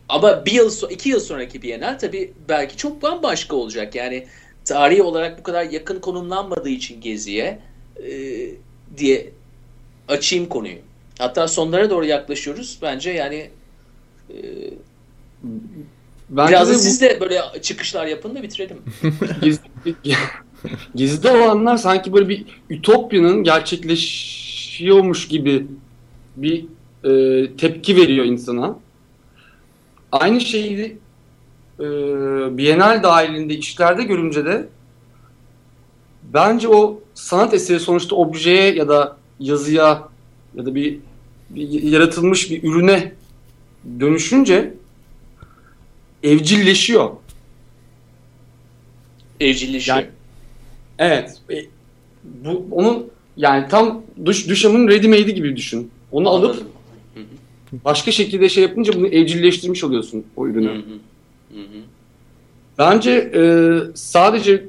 ama 0.09 0.47
bir 0.47 0.53
yıl, 0.53 0.91
iki 0.91 1.09
yıl 1.09 1.20
sonraki 1.20 1.62
Biennale 1.62 1.99
tabii 1.99 2.33
belki 2.49 2.77
çok 2.77 3.03
bambaşka 3.03 3.57
olacak. 3.57 3.95
Yani 3.95 4.27
tarihi 4.64 5.03
olarak 5.03 5.39
bu 5.39 5.43
kadar 5.43 5.64
yakın 5.64 6.01
konumlanmadığı 6.01 6.68
için 6.68 7.01
Gezi'ye 7.01 7.59
e, 8.03 8.11
diye 8.97 9.31
açayım 10.09 10.47
konuyu. 10.47 10.79
Hatta 11.18 11.48
sonlara 11.48 11.90
doğru 11.90 12.04
yaklaşıyoruz. 12.04 12.78
Bence 12.82 13.10
yani 13.10 13.50
e, 14.30 14.36
Bence 16.30 16.52
Biraz 16.52 16.68
da 16.68 16.74
bu... 16.74 16.78
siz 16.78 17.00
de 17.00 17.18
böyle 17.20 17.40
çıkışlar 17.62 18.06
yapın 18.06 18.34
da 18.34 18.42
bitirelim. 18.42 18.78
Gizli 20.94 21.30
olanlar 21.30 21.76
sanki 21.76 22.12
böyle 22.12 22.28
bir 22.28 22.44
ütopyanın 22.70 23.44
gerçekleşiyormuş 23.44 25.28
gibi 25.28 25.66
bir 26.36 26.64
e, 27.04 27.50
tepki 27.56 27.96
veriyor 27.96 28.24
insana. 28.24 28.78
Aynı 30.12 30.40
şeyi 30.40 30.98
e, 31.80 31.84
Bienal 32.58 33.02
dahilinde 33.02 33.54
işlerde 33.54 34.02
görünce 34.02 34.44
de 34.44 34.68
bence 36.22 36.68
o 36.68 37.00
sanat 37.14 37.54
eseri 37.54 37.80
sonuçta 37.80 38.16
objeye 38.16 38.74
ya 38.74 38.88
da 38.88 39.16
yazıya 39.40 40.08
ya 40.57 40.66
da 40.66 40.74
bir, 40.74 40.98
bir 41.50 41.82
yaratılmış 41.82 42.50
bir 42.50 42.62
ürüne 42.62 43.12
dönüşünce 44.00 44.74
evcilleşiyor. 46.22 47.11
Evcilleşiyor. 49.40 49.96
Yani, 49.96 50.09
evet. 50.98 51.40
E, 51.50 51.57
bu 52.24 52.66
onun 52.70 53.07
yani 53.36 53.68
tam 53.68 54.02
duş 54.24 54.48
duşamın 54.48 54.88
ready 54.88 55.09
made'i 55.09 55.34
gibi 55.34 55.57
düşün. 55.57 55.90
Onu 56.12 56.30
Anladım. 56.30 56.50
alıp 56.50 56.66
başka 57.84 58.11
şekilde 58.11 58.48
şey 58.48 58.62
yapınca 58.62 58.92
bunu 58.92 59.07
evcilleştirmiş 59.07 59.84
oluyorsun 59.84 60.24
o 60.36 60.48
ürünü. 60.48 60.68
Hı 60.68 60.72
hı. 60.74 60.78
Hı 61.54 61.61
hı. 61.61 61.82
Bence 62.78 63.11
e, 63.34 63.42
sadece 63.94 64.64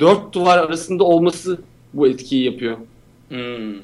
dört 0.00 0.32
duvar 0.32 0.58
arasında 0.58 1.04
olması 1.04 1.58
bu 1.94 2.08
etkiyi 2.08 2.44
yapıyor. 2.44 2.76
Hmm. 3.28 3.74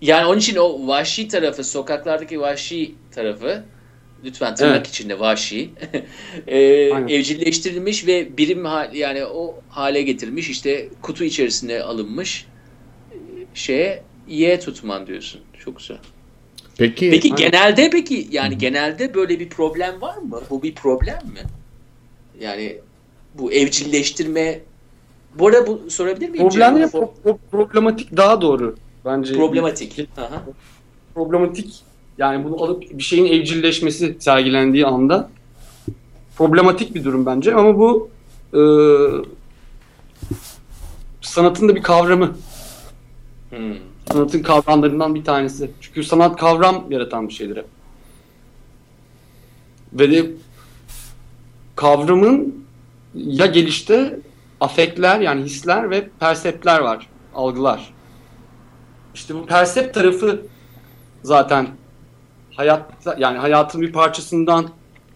Yani 0.00 0.26
onun 0.26 0.38
için 0.38 0.56
o 0.56 0.86
vahşi 0.86 1.28
tarafı, 1.28 1.64
sokaklardaki 1.64 2.40
vahşi 2.40 2.94
tarafı 3.10 3.64
lütfen 4.24 4.54
tırnak 4.54 4.76
evet. 4.76 4.86
içinde 4.86 5.20
vahşi 5.20 5.70
e, 6.46 6.58
evcilleştirilmiş 7.08 8.06
ve 8.06 8.36
birim 8.36 8.64
yani 8.92 9.24
o 9.24 9.60
hale 9.68 10.02
getirilmiş 10.02 10.50
işte 10.50 10.88
kutu 11.02 11.24
içerisine 11.24 11.82
alınmış 11.82 12.46
şeye 13.54 14.02
ye 14.28 14.60
tutman 14.60 15.06
diyorsun. 15.06 15.40
Çok 15.64 15.78
güzel. 15.78 15.98
Peki 16.78 17.10
Peki 17.10 17.30
hani... 17.30 17.38
genelde 17.38 17.90
peki 17.90 18.28
yani 18.30 18.50
Hı-hı. 18.50 18.58
genelde 18.58 19.14
böyle 19.14 19.40
bir 19.40 19.48
problem 19.48 20.00
var 20.00 20.16
mı? 20.16 20.42
Bu 20.50 20.62
bir 20.62 20.74
problem 20.74 21.18
mi? 21.32 21.42
Yani 22.40 22.78
bu 23.34 23.52
evcilleştirme 23.52 24.60
bu 25.34 25.46
arada 25.46 25.66
bu 25.66 25.90
sorabilir 25.90 26.28
miyim? 26.28 26.48
Problem 26.48 26.76
ya, 26.76 26.86
pro- 26.86 27.38
problematik 27.50 28.16
daha 28.16 28.40
doğru 28.40 28.76
bence. 29.08 29.34
Problematik. 29.34 30.08
Aha. 30.16 30.44
Problematik 31.14 31.74
yani 32.18 32.44
bunu 32.44 32.62
alıp 32.62 32.82
bir 32.98 33.02
şeyin 33.02 33.26
evcilleşmesi 33.26 34.16
sergilendiği 34.18 34.86
anda 34.86 35.30
problematik 36.36 36.94
bir 36.94 37.04
durum 37.04 37.26
bence 37.26 37.54
ama 37.54 37.78
bu 37.78 38.10
e, 38.54 38.60
sanatın 41.20 41.68
da 41.68 41.74
bir 41.74 41.82
kavramı. 41.82 42.36
Hmm. 43.50 43.74
Sanatın 44.12 44.42
kavramlarından 44.42 45.14
bir 45.14 45.24
tanesi. 45.24 45.70
Çünkü 45.80 46.04
sanat 46.04 46.36
kavram 46.36 46.84
yaratan 46.90 47.28
bir 47.28 47.32
şeydir 47.32 47.56
hep. 47.56 47.66
Ve 49.92 50.10
de 50.10 50.30
kavramın 51.76 52.64
ya 53.14 53.46
gelişte 53.46 54.20
afekler 54.60 55.20
yani 55.20 55.42
hisler 55.42 55.90
ve 55.90 56.08
perseptler 56.20 56.80
var, 56.80 57.06
algılar. 57.34 57.94
İşte 59.18 59.34
bu 59.34 59.46
persept 59.46 59.94
tarafı 59.94 60.40
zaten 61.22 61.68
hayatta 62.56 63.16
yani 63.18 63.38
hayatın 63.38 63.80
bir 63.80 63.92
parçasından 63.92 64.68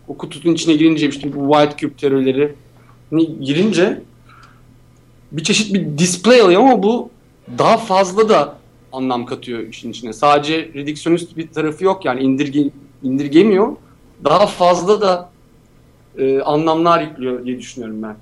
o 0.08 0.16
kutunun 0.16 0.54
içine 0.54 0.74
girince 0.74 1.08
işte 1.08 1.32
bu 1.32 1.52
white 1.52 1.76
cube 1.76 1.94
teorileri 1.94 2.54
girince 3.40 4.02
bir 5.32 5.42
çeşit 5.42 5.74
bir 5.74 5.98
display 5.98 6.40
alıyor 6.40 6.60
ama 6.60 6.82
bu 6.82 7.10
daha 7.58 7.76
fazla 7.76 8.28
da 8.28 8.58
anlam 8.92 9.26
katıyor 9.26 9.60
işin 9.60 9.90
içine. 9.90 10.12
Sadece 10.12 10.70
redüksiyonist 10.74 11.36
bir 11.36 11.48
tarafı 11.48 11.84
yok 11.84 12.04
yani 12.04 12.20
indirge, 12.20 12.70
indirgemiyor. 13.02 13.76
Daha 14.24 14.46
fazla 14.46 15.00
da 15.00 15.30
e, 16.18 16.40
anlamlar 16.40 17.00
yüklüyor 17.00 17.44
diye 17.44 17.58
düşünüyorum 17.58 18.02
ben. 18.02 18.16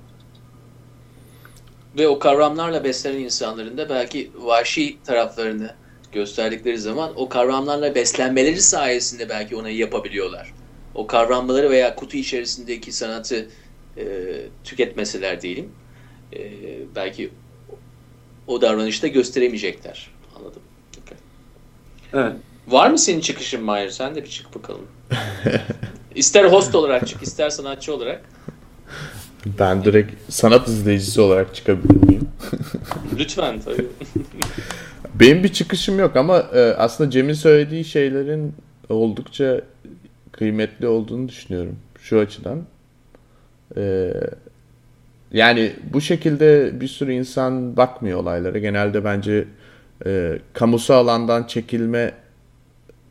Ve 1.97 2.07
o 2.07 2.19
kavramlarla 2.19 2.83
beslenen 2.83 3.19
insanların 3.19 3.77
da 3.77 3.89
belki 3.89 4.31
vahşi 4.35 4.97
taraflarını 5.03 5.75
gösterdikleri 6.11 6.77
zaman 6.77 7.11
o 7.15 7.29
kavramlarla 7.29 7.95
beslenmeleri 7.95 8.61
sayesinde 8.61 9.29
belki 9.29 9.55
onu 9.55 9.69
yapabiliyorlar. 9.69 10.53
O 10.95 11.07
kavramları 11.07 11.69
veya 11.69 11.95
kutu 11.95 12.17
içerisindeki 12.17 12.91
sanatı 12.91 13.49
e, 13.97 14.05
tüketmeseler 14.63 15.41
diyelim 15.41 15.71
e, 16.33 16.39
belki 16.95 17.29
o 18.47 18.61
davranışta 18.61 19.07
gösteremeyecekler. 19.07 20.11
Anladım. 20.35 20.61
Okay. 21.05 21.17
Evet. 22.13 22.33
Var 22.67 22.89
mı 22.89 22.97
senin 22.97 23.19
çıkışın 23.19 23.63
Mahir? 23.63 23.89
Sen 23.89 24.15
de 24.15 24.23
bir 24.23 24.29
çık 24.29 24.55
bakalım. 24.55 24.87
İster 26.15 26.45
host 26.45 26.75
olarak 26.75 27.07
çık, 27.07 27.23
ister 27.23 27.49
sanatçı 27.49 27.93
olarak. 27.93 28.29
Ben 29.45 29.83
direkt 29.83 30.31
sanat 30.31 30.67
izleyicisi 30.67 31.21
olarak 31.21 31.55
çıkabilir 31.55 32.07
miyim? 32.07 32.27
Lütfen 33.19 33.59
tabii. 33.59 33.85
Benim 35.19 35.43
bir 35.43 35.53
çıkışım 35.53 35.99
yok 35.99 36.15
ama 36.15 36.37
e, 36.37 36.59
aslında 36.59 37.09
Cem'in 37.09 37.33
söylediği 37.33 37.85
şeylerin 37.85 38.53
oldukça 38.89 39.61
kıymetli 40.31 40.87
olduğunu 40.87 41.29
düşünüyorum 41.29 41.75
şu 42.01 42.19
açıdan. 42.19 42.61
Ee, 43.77 44.13
yani 45.31 45.73
bu 45.93 46.01
şekilde 46.01 46.81
bir 46.81 46.87
sürü 46.87 47.13
insan 47.13 47.77
bakmıyor 47.77 48.19
olaylara. 48.19 48.57
Genelde 48.57 49.03
bence 49.03 49.45
e, 50.05 50.39
kamusal 50.53 50.95
alandan 50.95 51.43
çekilme 51.43 52.13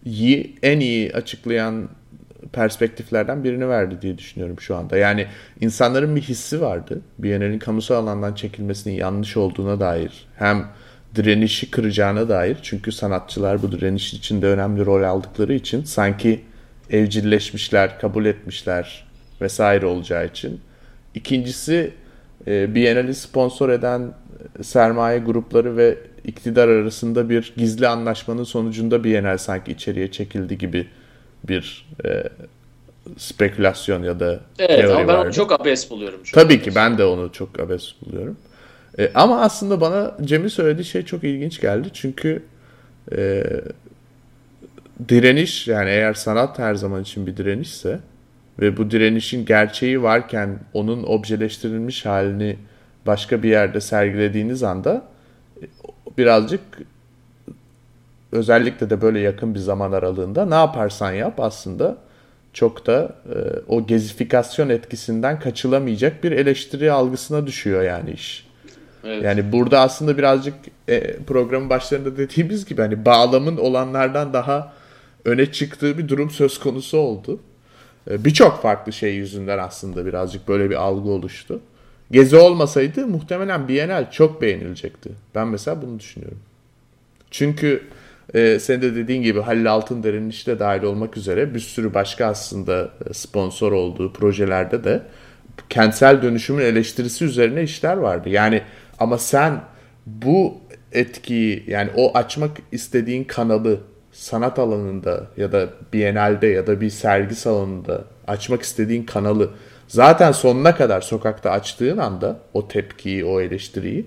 iyi, 0.05 0.57
en 0.63 0.81
iyi 0.81 1.13
açıklayan 1.13 1.89
perspektiflerden 2.53 3.45
birini 3.45 3.69
verdi 3.69 4.03
diye 4.03 4.19
düşünüyorum 4.19 4.61
şu 4.61 4.77
anda. 4.77 4.97
Yani 4.97 5.27
insanların 5.61 6.17
bir 6.17 6.21
hissi 6.21 6.61
vardı. 6.61 7.01
Biennial'in 7.19 7.59
kamusal 7.59 7.97
alandan 7.97 8.35
çekilmesinin 8.35 8.95
yanlış 8.95 9.37
olduğuna 9.37 9.81
dair. 9.81 10.27
Hem 10.37 10.67
direnişi 11.15 11.71
kıracağına 11.71 12.29
dair. 12.29 12.59
Çünkü 12.63 12.93
sanatçılar 12.93 13.63
bu 13.63 13.73
direniş 13.73 14.15
içinde 14.15 14.47
önemli 14.47 14.87
rol 14.87 15.03
aldıkları 15.03 15.55
için 15.55 15.85
sanki 15.85 16.41
evcilleşmişler, 16.91 17.99
kabul 17.99 18.25
etmişler 18.25 19.07
vesaire 19.41 19.87
olacağı 19.87 20.27
için. 20.27 20.61
İkincisi 21.15 21.91
e, 22.47 22.75
Biennale'i 22.75 23.15
sponsor 23.15 23.69
eden 23.69 24.13
sermaye 24.63 25.19
grupları 25.19 25.77
ve 25.77 25.99
iktidar 26.25 26.69
arasında 26.69 27.29
bir 27.31 27.53
gizli 27.57 27.89
anlaşmanın 27.89 28.45
sonucunda 28.45 29.05
Biennale 29.05 29.39
sanki 29.39 29.73
içeriye 29.73 30.11
çekildi 30.11 30.59
gibi 30.59 30.87
bir 31.49 31.89
e, 32.05 32.23
spekülasyon 33.17 34.03
ya 34.03 34.21
da 34.21 34.41
evet, 34.59 34.81
teori 34.81 34.93
ama 34.93 34.99
ben 34.99 35.09
vardı. 35.09 35.27
onu 35.27 35.33
çok 35.33 35.61
abes 35.61 35.91
buluyorum. 35.91 36.23
Çok 36.25 36.35
Tabii 36.35 36.55
abes. 36.55 36.65
ki 36.65 36.75
ben 36.75 36.99
de 36.99 37.05
onu 37.05 37.33
çok 37.33 37.61
abes 37.61 37.95
buluyorum. 38.07 38.37
E, 38.99 39.11
ama 39.15 39.41
aslında 39.41 39.81
bana 39.81 40.17
Cem'in 40.25 40.49
söylediği 40.49 40.85
şey 40.85 41.03
çok 41.03 41.25
ilginç 41.25 41.61
geldi. 41.61 41.89
Çünkü 41.93 42.43
e, 43.17 43.45
direniş 45.09 45.69
yani 45.69 45.91
eğer 45.91 46.15
sanat 46.15 46.59
her 46.59 46.75
zaman 46.75 47.03
için 47.03 47.27
bir 47.27 47.37
direnişse 47.37 48.01
ve 48.61 48.77
bu 48.77 48.91
direnişin 48.91 49.45
gerçeği 49.45 50.03
varken 50.03 50.59
onun 50.73 51.03
objeleştirilmiş 51.03 52.07
halini 52.07 52.57
başka 53.07 53.43
bir 53.43 53.51
yerde 53.51 53.81
sergilediğiniz 53.81 54.63
anda 54.63 55.05
e, 55.63 55.67
birazcık 56.19 56.61
özellikle 58.33 58.91
de 58.91 59.03
böyle 59.03 59.21
yakın 59.21 59.55
bir 59.55 59.59
zaman 59.59 59.93
aralığında 59.93 60.47
ne 60.47 60.55
yaparsan 60.55 61.13
yap 61.13 61.41
aslında 61.41 61.97
çok 62.53 62.87
da 62.87 63.15
e, 63.29 63.37
o 63.69 63.87
gezifikasyon 63.87 64.69
etkisinden 64.69 65.41
kaçılamayacak 65.41 66.25
bir 66.25 66.33
eleştiri 66.33 66.93
algısına 66.93 67.47
düşüyor 67.47 67.83
yani 67.83 68.11
iş. 68.11 68.47
Evet. 69.05 69.25
Yani 69.25 69.53
burada 69.53 69.81
aslında 69.81 70.19
birazcık 70.19 70.55
e, 70.89 71.17
programın 71.17 71.71
başlarında 71.71 72.17
dediğimiz 72.17 72.67
gibi 72.67 72.83
hani 72.83 73.05
bağlamın 73.05 73.57
olanlardan 73.57 74.33
daha 74.33 74.73
öne 75.25 75.53
çıktığı 75.53 75.99
bir 75.99 76.09
durum 76.09 76.31
söz 76.31 76.59
konusu 76.61 76.99
oldu. 76.99 77.41
E, 78.11 78.25
Birçok 78.25 78.63
farklı 78.63 78.93
şey 78.93 79.15
yüzünden 79.15 79.59
aslında 79.59 80.07
birazcık 80.07 80.49
böyle 80.49 80.71
bir 80.71 80.75
algı 80.75 81.09
oluştu. 81.09 81.61
Gezi 82.11 82.37
olmasaydı 82.37 83.07
muhtemelen 83.07 83.69
Bienal 83.69 84.11
çok 84.11 84.43
beğenilecekti. 84.43 85.11
Ben 85.35 85.49
mesela 85.49 85.83
bunu 85.83 85.99
düşünüyorum. 85.99 86.39
Çünkü 87.31 87.83
e, 88.35 88.59
senin 88.59 88.83
de 88.83 88.95
dediğin 88.95 89.23
gibi 89.23 89.41
Halil 89.41 89.73
Altınder'in 89.73 90.29
işte 90.29 90.59
dahil 90.59 90.83
olmak 90.83 91.17
üzere 91.17 91.55
bir 91.55 91.61
sürü 91.61 91.95
başka 91.95 92.27
aslında 92.27 92.91
e, 93.11 93.15
sponsor 93.15 93.73
olduğu 93.73 94.13
projelerde 94.13 94.85
de 94.85 95.03
kentsel 95.69 96.23
dönüşümün 96.23 96.65
eleştirisi 96.65 97.25
üzerine 97.25 97.63
işler 97.63 97.97
vardı. 97.97 98.29
Yani 98.29 98.63
ama 98.99 99.19
sen 99.19 99.61
bu 100.07 100.55
etkiyi 100.93 101.65
yani 101.67 101.91
o 101.97 102.17
açmak 102.19 102.51
istediğin 102.73 103.25
kanalı 103.25 103.81
sanat 104.13 104.59
alanında 104.59 105.27
ya 105.37 105.53
da 105.53 105.69
Biennale'de 105.93 106.47
ya 106.47 106.67
da 106.67 106.81
bir 106.81 106.91
sergi 106.91 107.35
salonunda 107.35 108.05
açmak 108.27 108.63
istediğin 108.63 109.05
kanalı 109.05 109.51
zaten 109.89 110.33
sonuna 110.33 110.75
kadar 110.75 111.01
sokakta 111.01 111.51
açtığın 111.51 111.99
anda 111.99 112.39
o 112.55 112.69
tepkiyi, 112.69 113.25
o 113.25 113.41
eleştiriyi 113.41 114.07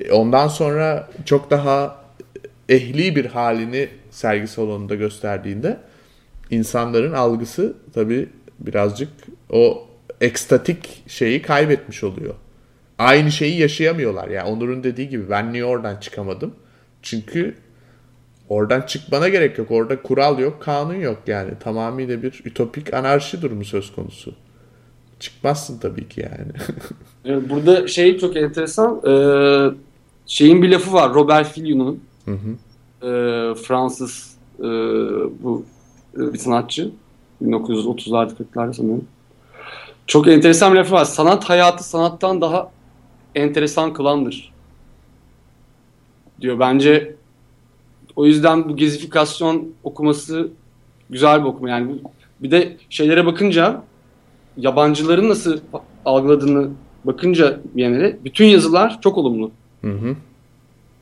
e, 0.00 0.12
ondan 0.12 0.48
sonra 0.48 1.08
çok 1.24 1.50
daha 1.50 1.99
ehli 2.70 3.16
bir 3.16 3.24
halini 3.24 3.88
sergi 4.10 4.48
salonunda 4.48 4.94
gösterdiğinde 4.94 5.76
insanların 6.50 7.12
algısı 7.12 7.74
tabii 7.94 8.28
birazcık 8.58 9.08
o 9.50 9.86
ekstatik 10.20 11.02
şeyi 11.06 11.42
kaybetmiş 11.42 12.04
oluyor. 12.04 12.34
Aynı 12.98 13.32
şeyi 13.32 13.60
yaşayamıyorlar. 13.60 14.28
Yani 14.28 14.48
Onur'un 14.50 14.84
dediği 14.84 15.08
gibi 15.08 15.30
ben 15.30 15.52
niye 15.52 15.64
oradan 15.64 15.96
çıkamadım? 15.96 16.54
Çünkü 17.02 17.54
oradan 18.48 18.80
çıkmana 18.80 19.28
gerek 19.28 19.58
yok. 19.58 19.70
Orada 19.70 20.02
kural 20.02 20.38
yok, 20.38 20.62
kanun 20.62 20.94
yok 20.94 21.18
yani. 21.26 21.50
Tamamıyla 21.60 22.22
bir 22.22 22.42
ütopik 22.44 22.94
anarşi 22.94 23.42
durumu 23.42 23.64
söz 23.64 23.92
konusu. 23.92 24.34
Çıkmazsın 25.20 25.78
tabii 25.78 26.08
ki 26.08 26.20
yani. 26.20 26.52
Burada 27.50 27.88
şey 27.88 28.18
çok 28.18 28.36
enteresan. 28.36 29.00
Ee, 29.06 29.74
şeyin 30.26 30.62
bir 30.62 30.68
lafı 30.68 30.92
var. 30.92 31.14
Robert 31.14 31.52
Fillon'un. 31.52 32.09
Hı 32.24 32.30
hı. 32.30 32.56
Ee, 33.06 33.54
Fransız 33.54 34.36
e, 34.58 34.64
bu 35.42 35.64
e, 36.16 36.32
bir 36.32 36.38
sanatçı. 36.38 36.90
1930'larda 37.42 38.32
40'larda 38.34 38.74
sanırım. 38.74 39.04
Çok 40.06 40.28
enteresan 40.28 40.72
bir 40.72 40.78
lafı 40.78 40.94
var. 40.94 41.04
Sanat 41.04 41.44
hayatı 41.44 41.84
sanattan 41.84 42.40
daha 42.40 42.70
enteresan 43.34 43.92
kılandır. 43.92 44.52
Diyor. 46.40 46.58
Bence 46.58 47.16
o 48.16 48.26
yüzden 48.26 48.68
bu 48.68 48.76
gezifikasyon 48.76 49.68
okuması 49.84 50.50
güzel 51.10 51.40
bir 51.40 51.46
okuma. 51.46 51.70
Yani 51.70 51.98
bir 52.40 52.50
de 52.50 52.76
şeylere 52.90 53.26
bakınca 53.26 53.82
yabancıların 54.56 55.28
nasıl 55.28 55.60
algıladığını 56.04 56.70
bakınca 57.04 57.60
Biennale 57.74 58.18
bütün 58.24 58.46
yazılar 58.46 59.00
çok 59.00 59.18
olumlu. 59.18 59.50
Hı 59.80 59.90
hı. 59.90 60.16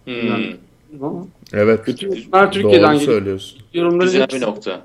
Hmm. 0.05 0.68
Ama 1.03 1.26
Evet. 1.53 1.86
bütün 1.86 2.11
yazılar 2.12 2.53
Türkiye'den 2.53 2.95
Doğru 2.95 3.01
söylüyorsun. 3.01 3.61
Yorumların 3.74 4.11
Güzel 4.11 4.28
bir 4.28 4.41
nokta. 4.41 4.82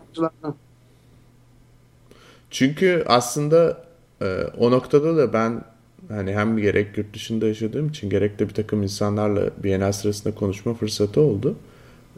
Çünkü 2.52 3.04
aslında 3.08 3.86
e, 4.22 4.44
o 4.58 4.72
noktada 4.72 5.18
da 5.18 5.34
ben 5.34 5.62
hani 6.10 6.34
hem 6.34 6.58
gerek 6.58 6.98
yurt 6.98 7.14
dışında 7.14 7.48
yaşadığım 7.48 7.88
için 7.88 8.10
gerek 8.10 8.40
de 8.40 8.50
bir 8.50 8.54
takım 8.54 8.84
insanlarla 8.84 9.50
Bienal 9.64 9.92
sırasında 9.92 10.36
konuşma 10.36 10.74
fırsatı 10.74 11.22
oldu. 11.22 11.56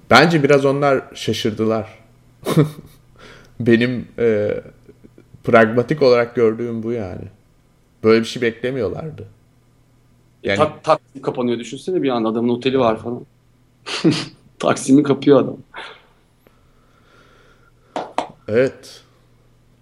Bence 0.10 0.44
biraz 0.44 0.66
onlar 0.66 1.02
şaşırdılar. 1.14 2.00
Benim 3.60 4.08
e, 4.20 4.58
pragmatik 5.44 6.02
olarak 6.02 6.36
gördüğüm 6.36 6.84
bu 6.84 6.92
yani. 6.92 7.26
Böyle 8.04 8.20
bir 8.22 8.26
şey 8.26 8.42
beklemiyorlardı. 8.42 9.28
Yani 10.44 10.58
Tak, 10.58 10.84
Taksim 10.84 11.22
kapanıyor 11.22 11.60
düşünsene 11.60 12.04
bir 12.04 12.10
anda 12.10 12.30
adamın 12.30 12.50
oteli 12.50 12.80
var 12.80 13.00
falan. 13.00 13.26
Taksim'i 14.60 15.04
kapıyor 15.04 15.42
adam. 15.42 15.58
evet. 18.48 19.02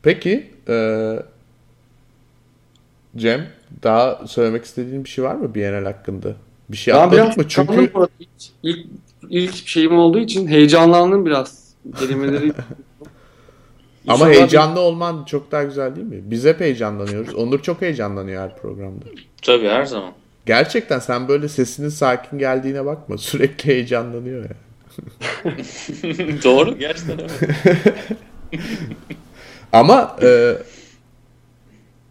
Peki 0.02 0.52
e, 0.70 0.76
Cem 3.18 3.48
daha 3.84 4.28
söylemek 4.28 4.66
istediğin 4.66 5.04
bir 5.04 5.10
şey 5.10 5.24
var 5.24 5.36
mı 5.36 5.56
Bienal 5.56 5.86
hakkında? 5.86 6.36
Bir 6.70 6.78
şey 6.78 6.94
biraz 6.94 7.38
mı? 7.38 7.48
Çünkü 7.48 7.92
ilk, 8.20 8.30
ilk, 8.64 8.88
ilk 9.30 9.68
şeyim 9.68 9.98
olduğu 9.98 10.20
için 10.20 10.48
heyecanlandım 10.48 11.26
biraz. 11.26 11.74
Kelimeleri 12.00 12.52
Ama 14.08 14.28
heyecanlı 14.28 14.80
olman 14.80 15.24
çok 15.24 15.52
daha 15.52 15.64
güzel 15.64 15.96
değil 15.96 16.08
mi? 16.08 16.22
Biz 16.24 16.46
hep 16.46 16.60
heyecanlanıyoruz. 16.60 17.36
Onur 17.36 17.62
çok 17.62 17.82
heyecanlanıyor 17.82 18.42
her 18.42 18.58
programda. 18.58 19.06
Tabii 19.42 19.68
her 19.68 19.86
zaman. 19.86 20.14
Gerçekten 20.46 21.00
sen 21.00 21.28
böyle 21.28 21.50
sesinin 21.50 21.90
sakin 21.90 22.40
geldiğine 22.40 22.86
bakma. 22.86 23.18
Sürekli 23.18 23.70
heyecanlanıyor 23.70 24.44
ya. 24.44 24.56
Doğru 26.44 26.78
gerçekten 26.78 27.22
öyle. 27.22 27.32
Ama 29.72 30.18
e, 30.22 30.58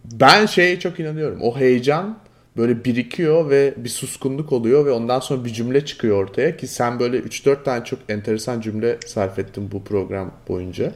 ben 0.04 0.46
şeye 0.46 0.80
çok 0.80 1.00
inanıyorum. 1.00 1.38
O 1.42 1.58
heyecan 1.58 2.18
böyle 2.56 2.84
birikiyor 2.84 3.50
ve 3.50 3.74
bir 3.76 3.88
suskunluk 3.88 4.52
oluyor 4.52 4.86
ve 4.86 4.90
ondan 4.90 5.20
sonra 5.20 5.44
bir 5.44 5.52
cümle 5.52 5.84
çıkıyor 5.84 6.22
ortaya 6.24 6.56
ki 6.56 6.66
sen 6.66 7.00
böyle 7.00 7.18
3-4 7.18 7.64
tane 7.64 7.84
çok 7.84 7.98
enteresan 8.08 8.60
cümle 8.60 8.98
sarf 9.06 9.38
ettin 9.38 9.70
bu 9.72 9.84
program 9.84 10.34
boyunca. 10.48 10.92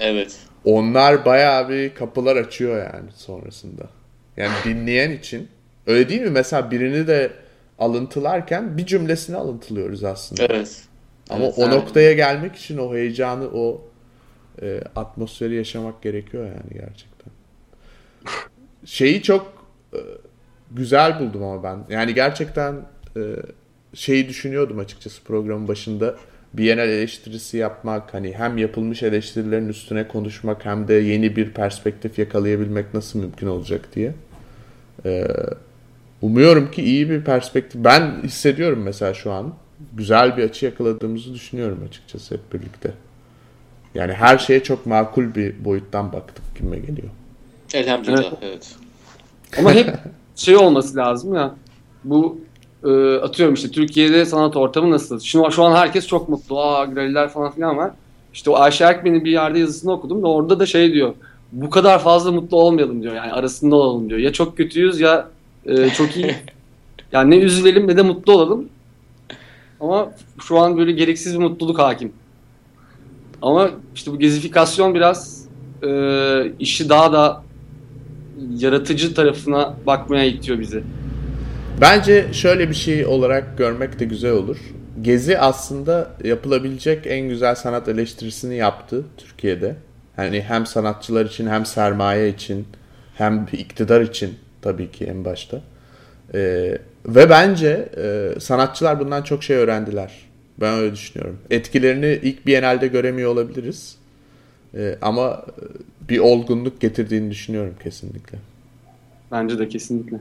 Evet. 0.00 0.36
Onlar 0.64 1.24
bayağı 1.24 1.68
bir 1.68 1.94
kapılar 1.94 2.36
açıyor 2.36 2.78
yani 2.78 3.10
sonrasında. 3.16 3.82
Yani 4.36 4.52
dinleyen 4.64 5.10
için. 5.10 5.48
Öyle 5.88 6.08
değil 6.08 6.20
mi? 6.20 6.30
Mesela 6.30 6.70
birini 6.70 7.06
de 7.06 7.30
alıntılarken 7.78 8.78
bir 8.78 8.86
cümlesini 8.86 9.36
alıntılıyoruz 9.36 10.04
aslında. 10.04 10.44
Evet. 10.44 10.82
Ama 11.30 11.44
Evet, 11.44 11.54
o 11.58 11.62
yani- 11.62 11.74
noktaya 11.74 12.12
gelmek 12.12 12.56
için 12.56 12.78
o 12.78 12.94
heyecanı, 12.94 13.48
o 13.54 13.88
e, 14.62 14.80
atmosferi 14.96 15.54
yaşamak 15.54 16.02
gerekiyor 16.02 16.44
yani 16.46 16.72
gerçekten. 16.72 17.32
Şeyi 18.84 19.22
çok 19.22 19.68
e, 19.92 19.98
güzel 20.70 21.20
buldum 21.20 21.42
ama 21.42 21.62
ben. 21.62 21.78
Yani 21.94 22.14
gerçekten 22.14 22.74
e, 23.16 23.20
şeyi 23.94 24.28
düşünüyordum 24.28 24.78
açıkçası 24.78 25.22
programın 25.24 25.68
başında. 25.68 26.16
Bienal 26.54 26.88
eleştirisi 26.88 27.56
yapmak, 27.56 28.14
hani 28.14 28.34
hem 28.34 28.58
yapılmış 28.58 29.02
eleştirilerin 29.02 29.68
üstüne 29.68 30.08
konuşmak 30.08 30.64
hem 30.64 30.88
de 30.88 30.94
yeni 30.94 31.36
bir 31.36 31.50
perspektif 31.52 32.18
yakalayabilmek 32.18 32.94
nasıl 32.94 33.18
mümkün 33.18 33.46
olacak 33.46 33.88
diye. 33.94 34.14
Ee, 35.06 35.26
umuyorum 36.22 36.70
ki 36.70 36.82
iyi 36.82 37.10
bir 37.10 37.24
perspektif. 37.24 37.84
Ben 37.84 38.12
hissediyorum 38.22 38.82
mesela 38.84 39.14
şu 39.14 39.32
an 39.32 39.54
güzel 39.92 40.36
bir 40.36 40.42
açı 40.42 40.66
yakaladığımızı 40.66 41.34
düşünüyorum 41.34 41.78
açıkçası 41.88 42.34
hep 42.34 42.52
birlikte. 42.52 42.92
Yani 43.94 44.12
her 44.12 44.38
şeye 44.38 44.62
çok 44.62 44.86
makul 44.86 45.34
bir 45.34 45.64
boyuttan 45.64 46.12
baktık 46.12 46.44
kime 46.56 46.78
geliyor. 46.78 47.08
Elhamdülillah 47.74 48.22
evet. 48.22 48.32
evet. 48.42 48.76
Ama 49.58 49.72
hep 49.72 49.94
şey 50.36 50.56
olması 50.56 50.96
lazım 50.96 51.34
ya. 51.34 51.54
Bu 52.04 52.40
e, 52.84 53.14
atıyorum 53.14 53.54
işte 53.54 53.70
Türkiye'de 53.70 54.24
sanat 54.24 54.56
ortamı 54.56 54.90
nasıl? 54.90 55.20
Şimdi 55.20 55.52
şu 55.52 55.64
an 55.64 55.76
herkes 55.76 56.06
çok 56.06 56.28
mutlu. 56.28 56.60
Aa 56.60 56.84
galeriler 56.84 57.28
falan 57.28 57.52
filan 57.52 57.76
var. 57.76 57.90
İşte 58.34 58.50
o 58.50 58.54
Ayşe 58.56 58.84
Erkmen'in 58.84 59.24
bir 59.24 59.30
yerde 59.30 59.58
yazısını 59.58 59.92
okudum 59.92 60.22
da 60.22 60.28
orada 60.28 60.60
da 60.60 60.66
şey 60.66 60.92
diyor. 60.92 61.14
Bu 61.52 61.70
kadar 61.70 61.98
fazla 61.98 62.32
mutlu 62.32 62.56
olmayalım 62.56 63.02
diyor. 63.02 63.14
Yani 63.14 63.32
arasında 63.32 63.76
olalım 63.76 64.08
diyor. 64.08 64.20
Ya 64.20 64.32
çok 64.32 64.56
kötüyüz 64.56 65.00
ya 65.00 65.28
e, 65.68 65.90
çok 65.90 66.16
iyi. 66.16 66.34
Yani 67.12 67.30
ne 67.30 67.36
üzülelim 67.36 67.88
ne 67.88 67.96
de 67.96 68.02
mutlu 68.02 68.32
olalım. 68.32 68.68
Ama 69.80 70.12
şu 70.42 70.58
an 70.58 70.78
böyle 70.78 70.92
gereksiz 70.92 71.34
bir 71.34 71.38
mutluluk 71.38 71.78
hakim. 71.78 72.12
Ama 73.42 73.70
işte 73.94 74.12
bu 74.12 74.18
gezifikasyon 74.18 74.94
biraz 74.94 75.44
e, 75.82 75.90
işi 76.58 76.88
daha 76.88 77.12
da 77.12 77.42
yaratıcı 78.56 79.14
tarafına 79.14 79.74
bakmaya 79.86 80.24
itiyor 80.24 80.58
bizi. 80.58 80.82
Bence 81.80 82.26
şöyle 82.32 82.68
bir 82.68 82.74
şey 82.74 83.06
olarak 83.06 83.58
görmek 83.58 83.98
de 84.00 84.04
güzel 84.04 84.32
olur. 84.32 84.56
Gezi 85.02 85.38
aslında 85.38 86.10
yapılabilecek 86.24 87.06
en 87.06 87.28
güzel 87.28 87.54
sanat 87.54 87.88
eleştirisini 87.88 88.56
yaptı 88.56 89.04
Türkiye'de. 89.16 89.76
Hani 90.16 90.40
hem 90.40 90.66
sanatçılar 90.66 91.26
için 91.26 91.46
hem 91.46 91.66
sermaye 91.66 92.28
için 92.28 92.66
hem 93.14 93.46
iktidar 93.52 94.00
için 94.00 94.34
tabii 94.68 94.90
ki 94.90 95.04
en 95.04 95.24
başta. 95.24 95.60
Ee, 96.34 96.78
ve 97.06 97.30
bence 97.30 97.88
e, 97.96 98.40
sanatçılar 98.40 99.00
bundan 99.00 99.22
çok 99.22 99.44
şey 99.44 99.56
öğrendiler. 99.56 100.12
Ben 100.60 100.74
öyle 100.74 100.92
düşünüyorum. 100.92 101.38
Etkilerini 101.50 102.20
ilk 102.22 102.46
Biennale'de 102.46 102.86
göremiyor 102.86 103.30
olabiliriz. 103.30 103.96
Ee, 104.74 104.98
ama 105.02 105.44
bir 106.08 106.18
olgunluk 106.18 106.80
getirdiğini 106.80 107.30
düşünüyorum 107.30 107.74
kesinlikle. 107.82 108.38
Bence 109.32 109.58
de 109.58 109.68
kesinlikle. 109.68 110.16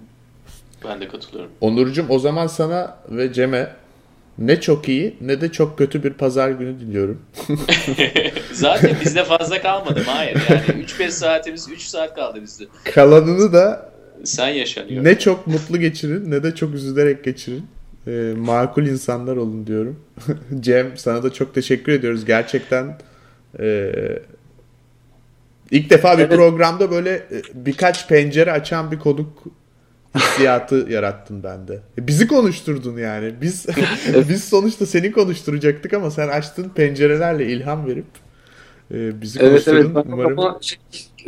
Ben 0.85 1.01
de 1.01 1.07
katılıyorum. 1.07 1.51
Onurcuğum 1.61 2.05
o 2.09 2.19
zaman 2.19 2.47
sana 2.47 2.97
ve 3.09 3.33
Cem'e 3.33 3.69
ne 4.37 4.61
çok 4.61 4.89
iyi 4.89 5.15
ne 5.21 5.41
de 5.41 5.51
çok 5.51 5.77
kötü 5.77 6.03
bir 6.03 6.13
pazar 6.13 6.49
günü 6.49 6.79
diliyorum. 6.79 7.21
Zaten 8.51 8.95
bizde 9.05 9.23
fazla 9.23 9.61
kalmadı. 9.61 10.03
Hayır 10.05 10.41
yani 10.49 10.85
3-5 10.85 11.09
saatimiz 11.11 11.69
3 11.69 11.81
saat 11.81 12.15
kaldı 12.15 12.41
bizde. 12.41 12.63
Kalanını 12.83 13.53
da 13.53 13.96
sen 14.23 14.47
yaşanıyor. 14.47 15.03
Ne 15.03 15.19
çok 15.19 15.47
mutlu 15.47 15.79
geçirin 15.79 16.31
ne 16.31 16.43
de 16.43 16.55
çok 16.55 16.73
üzülerek 16.73 17.23
geçirin. 17.23 17.65
E, 18.07 18.33
makul 18.37 18.85
insanlar 18.85 19.37
olun 19.37 19.67
diyorum. 19.67 19.99
Cem 20.59 20.97
sana 20.97 21.23
da 21.23 21.33
çok 21.33 21.53
teşekkür 21.53 21.91
ediyoruz. 21.91 22.25
Gerçekten 22.25 22.97
e, 23.59 23.91
ilk 25.71 25.89
defa 25.89 26.17
bir 26.17 26.23
evet. 26.23 26.35
programda 26.35 26.91
böyle 26.91 27.11
e, 27.11 27.41
birkaç 27.53 28.07
pencere 28.07 28.51
açan 28.51 28.91
bir 28.91 28.99
konuk 28.99 29.43
hissiyatı 30.15 30.75
yarattın 30.89 31.43
bende. 31.43 31.79
E, 31.97 32.07
bizi 32.07 32.27
konuşturdun 32.27 32.97
yani. 32.97 33.33
Biz 33.41 33.65
biz 34.29 34.43
sonuçta 34.43 34.85
seni 34.85 35.11
konuşturacaktık 35.11 35.93
ama 35.93 36.11
sen 36.11 36.27
açtın 36.27 36.69
pencerelerle 36.69 37.45
ilham 37.45 37.87
verip 37.87 38.05
e, 38.91 39.21
bizi 39.21 39.39
evet, 39.39 39.49
konuşturdun. 39.49 39.95
Evet, 39.95 40.05
Umarım... 40.07 40.39
ama 40.39 40.59
şey, 40.61 40.79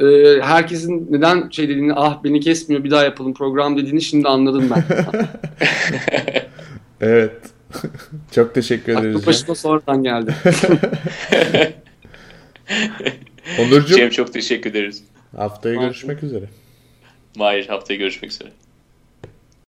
e, 0.01 0.41
herkesin 0.41 1.07
neden 1.09 1.49
şey 1.49 1.69
dediğini 1.69 1.93
ah 1.93 2.23
beni 2.23 2.39
kesmiyor 2.39 2.83
bir 2.83 2.91
daha 2.91 3.03
yapalım 3.03 3.33
program 3.33 3.77
dediğini 3.77 4.01
şimdi 4.01 4.27
anladım 4.27 4.69
ben. 4.69 4.83
evet. 7.01 7.33
Çok 8.31 8.55
teşekkür 8.55 8.93
ederiz. 8.93 9.15
Aklı 9.15 9.27
başıma 9.27 9.55
sonradan 9.55 10.03
geldi. 10.03 10.35
Onurcuğum. 13.59 13.95
Cem 13.95 14.09
çok 14.09 14.33
teşekkür 14.33 14.69
ederiz. 14.69 15.03
Haftaya 15.35 15.75
görüşmek 15.75 16.23
üzere. 16.23 16.45
Hayır 17.37 17.67
haftaya 17.67 17.99
görüşmek 17.99 18.31
üzere. 18.31 18.49